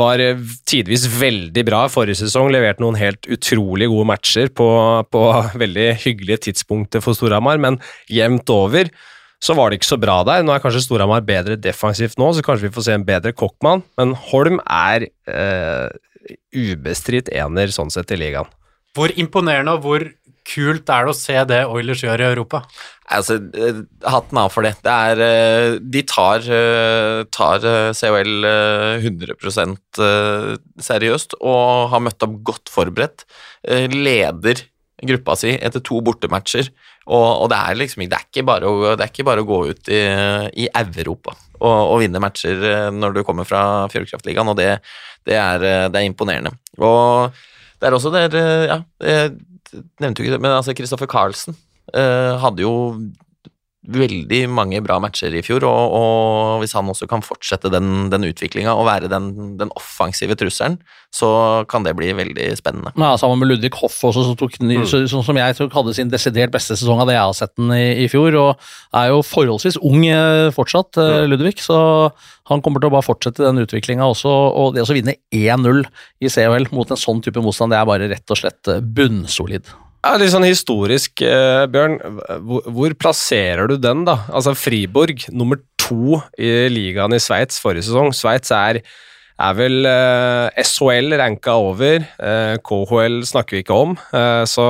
var 0.00 0.22
eh, 0.22 0.40
tidvis 0.68 1.04
veldig 1.18 1.64
bra 1.68 1.84
forrige 1.92 2.22
sesong, 2.22 2.50
leverte 2.52 2.82
noen 2.84 2.98
helt 3.00 3.28
utrolig 3.28 3.90
gode 3.92 4.08
matcher 4.08 4.48
på, 4.48 4.68
på 5.12 5.22
veldig 5.62 5.88
hyggelige 6.04 6.48
tidspunkter 6.48 7.04
for 7.04 7.18
Storhamar, 7.18 7.60
men 7.60 7.80
jevnt 8.12 8.48
over 8.54 8.92
så 9.38 9.54
var 9.54 9.70
det 9.70 9.78
ikke 9.78 9.92
så 9.92 10.00
bra 10.02 10.16
der. 10.26 10.42
Nå 10.42 10.50
er 10.50 10.62
kanskje 10.62 10.82
Storhamar 10.82 11.22
bedre 11.26 11.58
defensivt 11.60 12.18
nå, 12.18 12.32
så 12.34 12.42
kanskje 12.42 12.68
vi 12.68 12.74
får 12.74 12.88
se 12.88 12.96
en 12.98 13.06
bedre 13.06 13.34
Kokkmann, 13.36 13.84
men 14.00 14.16
Holm 14.30 14.58
er 14.64 15.06
eh, 15.30 15.88
ubestridt 16.56 17.30
ener 17.30 17.70
sånn 17.74 17.92
sett 17.94 18.10
i 18.14 18.18
ligaen. 18.18 18.48
Hvor 18.96 19.12
imponerende 19.20 19.76
og 19.76 19.84
hvor 19.84 20.08
kult 20.48 20.90
er 20.90 21.06
det 21.06 21.12
å 21.12 21.16
se 21.16 21.36
det 21.48 21.60
Oilers 21.68 22.02
gjør 22.02 22.24
i 22.24 22.30
Europa? 22.32 22.64
Altså, 23.08 23.38
eh, 23.56 23.82
Hatten 24.04 24.38
av 24.40 24.52
for 24.52 24.66
det. 24.66 24.74
det 24.84 24.92
er, 24.92 25.20
eh, 25.24 25.78
de 25.80 26.02
tar, 26.02 26.44
eh, 26.44 27.24
tar 27.32 27.60
COL 27.96 28.44
100 29.00 30.58
seriøst 30.78 31.38
og 31.40 31.88
har 31.90 32.00
møtt 32.04 32.22
opp 32.22 32.42
godt 32.44 32.68
forberedt. 32.68 33.24
Leder 33.64 34.60
gruppa 35.04 35.36
si 35.36 35.56
etter 35.56 35.80
to 35.80 36.00
bortematcher. 36.00 36.68
Og, 37.08 37.42
og 37.42 37.48
det, 37.48 37.56
er 37.56 37.74
liksom, 37.74 38.04
det, 38.04 38.18
er 38.36 38.64
å, 38.68 38.94
det 38.94 39.04
er 39.04 39.08
ikke 39.08 39.24
bare 39.24 39.40
å 39.40 39.48
gå 39.48 39.70
ut 39.70 39.88
i, 39.88 40.00
i 40.60 40.66
Europa 40.68 41.32
og, 41.58 41.94
og, 41.94 42.00
vinne 42.02 42.20
matcher 42.20 42.90
når 42.92 43.14
du 43.14 43.22
kommer 43.24 43.48
fra 43.48 43.88
Fjordkraftligaen, 43.88 44.50
og 44.52 44.58
det, 44.58 44.82
det, 45.24 45.38
er, 45.40 45.64
er 45.88 46.04
imponerende. 46.04 46.52
Og 46.76 47.32
det 47.80 47.88
er 47.88 47.96
også 47.96 48.12
der 48.12 48.36
ja, 48.68 48.76
nevnte 49.00 50.20
jo 50.20 50.26
ikke 50.26 50.36
det, 50.36 50.42
men 50.44 50.52
altså 50.52 50.76
Kristoffer 50.76 51.08
Carlsen 51.08 51.56
hadde 51.94 52.62
jo 52.64 52.74
veldig 53.88 54.42
mange 54.52 54.80
bra 54.84 54.98
matcher 55.00 55.32
i 55.36 55.42
fjor, 55.44 55.64
og, 55.66 55.94
og 55.96 56.62
hvis 56.62 56.74
han 56.76 56.88
også 56.92 57.08
kan 57.08 57.22
fortsette 57.24 57.70
den, 57.72 58.08
den 58.12 58.26
utviklinga 58.28 58.74
og 58.76 58.86
være 58.88 59.10
den, 59.10 59.30
den, 59.60 59.72
offensive 59.78 60.36
trusselen, 60.38 60.78
så 61.14 61.64
kan 61.70 61.86
det 61.86 61.94
bli 61.96 62.10
veldig 62.16 62.50
spennende. 62.58 62.92
Ja, 63.00 63.14
Sammen 63.20 63.40
med 63.40 63.50
Ludvig 63.52 63.72
Hoff 63.80 63.96
også, 64.04 64.26
som, 64.26 64.36
tok, 64.38 64.58
mm. 64.60 64.84
så, 64.88 65.02
som 65.08 65.40
jeg 65.40 65.56
tok, 65.56 65.72
hadde 65.76 65.96
sin 65.96 66.12
desidert 66.12 66.52
beste 66.54 66.76
sesong 66.76 67.00
av 67.00 67.08
det 67.08 67.16
jeg 67.16 67.24
har 67.24 67.38
sett 67.38 67.54
den 67.56 67.72
i, 67.76 67.86
i, 68.04 68.10
fjor, 68.12 68.36
og 68.42 68.68
er 68.98 69.12
jo 69.12 69.24
forholdsvis 69.24 69.80
ung 69.80 70.04
eh, 70.10 70.50
fortsatt, 70.54 71.00
mm. 71.00 71.32
Ludvig, 71.32 71.56
så 71.64 71.80
han 72.52 72.64
kommer 72.64 72.82
til 72.82 72.92
å 72.92 72.96
bare 72.98 73.08
fortsette 73.08 73.44
den 73.44 73.64
utviklinga 73.64 74.04
også. 74.08 74.28
Og 74.28 74.76
det 74.76 74.84
å 74.84 74.96
vinne 74.96 75.16
1-0 75.32 75.84
i 76.24 76.32
CHL 76.32 76.70
mot 76.76 76.88
en 76.92 77.00
sånn 77.00 77.24
type 77.24 77.40
motstand, 77.44 77.72
det 77.72 77.80
er 77.80 77.88
bare 77.88 78.08
rett 78.12 78.34
og 78.34 78.40
slett 78.40 78.76
bunnsolid. 78.96 79.68
Ja, 80.08 80.14
litt 80.16 80.30
sånn 80.32 80.46
historisk, 80.48 81.20
eh, 81.20 81.66
Bjørn. 81.68 81.98
Hvor, 82.40 82.62
hvor, 82.72 82.92
plasserer 82.96 83.68
du 83.68 83.74
den, 83.76 84.06
da? 84.08 84.14
Altså 84.32 84.54
Friborg, 84.56 85.26
nummer 85.28 85.58
to 85.76 86.22
i 86.40 86.70
ligaen 86.72 87.12
i 87.12 87.20
Sveits 87.20 87.60
forrige 87.60 87.84
sesong. 87.90 88.14
Sveits 88.16 88.48
er 88.56 88.78
er 89.38 89.54
vel 89.54 89.86
eh, 89.86 90.62
SHL 90.66 91.14
ranka 91.20 91.54
over. 91.62 92.02
Eh, 92.02 92.54
KHL 92.64 93.20
snakker 93.28 93.56
vi 93.56 93.62
ikke 93.62 93.76
om, 93.76 93.94
uh, 93.94 94.42
så 94.48 94.64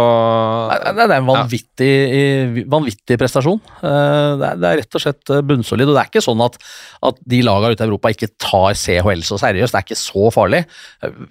det, 0.69 0.93
det, 0.99 1.07
er 1.07 1.15
en 1.17 1.29
vanvittig, 1.29 1.93
ja. 2.13 2.65
vanvittig 2.69 3.17
prestasjon. 3.21 3.61
Det 3.81 3.89
er, 3.89 4.59
det, 4.61 4.69
er, 4.69 4.81
rett 4.83 4.99
og 4.99 5.03
slett 5.03 5.33
bunnsolid. 5.49 5.89
Og 5.89 5.97
det 5.97 6.03
er 6.03 6.11
ikke 6.11 6.25
sånn 6.25 6.43
at, 6.45 6.59
at 7.09 7.21
de 7.33 7.41
lagene 7.47 7.77
ute 7.77 7.85
i 7.85 7.89
Europa 7.89 8.13
ikke 8.13 8.31
tar 8.37 8.77
CHL 8.77 9.25
så 9.27 9.41
seriøst. 9.41 9.75
Det 9.75 9.81
er 9.81 9.87
ikke 9.87 10.01
så 10.01 10.29
farlig. 10.35 10.63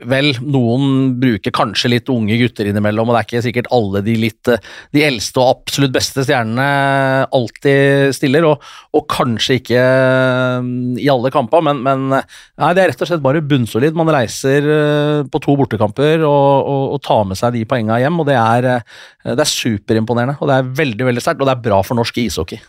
Vel, 0.10 0.32
noen 0.42 1.14
bruker 1.22 1.54
kanskje 1.56 1.94
litt 1.94 2.12
unge 2.14 2.40
gutter 2.42 2.72
innimellom, 2.72 3.12
og 3.12 3.18
det 3.18 3.22
er 3.22 3.30
ikke 3.30 3.46
sikkert 3.46 3.72
alle 3.76 4.02
de 4.06 4.18
litt 4.26 4.54
de 4.96 5.06
eldste 5.06 5.42
og 5.44 5.52
absolutt 5.52 5.94
beste 5.96 6.26
stjernene 6.26 7.28
alltid 7.38 8.16
stiller, 8.18 8.50
og, 8.50 8.66
og 8.98 9.08
kanskje 9.12 9.60
ikke 9.62 9.86
i 10.98 11.10
alle 11.12 11.32
kamper, 11.34 11.64
men, 11.66 11.84
men 11.86 12.08
nei, 12.18 12.74
det 12.74 12.84
er 12.84 12.94
rett 12.94 13.04
og 13.04 13.10
slett 13.10 13.27
bare 13.28 13.44
bunnsolid. 13.46 13.98
Man 13.98 14.10
reiser 14.14 14.66
eh, 14.72 15.26
på 15.32 15.42
to 15.44 15.58
bortekamper 15.60 16.24
og, 16.28 16.70
og, 16.70 16.96
og 16.96 17.04
tar 17.06 17.28
med 17.30 17.40
seg 17.40 17.56
de 17.56 17.66
poengene 17.70 18.00
hjem, 18.04 18.22
og 18.24 18.30
det 18.30 18.38
er, 18.40 18.70
eh, 18.78 19.30
det 19.34 19.44
er 19.44 19.52
superimponerende. 19.52 20.38
Og 20.42 20.50
det 20.50 20.58
er 20.58 20.74
veldig 20.82 21.08
veldig 21.10 21.24
sterkt, 21.24 21.44
og 21.44 21.50
det 21.50 21.56
er 21.58 21.68
bra 21.68 21.82
for 21.86 22.00
norsk 22.00 22.20
ishockey. 22.24 22.62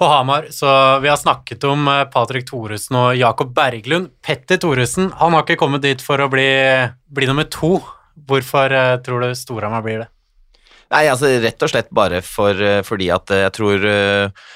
På 0.00 0.08
Hamar, 0.08 0.48
så 0.50 0.98
Vi 1.02 1.10
har 1.10 1.20
snakket 1.20 1.64
om 1.68 1.86
eh, 1.88 2.04
Patrick 2.12 2.48
Thoresen 2.50 2.98
og 2.98 3.16
Jakob 3.18 3.54
Berglund. 3.56 4.10
Petter 4.24 4.60
Thoresen 4.60 5.12
han 5.20 5.36
har 5.36 5.46
ikke 5.46 5.60
kommet 5.62 5.84
dit 5.86 6.02
for 6.02 6.20
å 6.20 6.30
bli, 6.32 6.48
bli 7.06 7.30
nummer 7.30 7.48
to. 7.48 7.78
Hvorfor 8.28 8.74
tror 9.02 9.24
du 9.24 9.32
Storhamar 9.36 9.82
blir 9.84 10.02
det? 10.02 10.10
Nei, 10.92 11.06
altså 11.08 11.30
Rett 11.40 11.64
og 11.64 11.70
slett 11.72 11.88
bare 11.94 12.18
for, 12.20 12.58
fordi 12.84 13.06
at 13.14 13.32
jeg 13.32 13.52
tror 13.56 13.86
uh, 13.88 14.50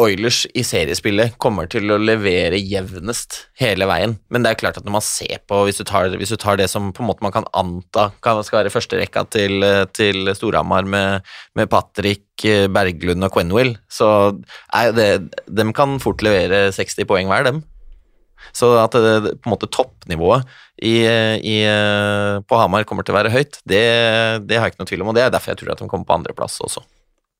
Oilers 0.00 0.40
i 0.58 0.64
seriespillet 0.66 1.36
kommer 1.42 1.68
til 1.70 1.86
å 1.94 1.98
levere 2.02 2.58
jevnest 2.58 3.44
hele 3.60 3.86
veien, 3.86 4.16
men 4.32 4.42
det 4.42 4.50
er 4.50 4.58
klart 4.58 4.78
at 4.80 4.86
når 4.86 4.96
man 4.96 5.04
ser 5.06 5.38
på, 5.46 5.60
hvis 5.68 5.78
du 5.78 5.84
tar, 5.86 6.10
hvis 6.18 6.32
du 6.34 6.38
tar 6.40 6.58
det 6.58 6.66
som 6.72 6.88
på 6.94 7.04
en 7.04 7.08
måte 7.12 7.22
man 7.22 7.34
kan 7.34 7.46
anta 7.54 8.08
kan, 8.24 8.40
skal 8.42 8.62
være 8.62 8.72
førsterekka 8.74 9.22
til, 9.30 9.62
til 9.94 10.32
Storhamar 10.34 10.88
med, 10.88 11.22
med, 11.54 11.70
Patrick, 11.70 12.26
Berglund 12.74 13.26
og 13.28 13.36
Quenwill, 13.36 13.76
så 13.86 14.08
er 14.74 14.96
det, 14.96 15.08
de 15.46 15.68
kan 15.76 16.00
fort 16.02 16.26
levere 16.26 16.66
60 16.74 17.06
poeng 17.10 17.30
hver, 17.30 17.46
dem. 17.46 17.62
Så 18.54 18.72
at 18.76 18.98
det, 18.98 19.36
på 19.40 19.48
en 19.48 19.54
måte 19.54 19.70
toppnivået 19.72 20.44
i, 20.82 21.06
i, 21.38 21.56
på 22.44 22.58
Hamar 22.58 22.84
kommer 22.88 23.06
til 23.06 23.14
å 23.14 23.20
være 23.20 23.32
høyt, 23.32 23.62
det, 23.62 23.84
det 24.50 24.58
har 24.58 24.66
jeg 24.66 24.74
ikke 24.74 24.82
noe 24.82 24.90
tvil 24.90 25.06
om, 25.06 25.14
og 25.14 25.18
det 25.18 25.24
er 25.24 25.32
derfor 25.32 25.54
jeg 25.54 25.62
tror 25.62 25.74
at 25.76 25.80
de 25.84 25.90
kommer 25.90 26.10
på 26.10 26.18
andreplass 26.18 26.58
også. 26.66 26.82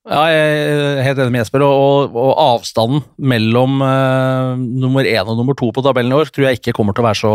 Ja, 0.05 0.27
jeg 0.29 0.49
er 0.69 0.99
helt 1.07 1.21
enig 1.23 1.33
med 1.33 1.41
Jesper. 1.41 1.63
Og, 1.65 2.13
og 2.13 2.33
avstanden 2.37 3.01
mellom 3.17 3.79
uh, 3.81 4.53
nummer 4.61 5.07
én 5.09 5.25
og 5.25 5.39
nummer 5.39 5.57
to 5.57 5.71
på 5.73 5.85
tabellen 5.85 6.13
i 6.13 6.19
år 6.19 6.29
tror 6.29 6.51
jeg 6.51 6.61
ikke 6.61 6.75
kommer 6.77 6.93
til 6.93 7.01
å 7.01 7.07
være 7.09 7.21
så, 7.23 7.33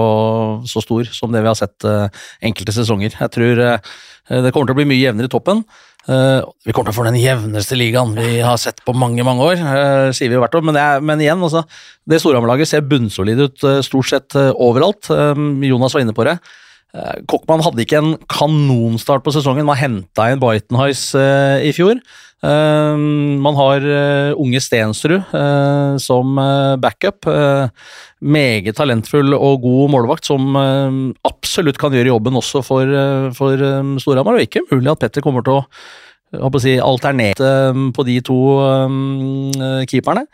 så 0.69 0.83
stor 0.85 1.09
som 1.09 1.33
det 1.33 1.41
vi 1.41 1.49
har 1.49 1.57
sett 1.57 1.87
uh, 1.89 2.05
enkelte 2.45 2.75
sesonger. 2.75 3.17
Jeg 3.17 3.33
tror 3.33 3.63
uh, 3.65 3.95
det 4.29 4.53
kommer 4.53 4.69
til 4.69 4.77
å 4.77 4.79
bli 4.83 4.85
mye 4.91 5.01
jevnere 5.01 5.25
i 5.25 5.33
toppen. 5.33 5.63
vi 6.05 6.73
kommer 6.73 6.91
til 6.91 6.93
å 6.93 6.97
få 6.99 7.07
den 7.07 7.17
jevneste 7.17 7.77
ligaen 7.77 8.13
vi 8.13 8.37
har 8.45 8.57
sett 8.61 8.83
på 8.85 8.93
mange 8.93 9.25
mange 9.25 9.41
år, 9.41 9.63
sier 10.13 10.29
vi 10.29 10.37
jo 10.37 10.43
hvert 10.43 10.53
år. 10.59 10.67
Men, 10.69 10.77
jeg, 10.77 11.01
men 11.09 11.23
igjen, 11.25 11.41
altså, 11.41 11.63
det 12.05 12.21
Storhamar-laget 12.21 12.69
ser 12.69 12.85
bunnsolid 12.85 13.41
ut 13.41 13.65
stort 13.85 14.11
sett 14.11 14.37
overalt. 14.37 15.09
Jonas 15.65 15.97
var 15.97 16.05
inne 16.05 16.13
på 16.13 16.27
det. 16.29 16.37
Kokkmann 17.29 17.61
hadde 17.61 17.83
ikke 17.83 17.99
en 17.99 18.15
kanonstart 18.31 19.21
på 19.21 19.33
sesongen. 19.35 19.67
Man 19.67 19.77
henta 19.77 20.31
inn 20.31 20.41
Buitenhuis 20.41 21.03
i 21.13 21.69
fjor. 21.75 22.01
Ehm, 22.39 23.35
man 23.43 23.57
har 23.57 23.83
eh, 23.83 24.31
unge 24.39 24.61
Stensrud 24.63 25.17
eh, 25.19 25.97
som 25.99 26.37
eh, 26.39 26.75
backup. 26.79 27.27
meget 28.19 28.75
talentfull 28.75 29.33
og 29.33 29.61
god 29.63 29.91
målvakt 29.91 30.27
som 30.27 30.55
absolutt 31.23 31.77
kan 31.79 31.93
gjøre 31.95 32.11
jobben 32.11 32.35
også 32.35 32.59
for, 32.63 32.83
for 33.31 33.63
Storhamar. 34.03 34.35
Og 34.35 34.43
ikke 34.43 34.65
mulig 34.71 34.91
at 34.91 34.99
Petter 34.99 35.23
kommer 35.23 35.43
til 35.45 35.61
å 35.61 35.65
si, 36.61 36.75
alternerte 36.77 37.49
um, 37.73 37.89
på 37.95 38.05
de 38.05 38.19
to 38.25 38.37
um, 38.61 39.49
keeperne. 39.89 40.25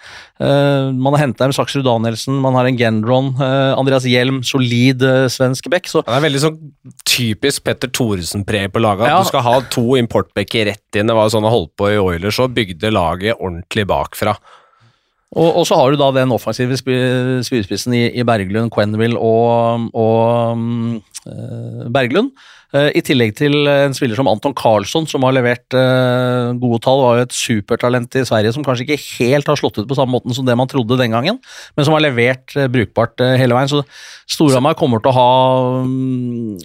Uh, 0.41 0.91
man 0.91 1.16
har 1.16 1.26
henta 1.26 1.48
Saksrud 1.56 1.86
Danielsen, 1.88 2.36
man 2.43 2.58
har 2.58 2.68
en 2.68 2.78
Gendron, 2.80 3.32
uh, 3.39 3.78
Andreas 3.80 4.08
Hjelm, 4.10 4.41
solid 4.43 5.04
uh, 5.06 5.28
svensk 5.32 5.70
back. 5.72 5.88
Så. 5.88 6.04
Det 6.04 6.18
er 6.18 6.26
veldig 6.26 6.43
sånn 6.43 6.60
typisk 7.08 7.64
Petter 7.64 7.91
Thoresen-pre 7.91 8.68
på 8.74 8.84
laget. 8.84 9.08
Ja. 9.12 9.22
Du 9.24 9.32
skal 9.32 9.46
ha 9.46 9.56
to 9.72 9.96
importbacker 10.00 10.70
rett 10.72 11.00
inn. 11.00 11.08
Det 11.08 11.16
var 11.16 11.32
sånn 11.32 11.48
han 11.48 11.56
holdt 11.56 11.76
på 11.80 11.93
i 11.93 11.98
Oilers 12.02 12.41
og 12.43 12.56
bygde 12.58 12.91
laget 12.93 13.39
ordentlig 13.39 13.88
bakfra. 13.89 14.36
Og, 15.36 15.50
og, 15.50 15.64
så 15.68 15.76
har 15.76 15.91
du 15.91 16.00
da 16.00 16.12
den 16.16 16.32
offensive 16.32 16.78
spydspissen 16.80 17.96
i, 17.98 18.06
i 18.16 18.24
Berglund, 18.28 18.72
Quenville 18.72 19.20
og, 19.20 19.89
og 19.91 20.56
um, 20.56 21.02
Berglund. 21.91 22.32
Eh, 22.74 22.89
I 22.97 23.03
tillegg 23.05 23.36
til 23.38 23.68
en 23.70 23.93
spiller 23.95 24.18
som 24.18 24.30
Anton 24.30 24.55
Karlsson, 24.57 25.05
som 25.09 25.24
har 25.28 25.36
levert 25.36 25.76
uh, 25.78 26.51
gode 26.59 26.82
tall. 26.84 27.03
Var 27.03 27.20
jo 27.20 27.26
et 27.28 27.36
supertalent 27.36 28.18
i 28.18 28.26
Sverige 28.28 28.53
som 28.55 28.66
kanskje 28.66 28.88
ikke 28.88 29.01
helt 29.20 29.49
har 29.51 29.59
slått 29.59 29.80
ut 29.82 29.89
på 29.89 29.97
samme 29.97 30.16
måten 30.16 30.34
som 30.36 30.47
det 30.47 30.57
man 30.57 30.70
trodde 30.72 30.97
den 30.99 31.13
gangen, 31.16 31.39
men 31.76 31.88
som 31.88 31.95
har 31.95 32.03
levert 32.03 32.55
uh, 32.57 32.68
brukbart 32.72 33.22
hele 33.39 33.55
veien. 33.57 33.72
Så 33.72 33.84
Storhamar 34.32 34.78
kommer 34.80 35.03
til 35.03 35.11
å 35.11 35.16
ha 35.16 35.30
um, 35.86 36.55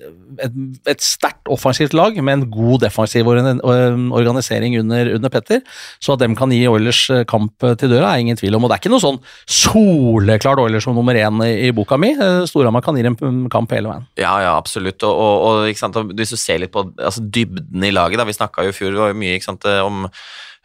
et, 0.40 0.56
et 0.88 1.04
sterkt 1.04 1.50
offensivt 1.52 1.94
lag 1.96 2.16
med 2.18 2.38
en 2.38 2.46
god 2.50 2.86
defensiv 2.86 3.28
organisering 3.28 4.78
under, 4.80 5.12
under, 5.18 5.30
Petter. 5.30 5.60
Så 6.02 6.16
at 6.16 6.22
dem 6.22 6.34
kan 6.38 6.50
gi 6.54 6.64
Oilers 6.70 7.04
kamp 7.30 7.60
til 7.60 7.92
døra, 7.92 8.14
er 8.14 8.24
ingen 8.24 8.38
tvil 8.40 8.56
om. 8.56 8.64
Og 8.64 8.70
det 8.70 8.78
er 8.78 8.82
ikke 8.82 8.92
noe 8.94 9.02
sånn 9.02 9.20
soleklart 9.44 10.62
Oilers 10.62 10.88
som 10.88 10.96
nummer 10.96 11.18
én 11.18 11.44
i, 11.44 11.52
i 11.68 11.74
boka 11.76 11.98
mi. 12.00 12.14
Storhamar 12.50 12.82
kan 12.84 12.98
gi 12.98 13.04
dem 13.06 13.18
kamp 13.52 13.70
hele 13.76 13.92
veien. 13.92 14.08
Ja, 14.18 14.32
ja, 14.42 14.56
absolutt. 14.56 15.04
og, 15.06 15.12
og, 15.12 15.36
og 15.50 15.70
ikke 15.70 15.84
sant, 15.84 15.89
hvis 15.94 16.34
du 16.34 16.38
ser 16.40 16.62
litt 16.62 16.74
på 16.74 16.86
altså, 16.96 17.24
dybden 17.24 17.84
i 17.86 17.92
laget 17.94 18.20
da, 18.20 18.28
Vi 18.28 18.36
snakka 18.36 18.64
jo 18.66 18.72
i 18.72 18.76
fjor 18.76 19.02
mye 19.16 19.40
sant, 19.44 19.66
om 19.84 20.06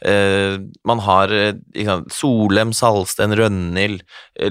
Uh, 0.04 0.60
man 0.84 1.00
har 1.00 1.32
sant, 1.32 2.10
Solem, 2.12 2.74
Salsten, 2.76 3.32
Rønhild 3.40 4.02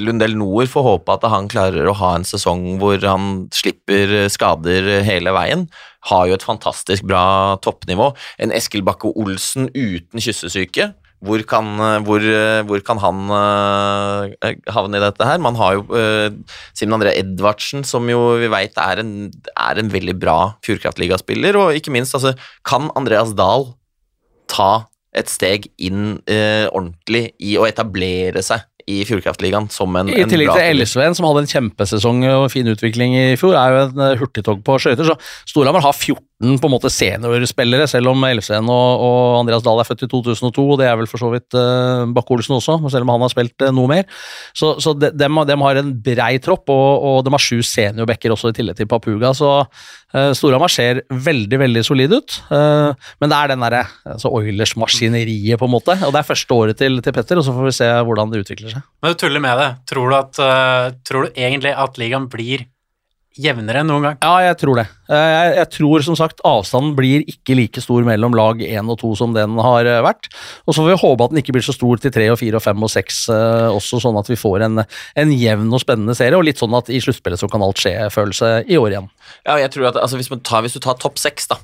Lundell 0.00 0.38
Noer 0.40 0.70
får 0.72 0.86
håpe 0.86 1.14
at 1.18 1.26
han 1.28 1.50
klarer 1.52 1.84
å 1.84 1.94
ha 2.00 2.14
en 2.16 2.24
sesong 2.24 2.78
hvor 2.80 2.96
han 3.04 3.44
slipper 3.52 4.24
skader 4.32 4.88
hele 5.04 5.34
veien. 5.36 5.66
Har 6.08 6.30
jo 6.30 6.38
et 6.38 6.48
fantastisk 6.48 7.04
bra 7.06 7.60
toppnivå. 7.62 8.08
En 8.40 8.56
Eskil 8.56 8.82
Bakke 8.88 9.12
Olsen 9.20 9.68
uten 9.76 10.24
kyssesyke. 10.24 10.94
Hvor 11.24 11.44
kan, 11.48 11.68
hvor, 12.04 12.24
hvor 12.68 12.82
kan, 12.84 13.00
han 13.00 13.20
uh, 13.32 14.50
havne 14.74 14.98
i 14.98 15.04
dette 15.04 15.28
her? 15.28 15.40
Man 15.40 15.56
har 15.56 15.78
jo 15.78 15.84
uh, 15.88 16.58
Simen 16.76 16.98
André 16.98 17.14
Edvardsen, 17.20 17.84
som 17.88 18.10
jo 18.10 18.34
vi 18.42 18.50
veit 18.52 18.76
er, 18.80 19.00
er, 19.00 19.80
en 19.80 19.92
veldig 19.92 20.16
bra 20.20 20.38
Fjordkraftligaspiller, 20.66 21.56
og 21.56 21.78
ikke 21.78 21.94
minst, 21.94 22.16
altså, 22.18 22.34
kan 22.66 22.90
Andreas 22.98 23.32
Dahl 23.38 23.70
ta 24.52 24.86
et 25.14 25.30
steg 25.30 25.70
inn 25.78 26.18
uh, 26.18 26.66
ordentlig 26.74 27.30
i 27.40 27.56
å 27.56 27.66
etablere 27.68 28.42
seg 28.44 28.66
i 28.90 29.00
Fjordkraftligaen 29.08 29.70
som 29.72 29.94
en, 29.96 30.10
I 30.12 30.26
tillegg 30.28 30.52
til 30.52 30.82
Elsveen, 30.82 31.16
som 31.16 31.28
hadde 31.28 31.44
en 31.44 31.50
kjempesesong 31.50 32.24
og 32.34 32.50
fin 32.52 32.68
utvikling 32.68 33.16
i 33.16 33.26
fjor, 33.40 33.56
er 33.56 33.72
jo 33.72 33.84
en 33.86 34.20
hurtigtog 34.20 34.60
på 34.66 34.78
skøyter. 34.82 35.08
Så 35.08 35.16
Storhamar 35.48 35.84
har 35.86 35.96
14 35.96 36.58
på 36.60 36.68
en 36.68 36.72
måte 36.72 36.90
seniorspillere, 36.92 37.86
selv 37.88 38.10
om 38.10 38.24
Elvseen 38.26 38.68
og, 38.68 39.02
og, 39.04 39.18
Andreas 39.40 39.64
Dahl 39.64 39.80
er 39.80 39.88
født 39.88 40.04
i 40.04 40.10
2002, 40.10 40.64
og 40.74 40.80
det 40.80 40.88
er 40.90 40.98
vel 40.98 41.08
for 41.08 41.22
så 41.22 41.30
vidt 41.32 41.56
uh, 41.56 42.04
Bakke-Olsen 42.12 42.56
også, 42.58 42.76
selv 42.92 43.06
om 43.06 43.14
han 43.14 43.24
har 43.24 43.32
spilt 43.32 43.64
uh, 43.64 43.70
noe 43.74 43.90
mer. 43.90 44.04
Så, 44.56 44.74
så 44.82 44.92
de, 44.98 45.12
de, 45.14 45.28
de, 45.30 45.58
har 45.62 45.80
en 45.80 45.92
brei 46.04 46.32
tropp, 46.44 46.68
og, 46.74 47.06
og 47.08 47.20
de 47.24 47.32
har 47.34 47.42
sju 47.42 47.62
seniorbacker 47.64 48.34
også, 48.34 48.52
i 48.52 48.58
tillegg 48.58 48.76
til 48.80 48.90
Papuga. 48.90 49.32
Så 49.36 49.52
uh, 49.62 50.32
Storhamar 50.36 50.72
ser 50.72 51.04
veldig, 51.08 51.60
veldig 51.64 51.84
solid 51.86 52.18
ut. 52.18 52.38
Uh, 52.50 52.92
men 53.22 53.32
det 53.32 53.38
er 53.38 53.54
den 53.54 53.64
derre 53.64 53.84
altså 54.16 54.32
Oilers-maskineriet, 54.34 55.56
på 55.60 55.70
en 55.70 55.74
måte. 55.76 55.96
Og 56.02 56.12
det 56.12 56.20
er 56.20 56.28
første 56.34 56.58
året 56.58 56.80
til, 56.82 57.00
til, 57.04 57.14
Petter, 57.14 57.40
og 57.40 57.46
så 57.46 57.54
får 57.54 57.70
vi 57.70 57.76
se 57.78 57.90
hvordan 58.10 58.34
det 58.34 58.42
utvikler 58.44 58.73
seg. 58.73 58.73
Men 58.82 59.14
du 59.14 59.18
tuller 59.20 59.42
med 59.44 59.60
det. 59.60 59.70
Tror 59.90 60.10
du, 60.10 60.16
at, 60.18 61.00
tror 61.06 61.26
du 61.26 61.36
egentlig 61.36 61.74
at 61.76 62.00
ligaen 62.00 62.30
blir 62.32 62.66
jevnere 63.34 63.82
enn 63.82 63.88
noen 63.90 64.04
gang. 64.06 64.18
Ja, 64.22 64.34
jeg 64.46 64.56
tror 64.60 64.78
det. 64.78 64.84
Eh, 65.10 65.28
jeg, 65.32 65.54
jeg, 65.58 65.68
tror 65.74 66.04
som 66.06 66.16
sagt 66.18 66.42
avstanden 66.46 66.94
blir 66.98 67.24
ikke 67.30 67.56
like 67.58 67.82
stor 67.82 68.06
mellom 68.06 68.36
lag 68.36 68.62
1 68.62 68.92
og 68.92 68.98
2 69.00 69.10
som 69.18 69.34
den 69.34 69.58
har 69.62 69.88
eh, 69.90 70.02
vært. 70.06 70.28
Og 70.64 70.74
så 70.74 70.84
får 70.84 70.92
vi 70.92 71.00
håpe 71.02 71.26
at 71.26 71.34
den 71.34 71.42
ikke 71.42 71.56
blir 71.56 71.66
så 71.66 71.74
stor 71.74 72.02
til 72.02 72.14
3 72.14 72.28
og 72.34 72.38
4 72.40 72.60
og 72.60 72.64
5 72.64 72.86
og 72.86 72.92
6 72.94 73.20
uh, 73.32 73.68
også, 73.74 74.00
sånn 74.04 74.20
at 74.20 74.30
vi 74.30 74.38
får 74.38 74.66
en, 74.68 74.84
en, 74.84 75.34
jevn 75.34 75.74
og 75.74 75.82
spennende 75.82 76.14
serie. 76.18 76.38
Og 76.38 76.46
litt 76.46 76.62
sånn 76.62 76.78
at 76.78 76.90
i 76.94 77.02
sluttspillet 77.02 77.42
så 77.42 77.50
kan 77.50 77.64
alt 77.66 77.82
skje-følelse 77.82 78.54
i 78.70 78.78
år 78.78 78.94
igjen. 78.94 79.10
Ja, 79.42 79.58
jeg 79.64 79.74
tror 79.74 79.90
at 79.90 79.98
altså, 80.04 80.20
hvis, 80.20 80.30
tar, 80.46 80.62
hvis, 80.66 80.78
du 80.78 80.84
tar 80.84 81.00
topp 81.02 81.18
6, 81.22 81.50
da, 81.50 81.58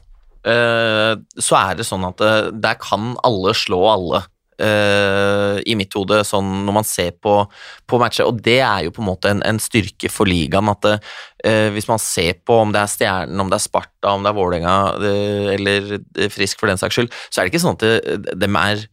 uh, 0.51 1.15
så 1.39 1.61
er 1.63 1.79
det 1.79 1.87
sånn 1.87 2.09
at 2.09 2.25
uh, 2.25 2.51
der 2.51 2.83
kan 2.83 3.15
alle 3.27 3.55
slå 3.55 3.85
alle 3.95 4.25
uh, 4.27 4.31
i 4.61 5.75
mitt 5.79 5.95
hode, 5.97 6.21
sånn 6.27 6.49
når 6.67 6.75
man 6.77 6.87
ser 6.87 7.15
på, 7.23 7.35
på 7.89 8.01
matcher. 8.01 8.29
Og 8.29 8.41
det 8.45 8.59
er 8.61 8.87
jo 8.87 8.95
på 8.95 9.03
en 9.03 9.09
måte 9.09 9.33
en, 9.33 9.43
en 9.47 9.61
styrke 9.63 10.11
for 10.13 10.29
ligaen. 10.29 10.69
at 10.73 10.89
uh, 10.91 11.69
Hvis 11.75 11.89
man 11.91 12.03
ser 12.03 12.41
på 12.45 12.59
om 12.65 12.75
det 12.75 12.83
er 12.83 12.93
Stjernen, 12.93 13.41
om 13.41 13.53
det 13.53 13.61
er 13.61 13.65
Sparta, 13.65 14.13
om 14.13 14.27
det 14.27 14.33
er 14.33 14.39
Vålerenga 14.39 14.75
uh, 15.01 15.49
eller 15.55 15.97
Frisk 16.33 16.61
for 16.61 16.71
den 16.71 16.81
saks 16.81 16.99
skyld, 16.99 17.15
så 17.31 17.41
er 17.41 17.47
det 17.47 17.55
ikke 17.55 17.65
sånn 17.65 17.81
at 17.81 18.37
de 18.39 18.51
er 18.51 18.85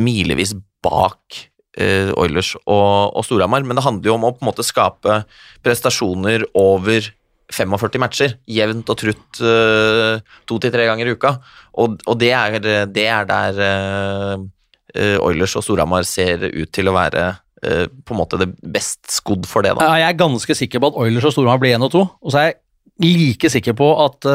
milevis 0.00 0.52
bak 0.84 1.46
Oilers 1.80 2.50
og, 2.66 3.14
og 3.16 3.22
Storhamar, 3.24 3.62
men 3.64 3.78
det 3.78 3.84
handler 3.86 4.10
jo 4.10 4.16
om 4.18 4.26
å 4.26 4.32
på 4.34 4.42
en 4.42 4.48
måte 4.50 4.66
skape 4.66 5.20
prestasjoner 5.64 6.42
over 6.58 7.06
45 7.54 8.00
matcher, 8.02 8.36
jevnt 8.50 8.90
og 8.92 8.98
trutt 9.00 9.42
uh, 9.42 10.22
to 10.48 10.58
til 10.62 10.72
tre 10.74 10.86
ganger 10.88 11.10
i 11.10 11.14
uka. 11.16 11.34
Og, 11.82 12.00
og 12.06 12.18
det, 12.20 12.32
er, 12.36 12.58
det, 12.60 13.06
er, 13.06 13.28
der 13.28 13.60
uh, 13.60 15.16
Oilers 15.26 15.56
og 15.58 15.66
Storhamar 15.66 16.06
ser 16.08 16.48
ut 16.48 16.72
til 16.74 16.90
å 16.90 16.96
være 16.96 17.26
uh, 17.34 17.86
på 17.90 18.16
en 18.16 18.20
måte 18.20 18.40
det 18.40 18.50
best 18.60 19.02
skodd 19.12 19.48
for 19.50 19.66
det. 19.66 19.76
Da. 19.78 19.92
Jeg 20.00 20.08
er 20.08 20.20
ganske 20.20 20.58
sikker 20.62 20.82
på 20.82 20.92
at 20.92 21.00
Oilers 21.04 21.30
og 21.30 21.36
Storhamar 21.36 21.62
blir 21.62 21.76
1 21.78 21.88
og 21.88 21.94
2, 21.96 22.04
og 22.20 22.34
så 22.34 22.42
er 22.44 22.50
jeg 22.50 22.60
like 23.00 23.48
sikker 23.48 23.76
på 23.78 23.86
at 24.02 24.26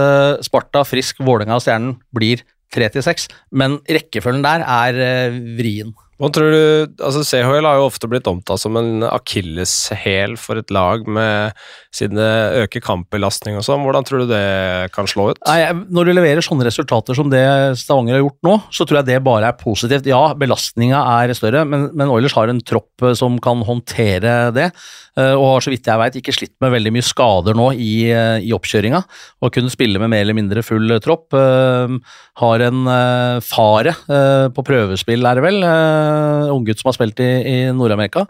Sparta, 0.42 0.82
Frisk, 0.90 1.20
Vålerenga 1.22 1.60
og 1.60 1.62
Stjernen 1.62 2.00
blir 2.16 2.42
3 2.74 2.88
til 2.96 3.04
6, 3.06 3.28
men 3.54 3.78
rekkefølgen 3.86 4.42
der 4.42 4.64
er 4.66 5.36
vrien. 5.60 5.94
Hva 6.16 6.30
tror 6.32 6.54
du, 6.54 6.94
altså 7.04 7.26
CHL 7.28 7.66
har 7.68 7.80
jo 7.80 7.90
ofte 7.90 8.08
blitt 8.08 8.28
omtalt 8.32 8.62
som 8.62 8.78
en 8.80 9.04
akilleshæl 9.04 10.38
for 10.40 10.62
et 10.62 10.72
lag 10.72 11.04
med 11.12 11.58
siden 11.96 12.20
det 12.20 12.66
øker 12.66 12.84
kampbelastning 12.84 13.58
og 13.60 13.66
sånn. 13.68 13.84
Hvordan 13.86 14.06
tror 14.08 14.24
du 14.24 14.32
det 14.32 14.92
kan 14.96 15.08
slå 15.10 15.30
ut? 15.32 15.42
Nei, 15.48 15.72
når 15.92 16.08
du 16.08 16.14
leverer 16.16 16.46
sånne 16.46 16.68
resultater 16.68 17.18
som 17.18 17.32
det 17.32 17.44
Stavanger 17.80 18.18
har 18.18 18.24
gjort 18.24 18.48
nå, 18.48 18.56
så 18.74 18.88
tror 18.88 19.02
jeg 19.02 19.10
det 19.10 19.20
bare 19.26 19.52
er 19.52 19.60
positivt. 19.60 20.08
Ja, 20.10 20.22
belastninga 20.40 21.02
er 21.18 21.36
større, 21.38 21.66
men, 21.68 21.90
men 21.96 22.12
Oilers 22.12 22.36
har 22.38 22.52
en 22.52 22.64
tropp 22.64 23.04
eh, 23.04 23.16
som 23.18 23.38
kan 23.44 23.64
håndtere 23.68 24.38
det. 24.56 24.70
Eh, 25.20 25.34
og 25.34 25.48
har 25.54 25.66
så 25.66 25.72
vidt 25.74 25.88
jeg 25.88 26.02
vet 26.02 26.20
ikke 26.20 26.36
slitt 26.36 26.56
med 26.64 26.76
veldig 26.76 26.96
mye 26.96 27.08
skader 27.08 27.60
nå 27.60 27.70
i, 27.76 27.94
eh, 28.12 28.40
i 28.44 28.56
oppkjøringa. 28.56 29.04
Og 29.44 29.56
kunne 29.56 29.74
spille 29.74 30.02
med 30.02 30.12
mer 30.12 30.26
eller 30.26 30.38
mindre 30.38 30.64
full 30.66 30.96
tropp. 31.04 31.36
Har 31.36 32.62
en 32.62 32.82
fare 33.44 33.94
på 34.56 34.64
prøvespill, 34.68 35.26
er 35.26 35.38
det 35.38 35.44
vel 35.46 35.58
Eh, 36.06 36.54
unggutt 36.54 36.80
som 36.80 36.90
har 36.90 36.96
spilt 36.98 37.20
i, 37.24 37.30
i 37.50 37.56
Nord-Amerika. 37.76 38.26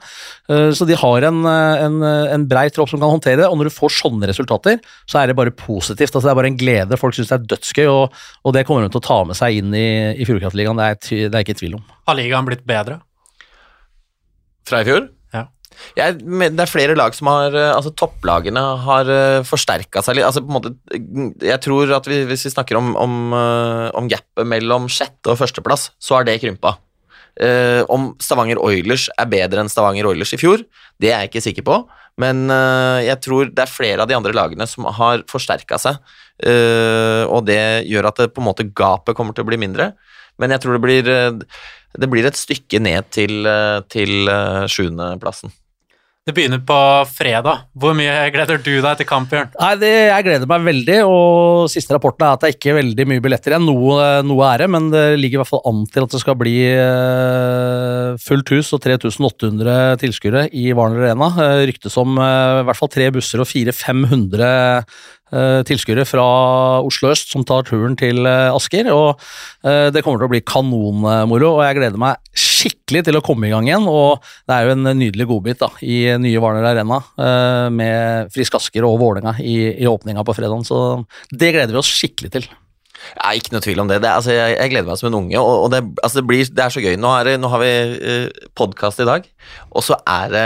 Uh, 0.50 0.72
så 0.76 0.88
de 0.88 0.98
har 1.00 1.28
en, 1.30 1.42
eh, 1.50 1.86
en, 1.86 1.98
en 2.06 2.46
brei 2.50 2.68
tropp 2.74 2.92
som 2.92 3.02
kan 3.02 3.12
håndtere 3.12 3.42
det, 3.42 3.50
og 3.50 3.58
når 3.60 3.70
du 3.70 3.76
får 3.76 3.96
sånne 3.98 4.30
resultater, 4.30 4.80
så 5.10 5.22
er 5.22 5.32
det 5.32 5.38
bare 5.40 5.54
positivt. 5.56 6.14
altså 6.14 6.28
Det 6.28 6.34
er 6.34 6.40
bare 6.42 6.52
en 6.54 6.60
glede. 6.60 7.00
Folk 7.02 7.18
syns 7.18 7.32
det 7.32 7.40
er 7.40 7.50
dødsgøy, 7.56 7.88
og, 7.92 8.22
og, 8.44 8.56
det 8.56 8.66
kommer 8.68 8.86
de 8.86 8.94
til 8.94 9.04
å 9.04 9.08
ta 9.10 9.20
med 9.28 9.40
seg 9.40 9.60
inn 9.62 9.76
i, 9.76 9.90
i 10.16 10.28
Fjordkraftligaen. 10.28 10.80
Det, 10.80 10.94
er, 10.94 11.28
det 11.34 11.42
er 11.42 11.48
ikke 11.48 11.60
tvil 11.62 11.78
om. 11.80 11.84
Har 12.10 12.20
ligaen 12.20 12.48
blitt 12.48 12.66
bedre? 12.68 13.02
Fra 14.66 14.82
i 14.82 14.88
fjor? 14.88 15.10
Ja. 15.36 15.46
Jeg, 15.98 16.22
det 16.24 16.64
er 16.64 16.72
flere 16.72 16.96
lag 16.98 17.14
som 17.18 17.28
har 17.30 17.54
altså 17.76 17.92
Topplagene 18.00 18.62
har 18.86 19.12
forsterka 19.46 20.02
seg 20.06 20.18
litt. 20.18 20.28
Altså 20.28 20.42
på 20.46 20.50
en 20.50 20.58
måte, 20.58 20.72
jeg 21.44 21.60
tror 21.66 21.92
at 21.98 22.08
vi, 22.08 22.22
Hvis 22.30 22.48
vi 22.48 22.54
snakker 22.54 22.80
om, 22.80 22.96
om, 22.98 23.36
om 23.36 24.10
gapet 24.10 24.48
mellom 24.48 24.88
sjette 24.90 25.34
og 25.34 25.42
førsteplass, 25.42 25.92
så 26.00 26.18
har 26.18 26.30
det 26.30 26.40
krympa. 26.42 26.78
Uh, 27.36 27.84
om 27.92 28.14
Stavanger 28.24 28.62
Oilers 28.64 29.10
er 29.20 29.28
bedre 29.28 29.60
enn 29.60 29.72
Stavanger 29.72 30.08
Oilers 30.08 30.32
i 30.32 30.40
fjor, 30.40 30.62
det 31.04 31.10
er 31.12 31.26
jeg 31.26 31.34
ikke 31.34 31.44
sikker 31.44 31.66
på, 31.68 31.80
men 32.24 32.46
uh, 32.48 33.02
jeg 33.04 33.20
tror 33.26 33.52
det 33.52 33.66
er 33.66 33.72
flere 33.72 34.06
av 34.06 34.08
de 34.08 34.16
andre 34.16 34.32
lagene 34.36 34.68
som 34.72 34.88
har 34.88 35.26
forsterka 35.28 35.80
seg, 35.84 36.00
uh, 36.48 37.28
og 37.28 37.44
det 37.50 37.60
gjør 37.92 38.08
at 38.08 38.24
det, 38.24 38.30
på 38.32 38.44
en 38.44 38.48
måte 38.48 38.70
gapet 38.72 39.18
kommer 39.20 39.36
til 39.36 39.44
å 39.44 39.50
bli 39.52 39.60
mindre. 39.60 39.92
Men 40.40 40.56
jeg 40.56 40.64
tror 40.64 40.76
det 40.76 40.84
blir, 40.84 41.12
det 41.96 42.10
blir 42.12 42.28
et 42.28 42.40
stykke 42.40 42.80
ned 42.84 43.08
til, 43.16 43.48
til 43.88 44.32
sjuendeplassen. 44.68 45.54
Det 46.26 46.34
begynner 46.34 46.58
på 46.66 46.76
fredag. 47.14 47.68
Hvor 47.78 47.92
mye 47.94 48.14
gleder 48.34 48.58
du 48.58 48.72
deg 48.82 48.96
til 48.98 49.06
kamp, 49.06 49.28
Bjørn? 49.30 49.52
Nei, 49.62 49.74
det, 49.78 49.92
Jeg 50.10 50.26
gleder 50.26 50.50
meg 50.50 50.64
veldig, 50.66 50.96
og 51.06 51.68
siste 51.70 51.94
rapporten 51.94 52.26
er 52.26 52.34
at 52.34 52.42
det 52.42 52.48
er 52.50 52.56
ikke 52.56 52.74
veldig 52.80 53.06
mye 53.12 53.22
billetter 53.22 53.54
igjen. 53.54 53.68
Noe, 53.70 54.08
noe 54.26 54.48
er 54.50 54.64
det, 54.64 54.68
men 54.74 54.88
det 54.90 55.04
ligger 55.22 55.38
i 55.38 55.42
hvert 55.44 55.52
fall 55.52 55.62
an 55.70 55.84
til 55.86 56.08
at 56.08 56.16
det 56.16 56.24
skal 56.24 56.38
bli 56.40 56.56
uh, 56.74 58.18
fullt 58.26 58.56
hus 58.56 58.74
og 58.74 58.82
3800 58.82 60.02
tilskuere 60.02 60.48
i 60.50 60.72
Warner 60.74 61.12
Arena. 61.12 61.30
Uh, 61.38 61.62
ryktes 61.70 62.00
om 62.02 62.18
uh, 62.18 62.64
i 62.64 62.66
hvert 62.72 62.82
fall 62.82 62.94
tre 62.98 63.12
busser 63.14 63.46
og 63.46 63.52
400-500 63.52 64.50
uh, 64.50 65.06
tilskuere 65.32 66.06
fra 66.08 66.26
Oslo 66.86 67.10
øst 67.12 67.32
som 67.34 67.44
tar 67.48 67.66
turen 67.68 67.96
til 67.98 68.28
Asker. 68.28 68.92
og 68.94 69.22
Det 69.64 70.04
kommer 70.06 70.22
til 70.22 70.28
å 70.28 70.32
bli 70.32 70.44
kanonmoro, 70.46 71.56
og 71.58 71.64
jeg 71.66 71.80
gleder 71.80 72.02
meg 72.02 72.22
skikkelig 72.38 73.06
til 73.08 73.18
å 73.20 73.24
komme 73.26 73.50
i 73.50 73.54
gang 73.54 73.68
igjen. 73.68 73.88
Og 73.90 74.22
det 74.46 74.56
er 74.56 74.68
jo 74.68 74.76
en 74.76 74.92
nydelig 75.00 75.28
godbit 75.32 75.64
da, 75.64 75.72
i 75.82 76.04
nye 76.22 76.44
Hvaler 76.44 76.70
Arena 76.72 77.02
med 77.74 78.30
Frisk 78.36 78.60
Asker 78.60 78.86
og 78.88 79.00
Vålerenga 79.02 79.38
i, 79.42 79.58
i 79.82 79.90
åpninga 79.90 80.24
på 80.26 80.38
fredag. 80.38 80.68
Så 80.70 80.84
det 81.32 81.56
gleder 81.56 81.74
vi 81.74 81.82
oss 81.82 81.92
skikkelig 81.92 82.36
til. 82.38 82.48
Ja, 83.16 83.32
ikke 83.38 83.54
noe 83.54 83.64
tvil 83.64 83.82
om 83.84 83.90
det. 83.90 84.00
det 84.04 84.12
altså, 84.12 84.34
jeg, 84.34 84.56
jeg, 84.58 84.72
gleder 84.74 84.90
meg 84.90 85.00
som 85.00 85.10
en 85.10 85.18
unge. 85.20 85.38
og, 85.40 85.66
og 85.66 85.70
det, 85.74 85.82
altså, 86.02 86.20
det, 86.20 86.26
blir, 86.30 86.44
det, 86.50 86.64
er 86.66 86.74
så 86.74 86.84
gøy. 86.84 86.96
Nå, 87.02 87.12
er, 87.20 87.30
nå 87.42 87.52
har 87.54 87.62
vi 87.62 87.72
uh, 87.96 88.50
podkast 88.58 89.02
i 89.04 89.08
dag, 89.08 89.28
og 89.72 89.86
så 89.86 89.98
er 90.10 90.34
det 90.34 90.44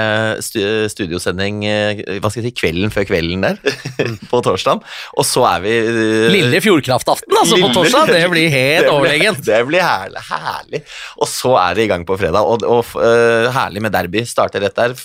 uh, 0.59 0.85
studiosending 0.91 1.63
uh, 1.65 2.03
hva 2.19 2.31
skal 2.31 2.43
jeg 2.43 2.51
si, 2.51 2.57
kvelden 2.61 2.93
før 2.93 3.07
kvelden 3.09 3.47
der, 3.47 3.59
på 4.31 4.43
torsdag. 4.45 4.85
Og 5.15 5.27
så 5.27 5.45
er 5.49 5.65
vi 5.65 5.75
uh, 5.87 6.27
Lille 6.33 6.61
Fjordkraftaften, 6.65 7.35
altså, 7.41 7.57
Lille, 7.57 7.69
på 7.69 7.79
torsdag! 7.79 8.13
Det 8.13 8.23
blir 8.33 8.53
helt 8.53 8.91
overlegent. 8.95 9.43
Det 9.49 9.61
blir 9.69 9.85
herlig, 9.85 10.23
herlig. 10.29 10.83
Og 11.19 11.29
så 11.31 11.55
er 11.63 11.77
det 11.77 11.87
i 11.87 11.91
gang 11.93 12.07
på 12.07 12.19
fredag, 12.19 12.43
og, 12.45 12.65
og 12.67 13.53
herlig 13.55 13.85
med 13.85 13.95
derby. 13.95 14.25
Starter 14.29 14.65
rett 14.65 14.79
der, 14.79 14.97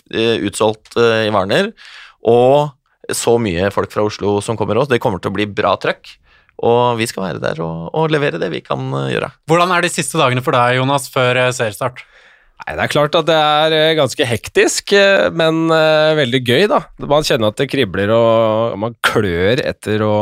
utsolgt 0.44 0.96
i 0.98 1.30
Warner. 1.34 1.70
Og 2.24 2.72
så 3.12 3.36
mye 3.40 3.70
folk 3.74 3.92
fra 3.92 4.04
Oslo 4.06 4.38
som 4.44 4.58
kommer 4.58 4.80
også. 4.80 4.94
Det 4.94 5.02
kommer 5.02 5.20
til 5.20 5.32
å 5.32 5.36
bli 5.36 5.48
bra 5.50 5.74
trøkk. 5.80 6.16
Og 6.62 6.98
vi 7.00 7.06
skal 7.10 7.28
være 7.28 7.42
der 7.42 7.60
og, 7.64 7.88
og, 7.90 8.10
levere 8.12 8.38
det 8.38 8.50
vi 8.52 8.62
kan 8.64 8.82
eh, 8.94 9.12
gjøre. 9.14 9.32
Hvordan 9.50 9.72
er 9.74 9.84
de 9.84 9.92
siste 9.92 10.20
dagene 10.20 10.44
for 10.44 10.54
deg, 10.54 10.78
Jonas, 10.78 11.08
før 11.12 11.40
eh, 11.42 11.52
seriestart? 11.54 12.04
Nei, 12.62 12.76
Det 12.76 12.84
er 12.84 12.92
klart 12.92 13.18
at 13.18 13.28
det 13.28 13.38
er 13.38 13.76
eh, 13.78 13.94
ganske 13.98 14.28
hektisk, 14.30 14.94
men 15.34 15.64
veldig 16.20 16.42
gøy, 16.46 16.66
da. 16.70 16.84
Man 17.02 17.26
kjenner 17.26 17.50
at 17.50 17.58
det 17.58 17.70
kribler 17.72 18.12
og 18.14 18.78
man 18.80 18.94
klør 19.04 19.64
etter 19.64 20.04
å 20.06 20.14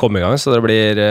komme 0.00 0.20
i 0.20 0.24
gang, 0.24 0.38
så 0.40 0.54
det 0.54 0.62
blir 0.64 1.02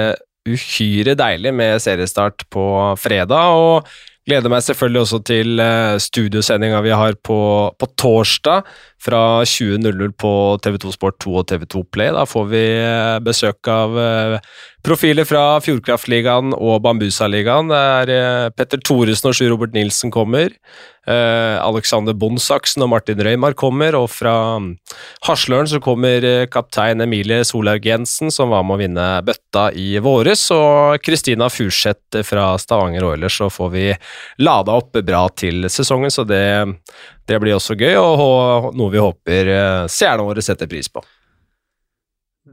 uhyre 0.44 1.14
deilig 1.16 1.54
med 1.56 1.78
seriestart 1.80 2.48
på 2.52 2.66
fredag. 3.00 3.54
og 3.54 3.94
Gleder 4.24 4.52
meg 4.52 4.64
selvfølgelig 4.64 5.02
også 5.04 5.20
til 5.28 5.62
studiosendinga 6.00 6.80
vi 6.84 6.94
har 6.96 7.16
på, 7.28 7.38
på 7.76 7.90
torsdag 8.00 8.64
fra 9.04 9.44
20.00 9.44 10.14
på 10.18 10.32
TV2 10.64 10.94
Sport 10.96 11.20
2 11.24 11.36
og 11.42 11.50
TV2 11.52 11.84
Play. 11.92 12.14
Da 12.16 12.24
får 12.30 12.48
vi 12.52 12.64
eh, 12.78 13.20
besøk 13.24 13.68
av 13.72 13.98
eh, 14.00 14.38
profiler 14.84 15.28
fra 15.28 15.60
Fjordkraftligaen 15.64 16.56
og 16.56 16.80
Bambusaligaen. 16.86 17.72
Det 17.72 17.84
er 18.00 18.14
eh, 18.16 18.50
Petter 18.56 18.80
Thoresen 18.84 19.32
og 19.32 19.38
Sjur 19.38 19.54
Robert 19.56 19.76
Nilsen 19.76 20.14
kommer. 20.14 20.56
Alexander 21.04 22.16
Bondsaksen 22.16 22.86
og 22.86 22.88
Martin 22.94 23.20
Røymar 23.20 23.58
kommer, 23.60 23.92
og 24.00 24.06
fra 24.08 24.56
mm, 24.64 24.70
Hasløren 25.28 25.68
så 25.68 25.82
kommer 25.84 26.24
kaptein 26.48 27.04
Emilie 27.04 27.42
Solhaug 27.44 27.84
Jensen, 27.84 28.32
som 28.32 28.54
var 28.56 28.64
med 28.64 28.78
å 28.78 28.80
vinne 28.80 29.08
bøtta 29.28 29.66
i 29.76 29.98
våres, 30.00 30.46
og 30.56 31.04
Kristina 31.04 31.50
Furseth 31.52 32.24
fra 32.24 32.54
Stavanger 32.56 33.04
Oilers. 33.10 33.36
Så 33.36 33.52
får 33.52 33.74
vi 33.76 33.90
lada 34.48 34.78
opp 34.80 34.96
bra 35.04 35.26
til 35.36 35.68
sesongen, 35.68 36.14
så 36.14 36.24
det 36.24 36.40
det 37.26 37.40
blir 37.40 37.56
også 37.56 37.76
gøy, 37.80 37.96
og 37.98 38.72
noe 38.76 38.94
vi 38.94 39.02
håper 39.02 39.52
eh, 39.54 39.84
seerne 39.92 40.26
våre 40.28 40.44
setter 40.44 40.70
pris 40.72 40.90
på. 40.92 41.04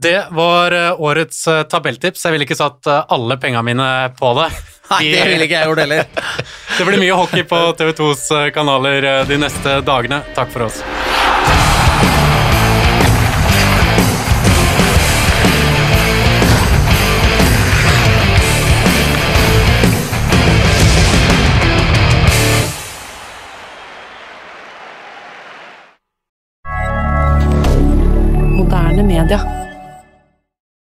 Det 0.01 0.29
var 0.31 0.71
eh, 0.71 1.01
årets 1.01 1.41
eh, 1.51 1.63
tabelltips. 1.69 2.23
Jeg 2.25 2.35
ville 2.35 2.47
ikke 2.47 2.59
satt 2.59 2.87
alle 2.87 3.37
pengene 3.41 3.65
mine 3.67 3.89
på 4.19 4.33
det. 4.39 4.47
Nei, 4.91 5.03
det 5.11 5.25
ville 5.27 5.47
ikke 5.47 5.59
jeg 5.59 5.71
gjort 5.71 5.83
heller. 5.83 6.07
det 6.77 6.87
blir 6.87 7.03
mye 7.03 7.19
hockey 7.19 7.47
på 7.47 7.61
TV2s 7.79 8.27
kanaler 8.55 9.11
de 9.27 9.43
neste 9.43 9.79
dagene. 9.87 10.23
Takk 10.35 10.55
for 10.55 10.67
oss. 10.69 10.81
rien. 29.23 29.60